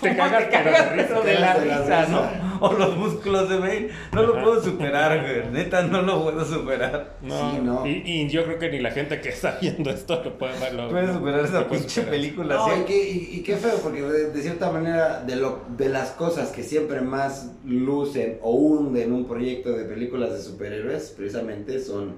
[0.00, 2.12] ¿Cómo cagas, te cagas, pero te de la de la risa, risa.
[2.12, 2.58] ¿no?
[2.60, 3.88] O los músculos de Bane.
[4.12, 5.50] No lo puedo superar, güey.
[5.50, 7.16] Neta, no lo puedo superar.
[7.22, 7.86] No, Sí, no.
[7.86, 10.90] Y, y yo creo que ni la gente que está viendo esto lo puede lo-
[10.90, 12.10] Puedes superar esa puede pinche superar.
[12.10, 12.54] película.
[12.56, 12.72] No, ¿sí?
[12.80, 16.10] y, qué, y, y qué feo, porque de, de cierta manera, de, lo, de las
[16.10, 22.16] cosas que siempre más lucen o hunden un proyecto de películas de superhéroes, precisamente son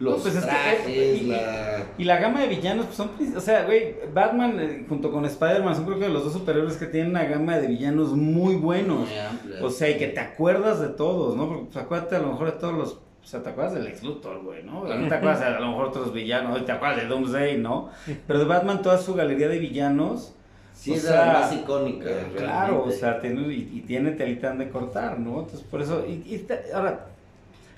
[0.00, 1.82] los No, pues es que- trajes, y- la...
[1.98, 3.10] Y la gama de villanos, pues son.
[3.36, 6.86] O sea, güey, Batman eh, junto con Spider-Man son creo que los dos superhéroes que
[6.86, 9.08] tienen una gama de villanos muy buenos.
[9.08, 9.62] muy.
[9.62, 11.46] O sea, y que te acuerdas de todos, ¿no?
[11.48, 12.92] Porque pues, acuérdate a lo mejor de todos los.
[12.94, 14.84] O sea, te acuerdas del ex Luthor, güey, ¿no?
[14.84, 17.88] No te acuerdas a lo mejor otros villanos, te acuerdas de Doomsday, ¿no?
[18.26, 20.34] Pero de Batman, toda su galería de villanos.
[20.74, 22.10] sí, o es sea, las más icónicas.
[22.10, 25.38] eh, claro, o sea, tiene, y, y tiene telita de cortar, ¿no?
[25.40, 26.04] Entonces, por eso.
[26.06, 27.06] Y, y ahora,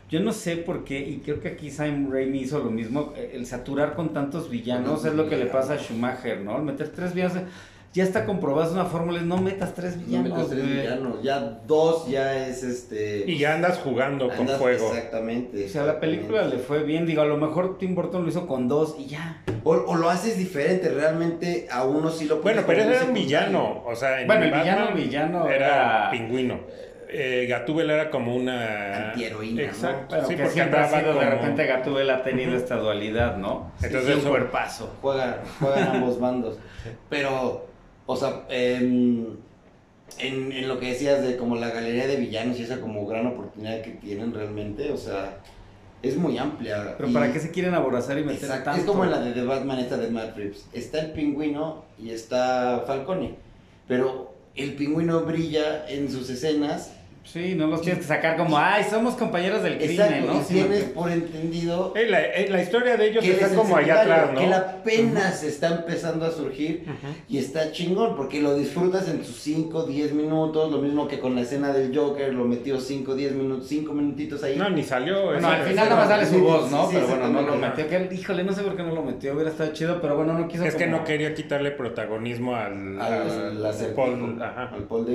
[0.09, 3.33] yo no sé por qué, y creo que aquí Sam Raimi hizo lo mismo, eh,
[3.35, 6.57] el saturar con tantos villanos es lo que le pasa a Schumacher, ¿no?
[6.59, 7.39] El meter tres villanos,
[7.93, 10.81] ya está comprobado, es una fórmula, no metas tres No villanos, metas tres güey.
[10.81, 13.25] villanos, ya dos ya es este...
[13.27, 14.89] Y ya andas jugando con andas- fuego.
[14.93, 15.65] Exactamente.
[15.65, 18.47] O sea, la película le fue bien, digo, a lo mejor Tim Burton lo hizo
[18.47, 19.43] con dos y ya.
[19.65, 23.15] O, o lo haces diferente, realmente a uno sí lo Bueno, pones pero era un
[23.15, 23.83] villano.
[23.87, 26.61] O sea, en Bueno, el Batman villano, villano era era- pingüino.
[27.09, 29.11] Eh, Gatúbela era como una.
[29.11, 29.69] Antiheroína, ¿no?
[29.69, 30.07] Exacto.
[30.11, 33.73] Pero sí, que porque siempre ha sido, de repente Gatúbela ha tenido esta dualidad, ¿no?
[33.83, 34.93] Entonces y un cuerpazo.
[35.01, 36.59] Juegan, juegan ambos bandos.
[37.09, 37.67] Pero,
[38.07, 39.37] o sea, em,
[40.19, 43.27] en, en lo que decías de como la galería de villanos y esa como gran
[43.27, 45.39] oportunidad que tienen realmente, o sea,
[46.03, 46.95] es muy amplia.
[46.97, 48.81] Pero Y- ¿para qué se quieren aborazar y meter Exacto, tanto?
[48.81, 50.67] Es como en la de The Batman esta de Matt Reeves.
[50.73, 53.35] Está el pingüino y está Falcone.
[53.89, 56.93] Pero el pingüino brilla en sus escenas.
[57.27, 60.41] Sí, no los tienes que sacar como, ay, somos compañeros del crimen, Exacto, ¿no?
[60.41, 64.01] y tienes que- por entendido Eh, la, eh, la historia de ellos está como allá
[64.03, 64.39] atrás, ¿no?
[64.41, 66.85] Que apenas está empezando a surgir
[67.29, 70.71] y está chingón porque lo disfrutas en sus 5, 10 minutos.
[70.71, 74.43] Lo mismo que con la escena del Joker, lo metió 5, 10 minutos, 5 minutitos
[74.45, 74.57] ahí.
[74.57, 75.25] No, ni salió.
[75.25, 76.87] Bueno, al final nada más sale su voz, ¿no?
[76.89, 77.89] sí, pero bueno, no lo metió.
[77.89, 80.47] Que, híjole, no sé por qué no lo metió, hubiera estado chido, pero bueno, no
[80.47, 84.71] quiso Es que no quería quitarle protagonismo al, al, al Paul, ajá.
[84.75, 85.07] al Paul.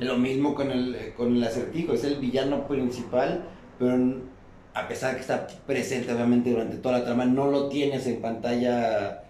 [0.00, 3.44] Lo mismo con el, eh, con el acertijo, es el villano principal,
[3.78, 3.96] pero
[4.74, 8.20] a pesar de que está presente obviamente durante toda la trama, no lo tienes en
[8.22, 9.22] pantalla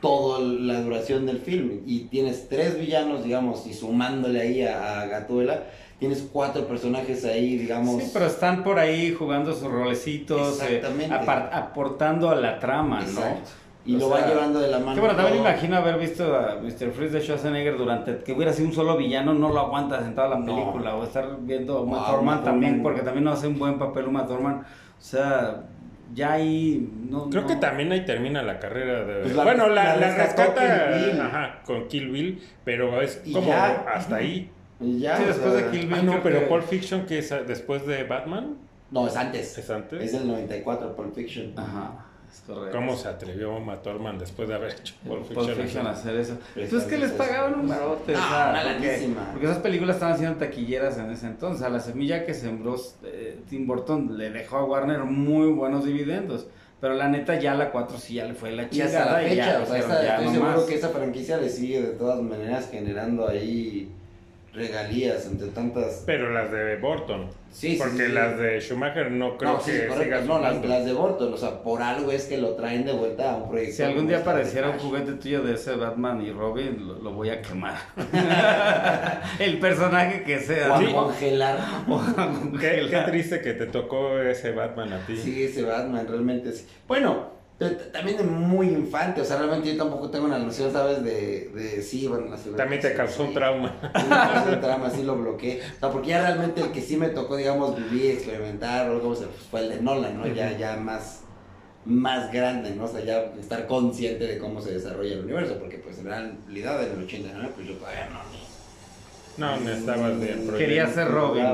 [0.00, 1.80] toda la duración del film.
[1.86, 5.64] Y tienes tres villanos, digamos, y sumándole ahí a, a Gatúbela,
[5.98, 8.00] tienes cuatro personajes ahí, digamos.
[8.04, 11.12] Sí, pero están por ahí jugando sus rolecitos, eh, Exactamente.
[11.14, 13.40] apar- aportando a la trama, Exacto.
[13.40, 13.67] ¿no?
[13.86, 14.94] Y O lo sea, va llevando de la mano.
[14.94, 15.48] Que bueno, también todo.
[15.48, 16.90] imagino haber visto a Mr.
[16.92, 20.28] Freeze de Schwarzenegger durante que hubiera sido un solo villano, no lo aguantas en toda
[20.28, 20.44] la No.
[20.46, 22.82] película, o estar viendo a Uma Wow, Thurman también, Thurman.
[22.82, 24.64] porque también no hace un buen papel Uma Thurman, o
[25.02, 25.62] sea,
[26.14, 29.22] ya ahí no, Creo no- que también ahí termina la carrera de...
[29.22, 31.20] Pues la- bueno, la, la la rescata Kill Bill.
[31.20, 33.84] ajá, con Kill Bill, pero es como ya.
[33.94, 34.50] hasta ahí.
[34.80, 35.96] Y ya, Sí, o después sea, de Kill Bill.
[35.98, 38.56] Ah, no, pero que- Pulp Fiction, que es después de Batman,
[38.90, 39.56] No, es antes.
[39.58, 40.02] es antes.
[40.02, 41.52] Es del 94, Pulp Fiction.
[41.56, 42.04] Ajá.
[42.72, 45.86] ¿Cómo se atrevió Uma Thurman después de haber hecho Pulp Pulp Fiction?
[45.86, 46.38] Hacer eso.
[46.54, 50.18] Pues, es que les pagaban un barote, No, o sea, una porque, esas películas estaban
[50.18, 51.62] siendo taquilleras en ese entonces.
[51.62, 56.46] A la semilla que sembró eh, Tim Burton le dejó a Warner muy buenos dividendos.
[56.80, 59.24] Pero la neta ya la 4 sí ya le fue la Y hasta chingada la
[59.24, 61.82] y fecha, ya, o sea, dijeron, esa- ya estoy seguro que esa franquicia le sigue
[61.82, 63.90] de todas maneras generando ahí
[64.52, 66.02] regalías entre tantas...
[66.06, 66.78] Pero las de.
[67.50, 68.12] Sí, sí, Porque sí.
[68.12, 71.62] las de Schumacher no creo no, sí, que correcto, no, las, de Burton, o sea,
[71.62, 73.76] por algo es que lo traen de vuelta a un proyecto.
[73.76, 76.94] Si algún día esta de apareciera un juguete tuyo de ese Batman y Robin, lo,
[76.98, 77.76] lo voy a quemar.
[79.38, 80.76] El personaje que O sea.
[80.76, 80.86] a Sí.
[80.92, 81.58] congelar.
[82.60, 85.16] Qué, qué triste que te tocó ese Batman a ti.
[85.16, 86.66] Sí, ese Batman realmente sí.
[86.86, 91.02] Bueno, Pero también es muy infante, o sea, realmente yo tampoco tengo una noción, ¿sabes?
[91.02, 92.36] De, de sí, bueno.
[92.56, 93.34] También te causó un sí.
[93.34, 93.74] trauma.
[93.96, 95.60] Sí, me causó un trauma, sí lo bloqueé.
[95.76, 99.08] O sea, porque ya realmente el que sí me tocó, digamos, vivir, experimentar, o algo,
[99.08, 100.26] pues, fue el de Nolan, ¿no?
[100.28, 101.22] Ya, ya más,
[101.84, 102.84] más grande, ¿no?
[102.84, 106.80] O sea, ya estar consciente de cómo se desarrolla el universo, porque pues en realidad
[106.84, 108.20] en el 89, pues yo todavía no,
[109.38, 110.42] No, no estabas bien.
[110.46, 111.44] pero Quería ya- ser Robin.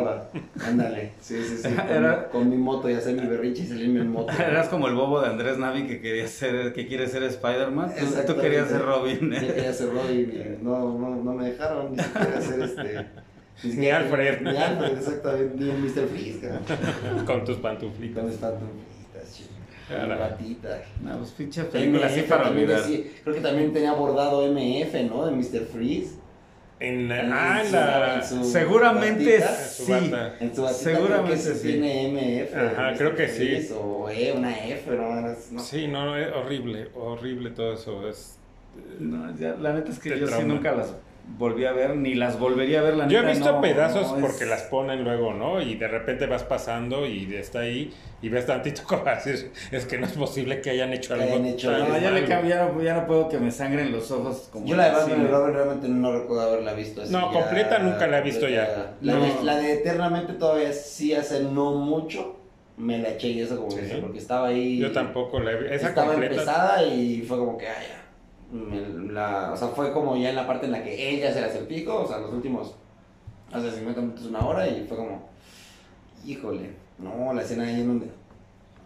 [0.67, 1.69] Ándale, sí, sí, sí.
[1.69, 4.33] Con, Era- con mi moto y hacer mi berrinche y salirme en moto.
[4.39, 7.93] Eras como el bobo de Andrés Navi que quería ser, que quiere ser Spider-Man.
[8.27, 9.31] Tú- querías ser Robin.
[9.33, 13.07] Yo quería ser Robin y no, no, no me dejaron ni siquiera hacer este.
[13.65, 14.41] Ni Alfred.
[14.41, 15.55] Ni Alfred, exactamente.
[15.65, 16.09] Ni el Mr.
[16.09, 16.51] Freeze.
[17.27, 18.17] Con tus pantuflitas.
[18.17, 19.51] ¿Dónde están tus chico?
[19.89, 20.83] Batita.
[21.03, 22.83] No, pues pinche película así para olvidar.
[22.83, 25.27] decía- creo que también tenía bordado MF, ¿no?
[25.27, 25.67] De Mr.
[25.73, 26.17] Freeze.
[26.81, 28.15] En la, En ah, en su- la.
[28.17, 29.65] en su Seguramente batita.
[29.69, 29.93] su sí.
[30.41, 31.69] En su batita Seguramente creo que sí.
[31.69, 32.57] tiene MF.
[32.57, 33.69] Ajá, creo que sí.
[33.75, 35.31] O E, una F, ¿no?
[35.31, 35.61] Es- no.
[35.61, 38.09] Sí, no, es horrible, horrible todo eso.
[38.09, 38.39] Es,
[38.99, 40.53] No, ya, la neta es que yo sí trauma.
[40.55, 40.93] nunca las
[41.39, 44.11] volví a ver, ni las volvería a ver, la Yo he neta, visto no, pedazos
[44.13, 45.61] no, es- porque las ponen luego, ¿no?
[45.61, 47.93] Y de repente vas pasando y está ahí
[48.23, 51.35] y ves tantito como decir, es que no es posible que hayan hecho Que algo.
[51.35, 54.11] hayan hecho No, ya, le cambio, ya, no, ya no puedo que me sangren los
[54.11, 55.29] ojos como Yo la de Batman.
[55.31, 57.13] Robin realmente no recuerdo haberla visto así.
[57.13, 58.95] No, ya- completa nunca la he visto ya.
[59.01, 59.21] La, No.
[59.25, 62.41] de, la de Eternamente todavía sí hace no mucho.
[62.77, 63.99] Me la eché y eso como que Sí.
[64.01, 64.79] porque estaba ahí.
[64.79, 65.75] Yo tampoco la he visto.
[65.75, 66.35] Esa estaba completa.
[66.35, 68.04] empezada y fue como que, ah, ya.
[68.55, 71.41] Me- la, o sea, fue como ya en la parte en la que ella se
[71.41, 72.75] el acertijo, o sea, los últimos,
[73.53, 75.29] hace 50 minutos, una hora, y fue como,
[76.25, 78.07] híjole, no, la escena ahí en donde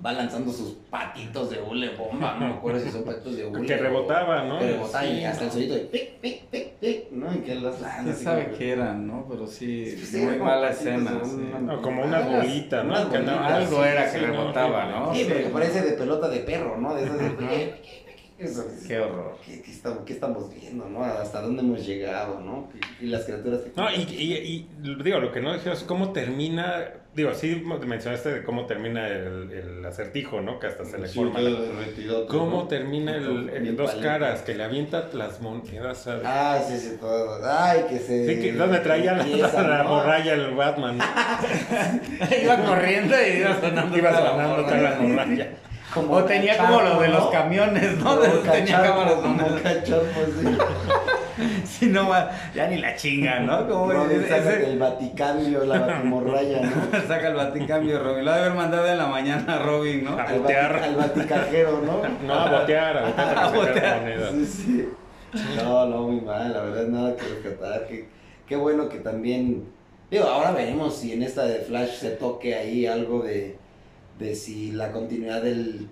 [0.05, 3.66] va lanzando sus patitos de hule bomba, no me acuerdo si son patitos de hule.
[3.66, 4.59] Que o- rebotaba, ¿no?
[4.59, 5.24] Que rebotaba y Sí.
[5.24, 7.35] hasta el sonido de pic, pic, pic, pic, ¿no?
[7.35, 8.03] Y que los lanza.
[8.03, 9.27] ¿Quién así sabe qué eran, no?
[9.28, 11.20] Pero sí, Sí, sí, muy mala escena.
[11.24, 11.31] sí.
[11.51, 12.93] una- No, como Unas- bolitas, ¿no?
[12.93, 14.85] unas bolitas, Algo era que sí, rebotaba.
[14.86, 15.15] ¿no?
[15.15, 15.45] Sí, pero Sí.
[15.47, 16.95] que parece de pelota de perro, ¿no?
[16.95, 17.99] De esas de...
[18.39, 19.36] Eso, Qué horror.
[19.44, 21.02] ¿Qué, qué estamos, qué estamos viendo, no?
[21.02, 22.69] ¿Hasta dónde hemos llegado, no?
[23.01, 23.73] Y, y las criaturas que...
[23.74, 24.69] No, y, y- y,
[25.02, 26.85] digo, lo que no dije es cómo termina.
[27.16, 30.60] Digo, sí mencionaste de cómo termina el, el acertijo, ¿no?
[30.60, 31.40] Que hasta se le Sí, forma.
[31.40, 32.69] la- ¿Cómo ¿no?
[32.69, 34.06] termina el, el dos palito.
[34.09, 34.43] caras?
[34.43, 36.52] Que le avienta las monedas a.
[36.55, 37.40] Ay, sí, sí, todo.
[37.44, 38.24] Ay, que se...
[38.36, 39.89] Sí, que donde traía la, empieza, la ¿no?
[39.89, 40.98] morralla el Batman.
[42.43, 43.97] iba corriendo y iba sonando.
[43.98, 45.09] Iba la sonando toda la morra.
[45.27, 45.48] morralla.
[45.94, 48.05] Como O tenía como lo de los camiones, ¿no?
[48.05, 49.62] Como De- tenía cámaras como donde...
[49.62, 50.02] cacharro,
[50.40, 50.47] sí.
[51.65, 52.10] Sí, no,
[52.52, 53.69] ya ni la chinga, ¿no?
[53.69, 57.01] Como ese- sácate el Vaticambio, la batimorraya, ¿no?
[57.09, 58.24] Saca el Vaticambio, Robin.
[58.24, 60.19] Lo ha de haber mandado en la mañana a Robin, ¿no?
[60.19, 60.73] A Al, botear.
[60.81, 62.02] Vati- al Vaticajero, ¿no?
[62.27, 64.31] No, a botear, a botear A botear.
[64.32, 64.89] Sí, sí.
[65.62, 67.86] No, no, muy mal, la verdad, nada que rescatar.
[67.86, 68.09] Qué,
[68.48, 69.65] qué bueno que también.
[70.10, 73.56] Digo, ahora veremos si en esta de Flash se toque ahí algo de,
[74.19, 75.86] de si la continuidad del,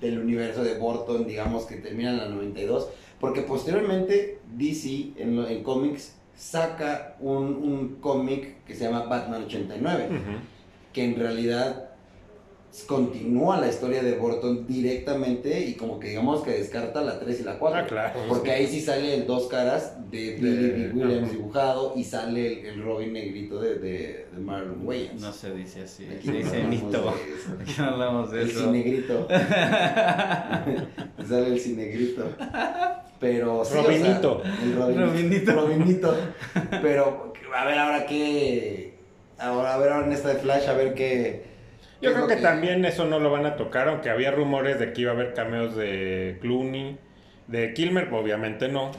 [0.00, 2.88] del universo de Burton, digamos que termina en la 92.
[3.20, 9.44] Porque posteriormente DC en, lo- en cómics saca un, un cómic que se llama Batman
[9.44, 10.18] 89 Ujú.
[10.92, 11.90] que en realidad
[12.86, 17.42] continúa la historia de Burton directamente y como que digamos que descarta la 3 y
[17.44, 17.78] la 4.
[17.80, 18.20] Ah, claro.
[18.28, 20.92] Porque ahí sí sale el dos caras de Billy De- B.
[20.94, 25.20] Williams dibujado y sale el, el Robin negrito de, de, de Marlon Wayans.
[25.20, 27.02] No se dice así, Aquí se no dice hablamos mito.
[27.02, 27.56] de eso.
[27.60, 28.60] Aquí no hablamos de El eso.
[28.60, 29.28] cinegrito.
[31.28, 32.24] sale el cinegrito.
[33.20, 34.42] Pero sí, o sea, Robinito.
[34.62, 35.06] el Robinito.
[35.06, 35.52] Robinito.
[35.52, 36.16] Robinito.
[36.82, 38.94] Pero a ver ahora qué...
[39.38, 41.51] Ahora, a ver ahora en esta de Flash, a ver qué...
[42.02, 45.02] Yo creo que, también eso no lo van a tocar, aunque había rumores de que
[45.02, 46.98] iba a haber cameos de Clooney,
[47.46, 48.90] de Kilmer, obviamente no.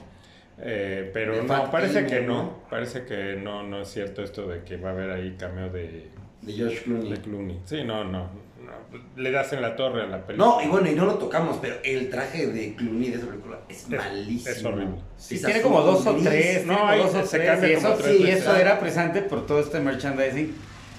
[0.60, 2.60] Eh, pero De no, Fat parece Kilmer, que no, ¿no?
[2.70, 6.08] parece que no, no es cierto esto de que va a haber ahí cameo de,
[6.42, 7.10] De George Clooney.
[7.12, 7.60] de Clooney.
[7.66, 8.30] Sí, no, no,
[8.64, 8.72] no,
[9.22, 10.48] le das en la torre a la película.
[10.52, 13.60] No, y bueno, y no lo tocamos, pero el traje de Clooney de esa película
[13.68, 14.52] es, Es- malísimo.
[14.56, 14.96] es horrible.
[15.18, 17.88] Sí, tiene como dos o tres, No, ahí dos o se tres, cambia y como
[17.90, 18.40] eso, tres sí, veces.
[18.44, 20.56] eso era presente por todo este merchandising,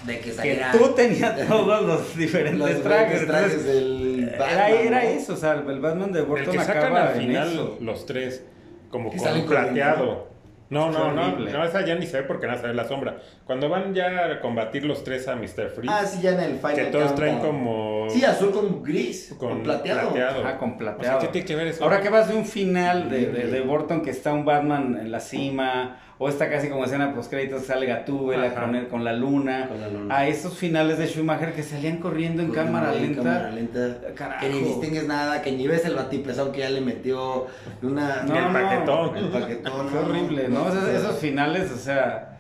[0.07, 4.39] De que que tú tenías todos los diferentes los trajes, diferentes trajes entonces, del era,
[4.39, 5.09] Batman, era ¿no?
[5.09, 7.79] eso, o sea, el Batman de el Burton que sacan acaba al final eso.
[7.81, 8.45] los tres,
[8.91, 10.35] como Que con plateado.
[10.71, 13.19] No, no, no, no, esa ya ni se ve porque nada se ve la sombra.
[13.45, 15.69] Cuando van ya a combatir los tres a Mr.
[15.71, 18.09] Freeze, Ah, sí, ya en el final que todos traen como...
[18.11, 20.11] Sí, azul con gris, con, con plateado.
[20.43, 21.19] Ajá, con O sea, plateado.
[21.21, 21.85] ¿qué tiene que ver eso?
[21.85, 25.13] Ahora que vas de un final de, de, de Burton que está un Batman en
[25.13, 29.13] la cima, o esta casi como escena post créditos sale Gatúbela con, el- con la
[29.13, 30.17] luna, Con la luna.
[30.17, 33.23] a esos finales de Schumacher que salían corriendo en cámara en lenta.
[33.23, 33.97] cámara lenta.
[34.15, 34.41] Carajo.
[34.41, 37.47] Que ni distingues nada, que ni ves el batipesado que ya le metió
[37.83, 38.23] una...
[38.23, 38.53] No, el no.
[38.53, 39.17] paquetón.
[39.17, 39.89] El paquetón.
[39.91, 40.65] Qué horrible, ¿no?
[40.67, 42.34] O sea, esos finales, o sea,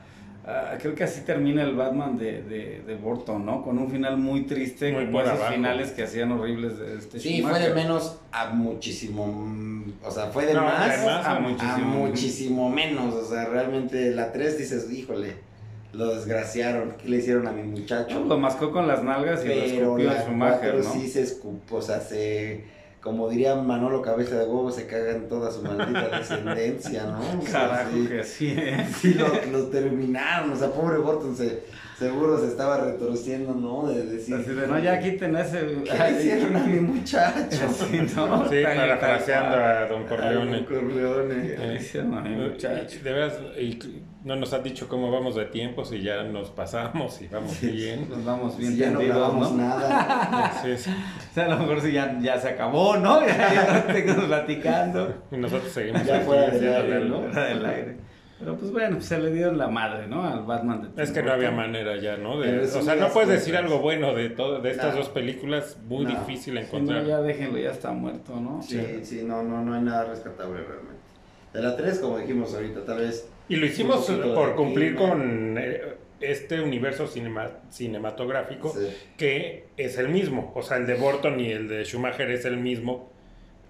[0.46, 3.62] Ah, creo que así termina el Batman de, de, de Burton, ¿no?
[3.62, 5.54] Con un final muy triste, Muy como esos abajo.
[5.54, 9.54] finales que hacían horribles de este Sí, fue de menos a muchísimo.
[10.04, 11.86] O sea, fue de No, más, de más a a, muchísimo.
[11.86, 13.14] muchísimo menos.
[13.14, 15.32] O sea, realmente la 3 dices, híjole,
[15.94, 16.92] lo desgraciaron.
[16.98, 18.22] ¿Qué le hicieron a mi muchacho?
[18.24, 20.92] Lo mascó con las nalgas y lo Pero escupió la a Schumacher, 4 ¿no?
[20.92, 22.64] sí se escupó, o sea, se.
[23.04, 27.20] Como diría Manolo Cabeza de Huevo, se cagan toda su maldita descendencia, ¿no?
[27.38, 28.06] O sea, Carajo sí.
[28.06, 28.88] que sí, ¿eh?
[28.98, 31.64] Sí, lo, lo terminaron, o sea, pobre Burton se,
[31.98, 33.86] seguro se estaba retorciendo, ¿no?
[33.88, 35.60] De decir, Así de, no, ya quiten ese...
[35.84, 37.68] ¿qué le hicieron a mi muchacho?
[37.72, 38.48] Sí, ¿no?
[38.48, 40.64] Sí, parafraseando a Don Ay, Corleone.
[40.64, 41.34] Corleone.
[41.34, 41.56] cual.
[41.56, 42.98] ¿Qué le hicieron a mi muchacho?
[43.02, 43.78] De veras, y
[44.24, 48.08] no nos han dicho cómo vamos de tiempo, si ya nos pasamos y vamos bien.
[48.08, 49.58] Nos vamos bien Si ya no grabamos ¿no?
[49.58, 50.52] nada.
[50.64, 50.90] Sí, sí.
[51.30, 53.20] O sea, a lo mejor si ya, ya se acabó, ¿no?
[53.26, 55.14] Ya, ya no estemos platicando.
[55.30, 57.20] Y nosotros seguimos Ya fuera del aire, ¿no?
[57.22, 57.96] Fuera del aire.
[58.44, 60.22] Pero pues bueno, pues se le dieron la madre, ¿no?
[60.26, 62.38] Al Batman de Tim Es que no había manera ya, ¿no?
[62.40, 64.98] De, o sea, no puedes decir algo bueno de todo, de estas No.
[65.00, 66.10] dos películas, muy No.
[66.10, 67.06] difícil Sí, no, encontrar.
[67.06, 68.60] ya déjenlo, ya está muerto, ¿no?
[68.62, 70.94] Sí, sí, no, no, no hay nada rescatable realmente.
[71.54, 73.28] De la 3, como dijimos ahorita, tal vez.
[73.48, 74.04] Y lo hicimos
[74.34, 75.80] por cumplir con eh,
[76.20, 78.88] este universo cinema- cinematográfico Sí.
[79.16, 80.52] que es el mismo.
[80.54, 83.10] O sea, el de Burton y el de Schumacher es el mismo,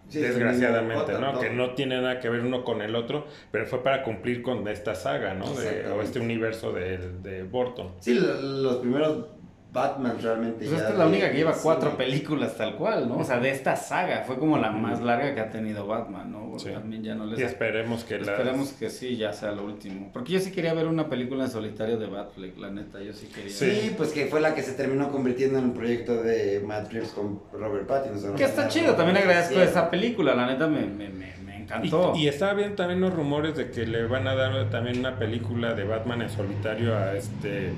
[0.09, 1.41] Sí, desgraciadamente, ¿no?
[1.41, 4.67] Que no tiene nada que ver uno con el otro, pero fue para cumplir con
[4.69, 5.47] esta saga, ¿no?
[5.55, 7.93] De, o este universo de, de Burton.
[8.01, 9.27] Sí, lo- los primeros
[9.75, 10.59] Batman realmente.
[10.61, 11.61] Pues ya esta es la única que lleva sí.
[11.63, 13.19] cuatro películas tal cual, ¿no?
[13.19, 14.23] O sea, de esta saga.
[14.25, 16.51] Fue como la más larga que ha tenido Batman, ¿no?
[16.51, 16.73] Porque Sí.
[16.73, 17.41] también ya no les...
[17.41, 18.33] Y esperemos que la...
[18.33, 20.11] Esperemos que sí, ya sea lo último.
[20.13, 23.27] Porque yo sí quería ver una película en solitario de Batfleck, la neta, yo sí
[23.27, 23.51] quería.
[23.53, 23.71] Sí.
[23.73, 27.11] Sí, pues que fue la que se terminó convirtiendo en el proyecto de Matt Reeves
[27.11, 28.37] con Robert Pattinson.
[28.37, 32.13] Que está chido, también agradezco esa película, la neta me, me, me, me encantó.
[32.15, 35.19] Y, y estaba bien también los rumores de que le van a dar también una
[35.19, 37.73] película de Batman en solitario a este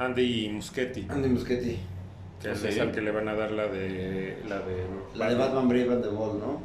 [0.00, 1.78] Andy Muschietti, Andy Muschietti.
[2.42, 4.76] que es al que le van a dar la de la de
[5.14, 6.62] La de Batman Brave and the Bold, ¿no?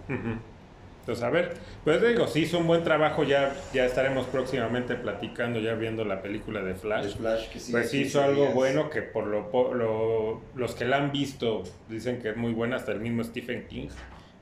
[1.01, 1.53] Entonces, a ver,
[1.83, 6.23] pues digo, sí hizo un buen trabajo, ya, ya estaremos próximamente platicando, ya viendo la
[6.23, 7.15] película de De Flash.
[7.17, 7.71] Flash, que sí.
[7.71, 11.61] Pues sí hizo algo bueno que por lo, po- lo- los que la han visto
[11.89, 13.89] dicen que es muy buena, hasta el mismo Stephen King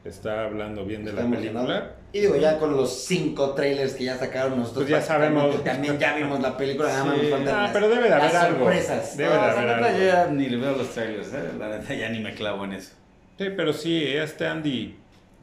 [0.06, 1.68] está hablando bien de Está la emocionado.
[1.68, 1.96] película.
[2.12, 4.84] Y digo, ya con los cinco trailers que ya sacaron nosotros.
[4.86, 5.64] Pues ya sabemos.
[5.64, 7.22] También ya vimos la película, nada más Sí.
[7.22, 8.60] nos faltan Ah, las- pero debe de las haber algo.
[8.66, 9.18] sorpresas.
[9.18, 10.00] Debe No, de la haber algo.
[10.00, 11.52] yo ya ni le veo los trailers, ¿eh?
[11.58, 12.94] La neta ya ni me clavo en eso.
[13.38, 14.96] Sí, pero sí, este Andy,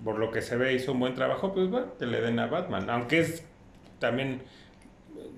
[0.05, 2.47] por lo que se ve, hizo un buen trabajo, pues bueno, que le den a
[2.47, 2.89] Batman.
[2.91, 3.43] Aunque es
[3.99, 4.43] también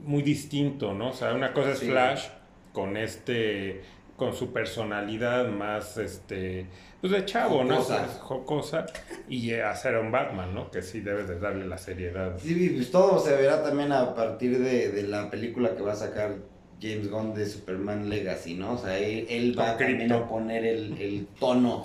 [0.05, 1.09] muy distinto, ¿no?
[1.11, 1.87] O sea, una cosa es Sí.
[1.87, 2.27] Flash
[2.73, 3.83] con este,
[4.23, 6.67] con su personalidad más, este,
[7.01, 8.03] pues de chavo, Jocosa.
[8.03, 8.13] ¿no?
[8.21, 8.87] Jocosa.
[9.29, 10.71] Y eh, hacer un Batman, ¿no?
[10.71, 12.39] Que sí debes de darle la seriedad.
[12.39, 15.97] Sí, pues todo se verá también a partir de, de la película que va a
[15.97, 16.37] sacar
[16.81, 18.75] James Gunn de Superman Legacy, ¿no?
[18.75, 21.85] O sea, él, él va también a poner el, el tono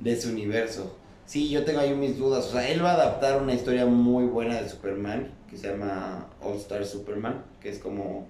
[0.00, 0.96] de ese universo.
[1.24, 2.46] Sí, yo tengo ahí mis dudas.
[2.46, 6.26] O sea, él va a adaptar una historia muy buena de Superman que se llama
[6.42, 8.26] All Star Superman, que es como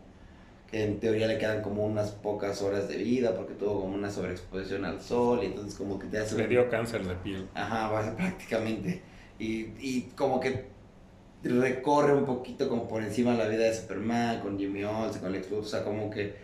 [0.84, 4.84] en teoría le quedan como unas pocas horas de vida porque tuvo como una sobreexposición
[4.84, 7.48] al sol y entonces como que te hace Le dio cáncer de piel.
[7.54, 9.02] Ajá, va- prácticamente.
[9.38, 10.66] Y, y como que
[11.44, 15.50] recorre un poquito como por encima la vida de Superman, con Jimmy Olsen, con Lex
[15.50, 16.34] Luthor, o sea, como que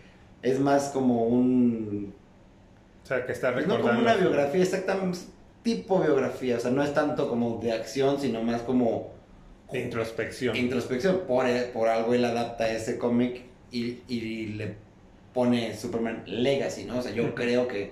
[0.41, 2.13] es más como un...
[3.03, 3.87] O sea, que está No recordando.
[3.89, 5.17] como una biografía, exactamente,
[5.61, 9.11] tipo biografía, o sea, no es tanto como de acción, sino más como
[9.71, 10.55] De introspección.
[10.55, 11.21] introspección.
[11.27, 13.41] Por, por algo él adapta ese cómic
[13.73, 14.75] y, y le
[15.33, 16.99] pone Superman Legacy, ¿no?
[16.99, 17.91] O sea, yo creo que,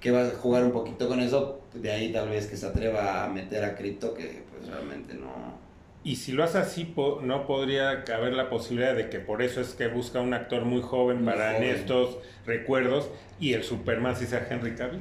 [0.00, 1.60] que va a jugar un poquito con eso.
[1.74, 5.58] De ahí tal vez que se atreva a meter a Crypto, que pues realmente no.
[6.04, 9.74] Y si lo hace así, no podría haber la posibilidad de que por eso es
[9.74, 11.74] que busca un actor muy joven Muy para en joven.
[11.74, 15.00] estos recuerdos y el Superman si sea Henry Cavill.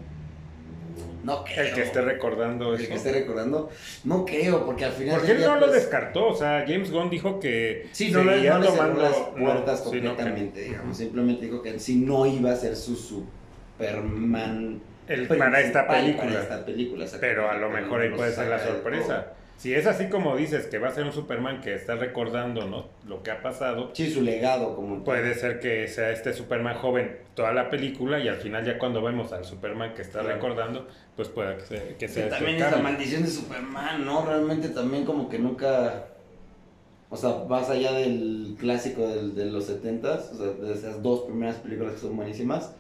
[1.24, 1.66] No creo.
[1.66, 2.90] El que esté recordando El eso.
[2.90, 3.70] que esté recordando.
[4.04, 5.16] No creo, porque al final.
[5.18, 8.32] Porque él no lo pues, descartó, o sea, James Gunn dijo que Sí, no, no
[8.32, 10.98] le cerró tomando las no, puertas completamente, digamos.
[10.98, 14.82] Simplemente dijo que si no iba a ser su Superman.
[15.08, 16.26] El- para esta película.
[16.28, 19.24] Para esta película, Pero a lo mejor ahí puede ser la sorpresa.
[19.26, 19.38] todo.
[19.58, 22.86] Si es así como dices, que va a ser un Superman que está recordando ¿no?
[23.08, 27.18] lo que ha pasado, Sí, su legado como puede ser que sea este Superman joven
[27.34, 30.36] toda la película y al final ya cuando vemos al Superman que está Claro.
[30.36, 32.84] recordando, pues pueda que sea, que Que sea este también es la Cavill.
[32.84, 34.26] maldición de Superman, ¿no?
[34.26, 36.06] Realmente también como que nunca...
[37.10, 41.22] O sea, más allá del clásico del- de los 70s, o sea, de esas dos
[41.22, 42.74] primeras películas que son buenísimas,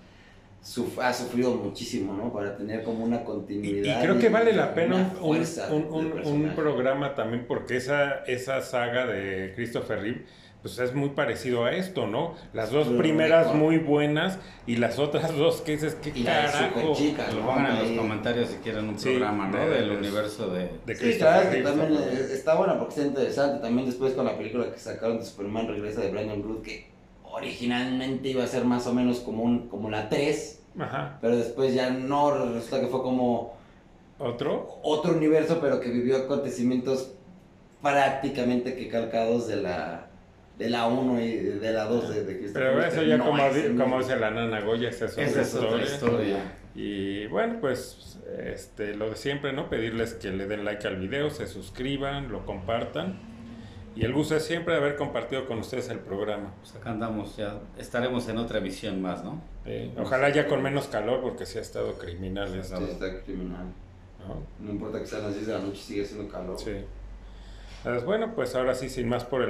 [0.67, 2.33] suf- ha sufrido muchísimo, ¿no?
[2.33, 3.99] Para tener como una Y, continuidad.
[3.99, 5.33] y creo que vale y la pena un,
[5.71, 10.25] un- un- un programa también porque esa, esa saga de Christopher Reeve
[10.61, 12.33] pues es muy parecido a esto, ¿no?
[12.51, 13.59] Las dos Pero primeras récord.
[13.61, 16.93] muy buenas y las otras dos que dices, ¿qué Y carajo?
[16.95, 17.45] Que lo ¿no?
[17.45, 19.57] pongan en los comentarios si quieren un Sí, programa, ¿no?
[19.57, 20.63] de- Del de- universo de...
[20.85, 21.99] De Sí, Christopher claro, que también ¿no?
[21.99, 23.61] está buena porque está interesante.
[23.61, 26.87] También después con la película que sacaron de Superman Regresa de Brandon Root, que
[27.23, 31.17] originalmente iba a ser más o menos como, un, como la 3, Ajá.
[31.21, 33.57] pero después ya no, resulta que fue como
[34.19, 34.79] ¿Otro?
[34.83, 37.13] otro universo, pero que vivió acontecimientos
[37.81, 40.07] prácticamente que calcados de la
[40.57, 43.43] de la 1 y de la 2 de, de Christopher Pero eso ya no como,
[43.77, 45.85] como dice la nana Goya, esa es otra es otra historia.
[45.85, 46.37] historia.
[46.73, 49.69] Y bueno, pues este, lo de siempre, ¿no?
[49.69, 53.19] Pedirles que le den like al video, se suscriban, lo compartan.
[53.97, 56.53] Y el gusto es siempre haber compartido con ustedes el programa.
[56.61, 57.59] Pues acá andamos ya.
[57.77, 59.41] Estaremos en otra emisión más, ¿no?
[59.65, 62.49] Eh, ojalá ya con menos calor porque sí ha estado criminal.
[62.51, 63.65] Sí, esa- está criminal.
[64.27, 64.43] ¿no?
[64.65, 66.59] No importa que sean las 10 de la noche, sigue haciendo calor.
[66.59, 66.71] Sí.
[67.79, 69.45] Entonces, bueno, pues ahora sí, sin más por el